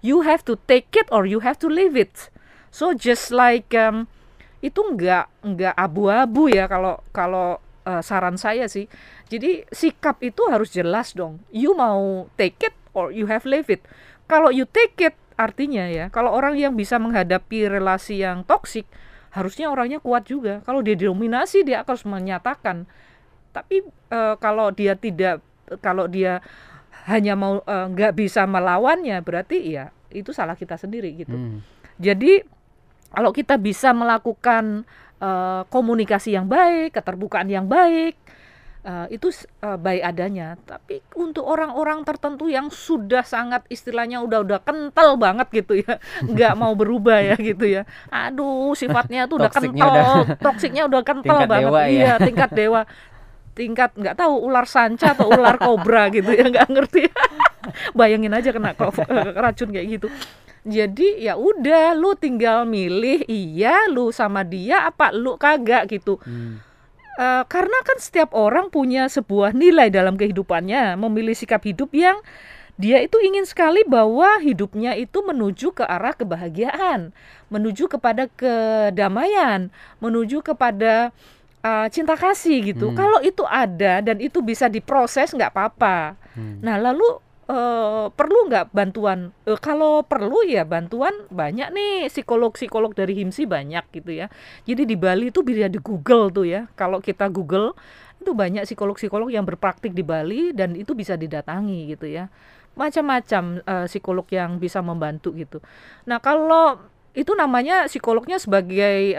You 0.00 0.24
have 0.24 0.46
to 0.48 0.56
take 0.56 0.94
it 0.96 1.10
or 1.12 1.28
you 1.28 1.44
have 1.44 1.60
to 1.60 1.68
leave 1.68 1.98
it. 1.98 2.32
So 2.72 2.96
just 2.96 3.28
like 3.28 3.74
um, 3.76 4.08
itu 4.64 4.78
nggak 4.78 5.28
nggak 5.44 5.74
abu-abu 5.74 6.50
ya 6.50 6.66
kalau 6.66 7.02
kalau 7.12 7.60
uh, 7.88 8.02
saran 8.04 8.36
saya 8.40 8.68
sih. 8.68 8.88
Jadi 9.28 9.68
sikap 9.68 10.20
itu 10.24 10.44
harus 10.48 10.72
jelas 10.72 11.12
dong. 11.12 11.40
You 11.52 11.76
mau 11.76 12.28
take 12.40 12.72
it 12.72 12.74
or 12.92 13.12
you 13.12 13.28
have 13.28 13.44
leave 13.48 13.68
it. 13.68 13.84
Kalau 14.28 14.52
you 14.52 14.68
take 14.68 14.94
it 15.00 15.16
artinya 15.40 15.88
ya, 15.88 16.12
kalau 16.12 16.36
orang 16.36 16.60
yang 16.60 16.76
bisa 16.76 17.00
menghadapi 17.00 17.64
relasi 17.72 18.20
yang 18.20 18.44
toksik, 18.44 18.84
harusnya 19.32 19.72
orangnya 19.72 20.04
kuat 20.04 20.28
juga. 20.28 20.60
Kalau 20.68 20.84
dia 20.84 20.94
didominasi, 20.94 21.64
dia 21.64 21.80
harus 21.80 22.04
menyatakan. 22.04 22.84
Tapi 23.56 23.88
eh, 23.88 24.34
kalau 24.36 24.68
dia 24.68 24.92
tidak, 24.94 25.40
kalau 25.80 26.04
dia 26.04 26.44
hanya 27.08 27.32
mau 27.32 27.64
eh, 27.64 27.86
nggak 27.88 28.12
bisa 28.12 28.44
melawannya, 28.44 29.24
berarti 29.24 29.58
ya 29.80 29.88
itu 30.12 30.36
salah 30.36 30.56
kita 30.56 30.76
sendiri 30.76 31.16
gitu. 31.16 31.32
Hmm. 31.32 31.64
Jadi 31.96 32.44
kalau 33.08 33.32
kita 33.32 33.56
bisa 33.56 33.96
melakukan 33.96 34.84
eh, 35.24 35.62
komunikasi 35.72 36.36
yang 36.36 36.44
baik, 36.44 36.92
keterbukaan 36.92 37.48
yang 37.48 37.64
baik, 37.64 38.20
eh, 38.88 39.06
itu 39.12 39.28
s- 39.28 39.44
eh, 39.58 39.76
baik 39.76 40.00
adanya. 40.02 40.56
Tapi 40.58 41.04
untuk 41.14 41.44
orang-orang 41.44 42.00
tertentu 42.02 42.48
yang 42.48 42.68
sudah 42.68 43.20
sangat 43.20 43.68
istilahnya 43.68 44.18
udah 44.18 44.40
udah 44.40 44.58
kental 44.58 45.14
banget 45.14 45.52
gitu 45.54 45.76
ya, 45.78 46.00
nggak 46.26 46.54
mau 46.54 46.72
berubah 46.72 47.20
ya 47.22 47.36
gitu 47.36 47.68
ya. 47.68 47.84
Aduh, 48.08 48.72
sifatnya 48.72 49.28
tuh 49.28 49.36
udah 49.38 49.50
Toksiknya 49.50 49.84
kental, 49.84 49.92
udah- 49.92 50.38
toksiknya 50.48 50.82
udah 50.84 51.00
kental 51.02 51.22
Tingkat 51.36 51.48
banget. 51.48 51.68
dewa 51.68 51.80
ya. 51.80 51.88
Iya, 51.92 52.12
tingkat 52.18 52.50
dewa. 52.50 52.82
Tingkat 53.52 53.90
nggak 53.92 54.16
tahu 54.16 54.34
ular 54.40 54.64
sanca 54.64 55.12
atau 55.12 55.28
ular 55.28 55.58
kobra 55.58 56.08
gitu 56.08 56.30
ya, 56.30 56.46
nggak 56.46 56.66
ngerti. 56.68 57.02
Bayangin 57.98 58.32
aja 58.32 58.48
kena 58.48 58.72
racun 59.34 59.68
kayak 59.68 59.98
gitu. 59.98 60.08
Jadi 60.62 61.20
ya 61.20 61.34
udah 61.34 61.92
lu 61.92 62.12
tinggal 62.12 62.62
milih 62.62 63.24
iya 63.24 63.86
lu 63.86 64.08
sama 64.10 64.42
dia 64.42 64.84
apa 64.84 65.10
lu 65.10 65.34
kagak 65.34 65.88
gitu. 65.88 66.16
Hmm. 66.20 66.62
Eh, 67.18 67.42
karena 67.50 67.78
kan 67.82 67.98
setiap 67.98 68.30
orang 68.30 68.70
punya 68.70 69.10
sebuah 69.10 69.50
nilai 69.50 69.90
dalam 69.90 70.14
kehidupannya, 70.14 70.94
memilih 70.94 71.34
sikap 71.34 71.66
hidup 71.66 71.90
yang 71.90 72.14
dia 72.78 73.02
itu 73.02 73.18
ingin 73.18 73.42
sekali 73.42 73.82
bahwa 73.82 74.38
hidupnya 74.38 74.94
itu 74.94 75.18
menuju 75.26 75.74
ke 75.74 75.82
arah 75.82 76.14
kebahagiaan, 76.14 77.10
menuju 77.50 77.90
kepada 77.90 78.30
kedamaian, 78.30 79.66
menuju 79.98 80.46
kepada 80.46 81.10
eh, 81.66 81.86
cinta 81.90 82.14
kasih 82.14 82.70
gitu. 82.70 82.94
Hmm. 82.94 82.96
Kalau 83.02 83.18
itu 83.26 83.42
ada 83.50 83.98
dan 83.98 84.22
itu 84.22 84.38
bisa 84.38 84.70
diproses 84.70 85.34
nggak 85.34 85.50
apa-apa. 85.50 86.14
Hmm. 86.38 86.62
Nah, 86.62 86.78
lalu 86.78 87.18
eh, 87.48 88.06
perlu 88.12 88.38
nggak 88.48 88.76
bantuan? 88.76 89.32
Eh, 89.48 89.58
kalau 89.58 90.04
perlu 90.04 90.44
ya 90.44 90.68
bantuan 90.68 91.12
banyak 91.32 91.72
nih 91.72 92.12
psikolog-psikolog 92.12 92.92
dari 92.92 93.16
HIMSI 93.16 93.48
banyak 93.48 93.84
gitu 93.92 94.12
ya. 94.12 94.26
Jadi 94.68 94.84
di 94.84 94.96
Bali 94.96 95.32
itu 95.32 95.40
bisa 95.40 95.66
di 95.66 95.80
Google 95.80 96.28
tuh 96.28 96.44
ya. 96.44 96.68
Kalau 96.76 97.00
kita 97.00 97.32
Google 97.32 97.72
itu 98.20 98.34
banyak 98.36 98.68
psikolog-psikolog 98.68 99.32
yang 99.32 99.48
berpraktik 99.48 99.96
di 99.96 100.04
Bali 100.04 100.52
dan 100.52 100.76
itu 100.76 100.92
bisa 100.92 101.16
didatangi 101.16 101.96
gitu 101.96 102.06
ya. 102.06 102.28
Macam-macam 102.76 103.64
eh, 103.64 103.86
psikolog 103.88 104.26
yang 104.28 104.60
bisa 104.60 104.84
membantu 104.84 105.32
gitu. 105.34 105.58
Nah, 106.04 106.20
kalau 106.20 106.78
itu 107.16 107.34
namanya 107.34 107.90
psikolognya 107.90 108.38
sebagai 108.38 109.16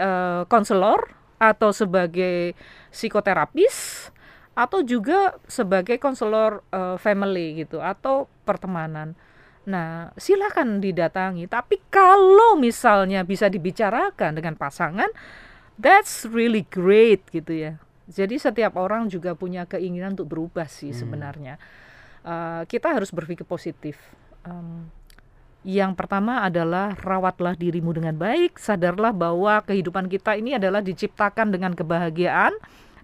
konselor 0.48 1.12
atau 1.36 1.68
sebagai 1.68 2.56
psikoterapis 2.88 4.08
atau 4.54 4.82
juga 4.82 5.38
sebagai 5.46 5.96
konselor 5.96 6.62
eh, 6.70 6.96
family 7.00 7.64
gitu 7.64 7.78
atau 7.80 8.26
pertemanan. 8.44 9.14
Nah, 9.68 10.10
silakan 10.16 10.82
didatangi. 10.82 11.46
Tapi 11.46 11.78
kalau 11.92 12.56
misalnya 12.56 13.22
bisa 13.22 13.46
dibicarakan 13.46 14.34
dengan 14.34 14.56
pasangan, 14.56 15.08
that's 15.76 16.26
really 16.26 16.66
great 16.68 17.24
gitu 17.30 17.52
ya. 17.54 17.72
Jadi 18.10 18.42
setiap 18.42 18.74
orang 18.74 19.06
juga 19.06 19.38
punya 19.38 19.68
keinginan 19.70 20.18
untuk 20.18 20.34
berubah 20.34 20.66
sih 20.66 20.90
sebenarnya. 20.90 21.60
Eh, 22.26 22.62
kita 22.66 22.92
harus 22.92 23.14
berpikir 23.14 23.48
positif. 23.48 23.96
Em, 24.44 24.90
yang 25.60 25.92
pertama 25.92 26.40
adalah 26.40 26.96
rawatlah 26.96 27.52
dirimu 27.52 27.92
dengan 27.92 28.16
baik, 28.16 28.56
sadarlah 28.56 29.12
bahwa 29.12 29.60
kehidupan 29.60 30.08
kita 30.08 30.36
ini 30.36 30.56
adalah 30.56 30.80
diciptakan 30.80 31.52
dengan 31.52 31.76
kebahagiaan, 31.76 32.56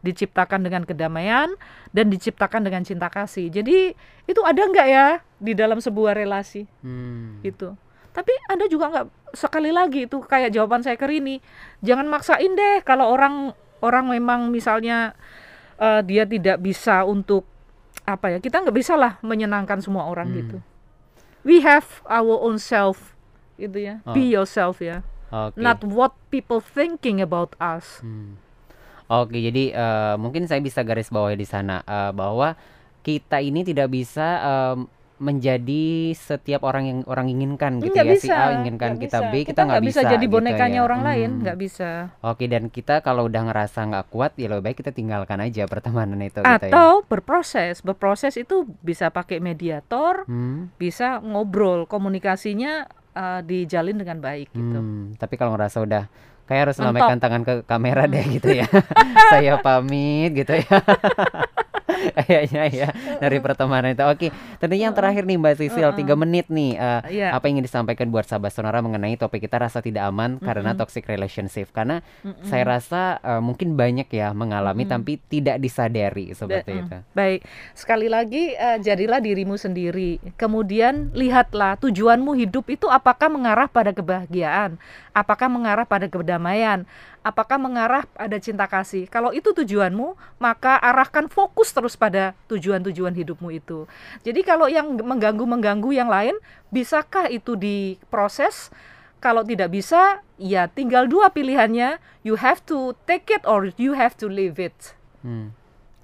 diciptakan 0.07 0.63
dengan 0.63 0.87
kedamaian, 0.87 1.51
dan 1.91 2.07
diciptakan 2.07 2.63
dengan 2.63 2.87
cinta 2.87 3.11
kasih. 3.11 3.51
Jadi 3.51 3.93
itu 4.25 4.41
ada 4.47 4.63
nggak 4.63 4.87
ya 4.87 5.07
di 5.37 5.53
dalam 5.53 5.83
sebuah 5.83 6.15
relasi 6.15 6.71
Hmm. 6.81 7.43
gitu. 7.43 7.75
Tapi 8.15 8.33
Anda 8.49 8.71
juga 8.71 8.89
nggak 8.89 9.07
sekali 9.35 9.69
lagi 9.75 10.07
itu 10.07 10.23
kayak 10.23 10.55
jawaban 10.55 10.81
saya 10.81 10.95
ke 10.97 11.05
Rini, 11.05 11.43
jangan 11.83 12.07
maksain 12.07 12.55
deh 12.55 12.81
kalau 12.81 13.11
orang 13.11 13.53
orang 13.85 14.09
memang 14.09 14.49
misalnya 14.49 15.13
eh, 15.77 16.01
dia 16.01 16.25
tidak 16.25 16.63
bisa 16.65 17.05
untuk 17.05 17.45
apa 18.09 18.33
ya 18.33 18.39
kita 18.41 18.65
nggak 18.65 18.73
bisa 18.73 18.97
lah 18.97 19.21
menyenangkan 19.21 19.83
semua 19.85 20.09
orang 20.09 20.33
Hmm. 20.33 20.39
gitu. 20.41 20.59
We 21.45 21.61
have 21.61 22.01
our 22.09 22.41
own 22.41 22.57
self 22.57 23.13
gitu 23.61 23.77
ya. 23.77 24.01
Oh. 24.09 24.17
Be 24.17 24.25
yourself 24.25 24.81
ya. 24.81 25.05
Oke. 25.29 25.59
Not 25.59 25.83
what 25.85 26.15
people 26.31 26.63
thinking 26.63 27.21
about 27.21 27.53
us. 27.61 28.01
Hmm. 28.01 28.41
Oke, 29.07 29.39
jadi 29.39 29.65
eh, 29.71 30.15
mungkin 30.17 30.47
saya 30.47 30.59
bisa 30.59 30.83
garis 30.83 31.09
bawahi 31.09 31.35
di 31.35 31.47
sana 31.47 31.81
eh, 31.81 32.11
bahwa 32.11 32.59
kita 33.01 33.39
ini 33.39 33.63
tidak 33.63 33.87
bisa 33.89 34.29
em, 34.43 34.91
menjadi 35.17 36.13
setiap 36.13 36.61
orang 36.61 36.85
yang 36.85 36.99
orang 37.09 37.33
inginkan 37.33 37.81
gitu 37.81 37.95
Nggak 37.95 38.05
ya. 38.05 38.15
Si 38.15 38.29
bisa, 38.29 38.35
A 38.37 38.47
inginkan 38.53 38.89
nggak 38.93 39.01
kita 39.01 39.19
bisa. 39.23 39.31
B, 39.31 39.35
kita 39.49 39.61
nggak 39.65 39.85
bisa, 39.87 40.01
jadi 40.05 40.21
gitu 40.21 40.35
bonekanya 40.35 40.81
ya. 40.81 40.85
orang 40.85 41.01
lain, 41.01 41.31
Hmm. 41.33 41.41
nggak 41.41 41.57
bisa. 41.57 41.91
Oke, 42.21 42.45
dan 42.45 42.69
kita 42.69 43.01
kalau 43.01 43.25
udah 43.25 43.43
ngerasa 43.49 43.81
nggak 43.87 44.07
kuat, 44.11 44.37
ya 44.37 44.51
lebih 44.51 44.65
baik 44.67 44.77
kita 44.77 44.93
tinggalkan 44.93 45.41
aja 45.41 45.65
pertemanan 45.65 46.21
itu 46.21 46.37
gitu 46.37 46.45
ya. 46.45 46.69
Atau 46.69 47.07
berproses, 47.07 47.81
berproses 47.81 48.37
itu 48.37 48.69
bisa 48.83 49.09
pakai 49.09 49.41
mediator, 49.41 50.27
Hmm. 50.27 50.69
bisa 50.77 51.23
ngobrol, 51.23 51.87
komunikasinya 51.87 52.85
eh, 53.17 53.41
dijalin 53.41 53.97
dengan 53.97 54.21
baik 54.21 54.53
gitu. 54.53 54.77
Hmm, 54.77 55.17
tapi 55.17 55.41
kalau 55.41 55.57
ngerasa 55.57 55.81
udah 55.81 56.05
kayak 56.47 56.71
harus 56.71 56.77
lambaikan 56.79 57.19
tangan 57.19 57.43
ke 57.43 57.55
kamera 57.67 58.07
deh 58.07 58.23
gitu 58.27 58.55
ya. 58.55 58.67
Saya 59.35 59.59
pamit 59.61 60.33
gitu 60.33 60.55
ya. 60.57 60.79
Kayaknya 62.13 62.63
ya 62.85 62.89
dari 63.19 63.39
pertemanan 63.41 63.93
itu. 63.93 64.05
Oke, 64.05 64.29
tentunya 64.59 64.89
yang 64.89 64.97
terakhir 64.97 65.25
nih 65.25 65.37
Mbak 65.37 65.55
Sisil, 65.57 65.91
tiga 65.95 66.15
menit 66.15 66.47
nih. 66.47 66.73
eh, 66.77 67.01
Iya. 67.07 67.29
Apa 67.33 67.49
yang 67.49 67.59
ingin 67.59 67.67
disampaikan 67.67 68.09
buat 68.09 68.25
sahabat 68.25 68.51
sonora 68.51 68.79
mengenai 68.79 69.17
topik 69.17 69.43
kita 69.43 69.57
rasa 69.57 69.81
tidak 69.81 70.05
aman 70.05 70.37
karena 70.39 70.73
Mm-mm. 70.73 70.81
toxic 70.81 71.07
relationship? 71.07 71.71
Karena 71.71 72.03
Mm-mm. 72.21 72.45
saya 72.45 72.65
rasa 72.67 73.03
eh, 73.19 73.41
mungkin 73.41 73.75
banyak 73.75 74.09
ya 74.09 74.31
mengalami 74.31 74.85
Mm-mm. 74.85 74.95
tapi 74.95 75.13
tidak 75.27 75.57
disadari 75.59 76.33
seperti 76.33 76.71
Mm, 76.73 76.81
itu. 76.83 76.97
Baik, 77.13 77.41
sekali 77.73 78.07
lagi 78.07 78.53
eh, 78.53 78.79
jadilah 78.79 79.19
dirimu 79.19 79.57
sendiri. 79.57 80.19
Kemudian 80.37 81.11
lihatlah 81.13 81.79
tujuanmu 81.79 82.37
hidup 82.37 82.69
itu 82.69 82.87
apakah 82.87 83.29
mengarah 83.29 83.67
pada 83.67 83.91
kebahagiaan, 83.91 84.77
apakah 85.13 85.49
mengarah 85.49 85.85
pada 85.85 86.07
kedamaian, 86.07 86.85
apakah 87.27 87.59
mengarah 87.59 88.07
pada 88.07 88.39
cinta 88.39 88.71
kasih. 88.71 89.11
Kalau 89.11 89.35
itu 89.35 89.51
tujuanmu, 89.51 90.15
maka 90.39 90.79
arahkan 90.79 91.27
fokus 91.27 91.75
terus 91.75 91.99
pada 91.99 92.39
tujuan-tujuan 92.47 93.11
hidupmu 93.11 93.51
itu. 93.51 93.91
Jadi 94.23 94.47
kalau 94.47 94.71
yang 94.71 94.95
mengganggu-mengganggu 94.95 95.91
yang 95.91 96.07
lain, 96.07 96.39
bisakah 96.71 97.27
itu 97.27 97.59
diproses? 97.59 98.71
Kalau 99.19 99.43
tidak 99.43 99.75
bisa, 99.75 100.23
ya 100.39 100.71
tinggal 100.71 101.11
dua 101.11 101.35
pilihannya. 101.35 101.99
You 102.23 102.39
have 102.39 102.63
to 102.71 102.95
take 103.11 103.27
it 103.35 103.43
or 103.43 103.75
you 103.75 103.99
have 103.99 104.15
to 104.23 104.31
leave 104.31 104.63
it. 104.63 104.95
Hmm. 105.27 105.51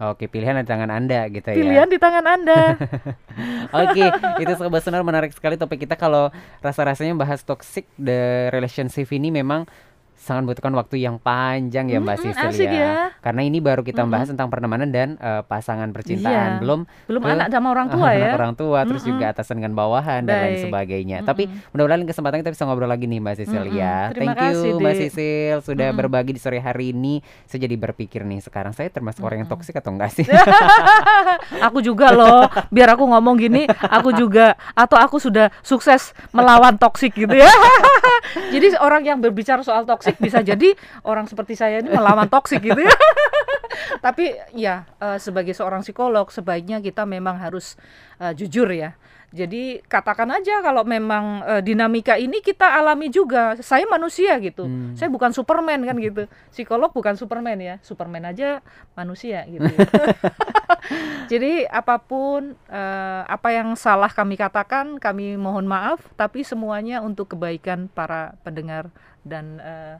Oke, 0.02 0.26
pilihan 0.26 0.58
di 0.58 0.66
tangan 0.66 0.90
Anda 0.90 1.30
gitu 1.30 1.46
ya. 1.46 1.54
Pilihan 1.54 1.86
di 1.86 1.94
tangan 2.02 2.26
Anda. 2.26 2.74
Oke, 3.86 4.02
itu 4.42 4.52
sobat 4.58 4.82
sonar 4.82 5.06
menarik 5.06 5.30
sekali 5.30 5.54
topik 5.54 5.86
kita 5.86 5.94
kalau 5.94 6.34
rasa-rasanya 6.58 7.14
bahas 7.14 7.46
toxic 7.46 7.86
the 7.94 8.50
relationship 8.50 9.06
ini 9.14 9.30
memang 9.30 9.62
sangat 10.22 10.46
membutuhkan 10.46 10.70
waktu 10.72 11.02
yang 11.02 11.18
panjang 11.18 11.90
ya 11.90 11.98
Mbak 11.98 12.14
Mm-mm, 12.14 12.30
Sisil 12.30 12.50
asik 12.54 12.70
ya. 12.70 13.10
Karena 13.18 13.42
ini 13.42 13.58
baru 13.58 13.82
kita 13.82 14.02
Mm-mm. 14.02 14.14
bahas 14.14 14.30
tentang 14.30 14.46
pertemanan 14.46 14.86
dan 14.88 15.18
eh, 15.18 15.42
pasangan 15.42 15.90
percintaan, 15.90 16.22
Iya. 16.22 16.60
belum 16.62 16.80
Belum 17.10 17.22
anak 17.26 17.50
sama 17.50 17.68
orang 17.68 17.90
tua 17.90 18.14
ya. 18.22 18.30
orang 18.32 18.54
tua, 18.54 18.86
terus 18.86 19.02
Mm-mm. 19.02 19.18
juga 19.18 19.34
atasan 19.34 19.58
dengan 19.58 19.74
bawahan 19.74 20.22
dan 20.22 20.36
lain 20.38 20.54
Baik. 20.54 20.64
sebagainya. 20.64 21.18
Tapi 21.22 21.50
Mm-mm. 21.50 21.74
mudah-mudahan 21.74 22.02
kesempatan 22.06 22.38
kita 22.38 22.50
bisa 22.54 22.62
ngobrol 22.64 22.86
lagi 22.86 23.10
nih 23.10 23.18
Mbak 23.18 23.34
Sisil 23.36 23.64
Mm-mm. 23.66 23.74
ya. 23.74 23.96
Terima 24.14 24.32
Thank 24.32 24.46
you 24.46 24.54
kasih, 24.54 24.70
Mbak. 24.78 24.94
Sisil 24.96 25.56
sudah 25.60 25.86
Mm-mm. 25.90 25.98
berbagi 25.98 26.32
di 26.32 26.40
sore 26.40 26.62
hari 26.62 26.94
ini. 26.94 27.18
Saya 27.44 27.66
jadi 27.66 27.74
berpikir 27.74 28.22
nih 28.22 28.38
sekarang 28.40 28.70
saya 28.70 28.86
termasuk 28.88 29.26
orang 29.26 29.42
yang 29.42 29.50
toksik 29.50 29.74
atau 29.74 29.90
enggak 29.90 30.14
sih? 30.14 30.22
aku 31.66 31.82
juga 31.82 32.14
loh. 32.14 32.46
Biar 32.68 32.94
aku 32.94 33.04
ngomong 33.04 33.34
gini, 33.36 33.66
aku 33.66 34.14
juga 34.14 34.54
atau 34.72 34.96
aku 34.96 35.18
sudah 35.18 35.50
sukses 35.60 36.14
melawan 36.30 36.78
toksik 36.78 37.12
gitu 37.12 37.34
ya. 37.34 37.50
jadi 38.54 38.78
orang 38.78 39.02
yang 39.02 39.18
berbicara 39.18 39.60
soal 39.62 39.82
toksik 39.82 40.11
bisa 40.18 40.40
jadi 40.44 40.74
orang 41.06 41.28
seperti 41.28 41.54
saya 41.56 41.80
ini 41.80 41.92
melawan 41.92 42.28
toksik 42.28 42.60
gitu 42.64 42.80
ya. 42.80 42.92
Tapi 44.04 44.34
ya 44.56 44.84
eh, 45.00 45.18
sebagai 45.22 45.54
seorang 45.56 45.86
psikolog 45.86 46.28
sebaiknya 46.28 46.82
kita 46.82 47.06
memang 47.06 47.38
harus 47.38 47.78
eh, 48.18 48.32
jujur 48.34 48.68
ya. 48.72 48.96
Jadi 49.32 49.80
katakan 49.88 50.28
aja 50.28 50.60
kalau 50.60 50.84
memang 50.84 51.40
eh, 51.48 51.62
dinamika 51.64 52.20
ini 52.20 52.44
kita 52.44 52.68
alami 52.68 53.08
juga. 53.08 53.56
Saya 53.64 53.88
manusia 53.88 54.36
gitu. 54.44 54.68
Hmm. 54.68 54.92
Saya 54.92 55.08
bukan 55.08 55.32
Superman 55.32 55.80
kan 55.88 55.96
gitu. 55.96 56.28
Psikolog 56.52 56.92
bukan 56.92 57.16
Superman 57.16 57.56
ya. 57.56 57.74
Superman 57.80 58.28
aja 58.28 58.60
manusia 58.92 59.48
gitu. 59.48 59.64
Jadi 61.32 61.64
apa 61.64 61.96
pun 61.96 62.52
eh, 62.68 63.22
apa 63.24 63.48
yang 63.56 63.72
salah 63.72 64.12
kami 64.12 64.36
katakan 64.36 65.00
kami 65.00 65.40
mohon 65.40 65.64
maaf 65.64 66.04
tapi 66.20 66.44
semuanya 66.44 67.00
untuk 67.00 67.32
kebaikan 67.32 67.88
para 67.88 68.36
pendengar 68.44 68.92
dan 69.22 69.58
eh, 69.62 69.96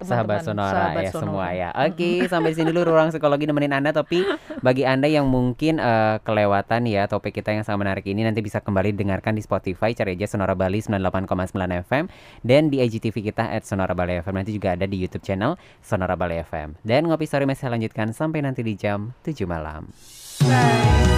Sahabat 0.00 0.40
Sonora 0.40 0.72
sahabat 0.72 1.02
ya 1.04 1.12
Sonora. 1.12 1.24
semua 1.28 1.46
ya. 1.52 1.68
Oke, 1.76 2.24
sampai 2.24 2.56
sini 2.56 2.72
dulu 2.72 2.88
ruang 2.88 3.12
psikologi 3.12 3.44
nemenin 3.44 3.76
Anda 3.76 3.92
tapi 3.92 4.24
bagi 4.64 4.88
Anda 4.88 5.12
yang 5.12 5.28
mungkin 5.28 5.76
eh, 5.76 6.16
kelewatan 6.24 6.88
ya 6.88 7.04
topik 7.04 7.36
kita 7.36 7.52
yang 7.52 7.64
sangat 7.68 7.84
menarik 7.84 8.04
ini 8.08 8.24
nanti 8.24 8.40
bisa 8.40 8.64
kembali 8.64 8.96
dengarkan 8.96 9.36
di 9.36 9.44
Spotify 9.44 9.92
cari 9.92 10.16
aja 10.16 10.24
Sonora 10.24 10.56
Bali 10.56 10.80
98,9 10.80 11.84
FM 11.84 12.04
dan 12.40 12.72
di 12.72 12.80
IGTV 12.80 13.28
kita 13.32 13.52
at 13.52 13.68
Sonora 13.68 13.92
Bali 13.92 14.24
FM 14.24 14.34
nanti 14.40 14.56
juga 14.56 14.72
ada 14.72 14.88
di 14.88 14.96
YouTube 14.96 15.20
channel 15.20 15.60
Sonora 15.84 16.16
Bali 16.16 16.40
FM. 16.40 16.80
Dan 16.80 17.04
ngopi 17.12 17.28
sore 17.28 17.44
masih 17.44 17.68
lanjutkan 17.68 18.16
sampai 18.16 18.40
nanti 18.40 18.64
di 18.64 18.72
jam 18.80 19.12
7 19.20 19.44
malam. 19.44 19.92
Bye. 20.40 21.09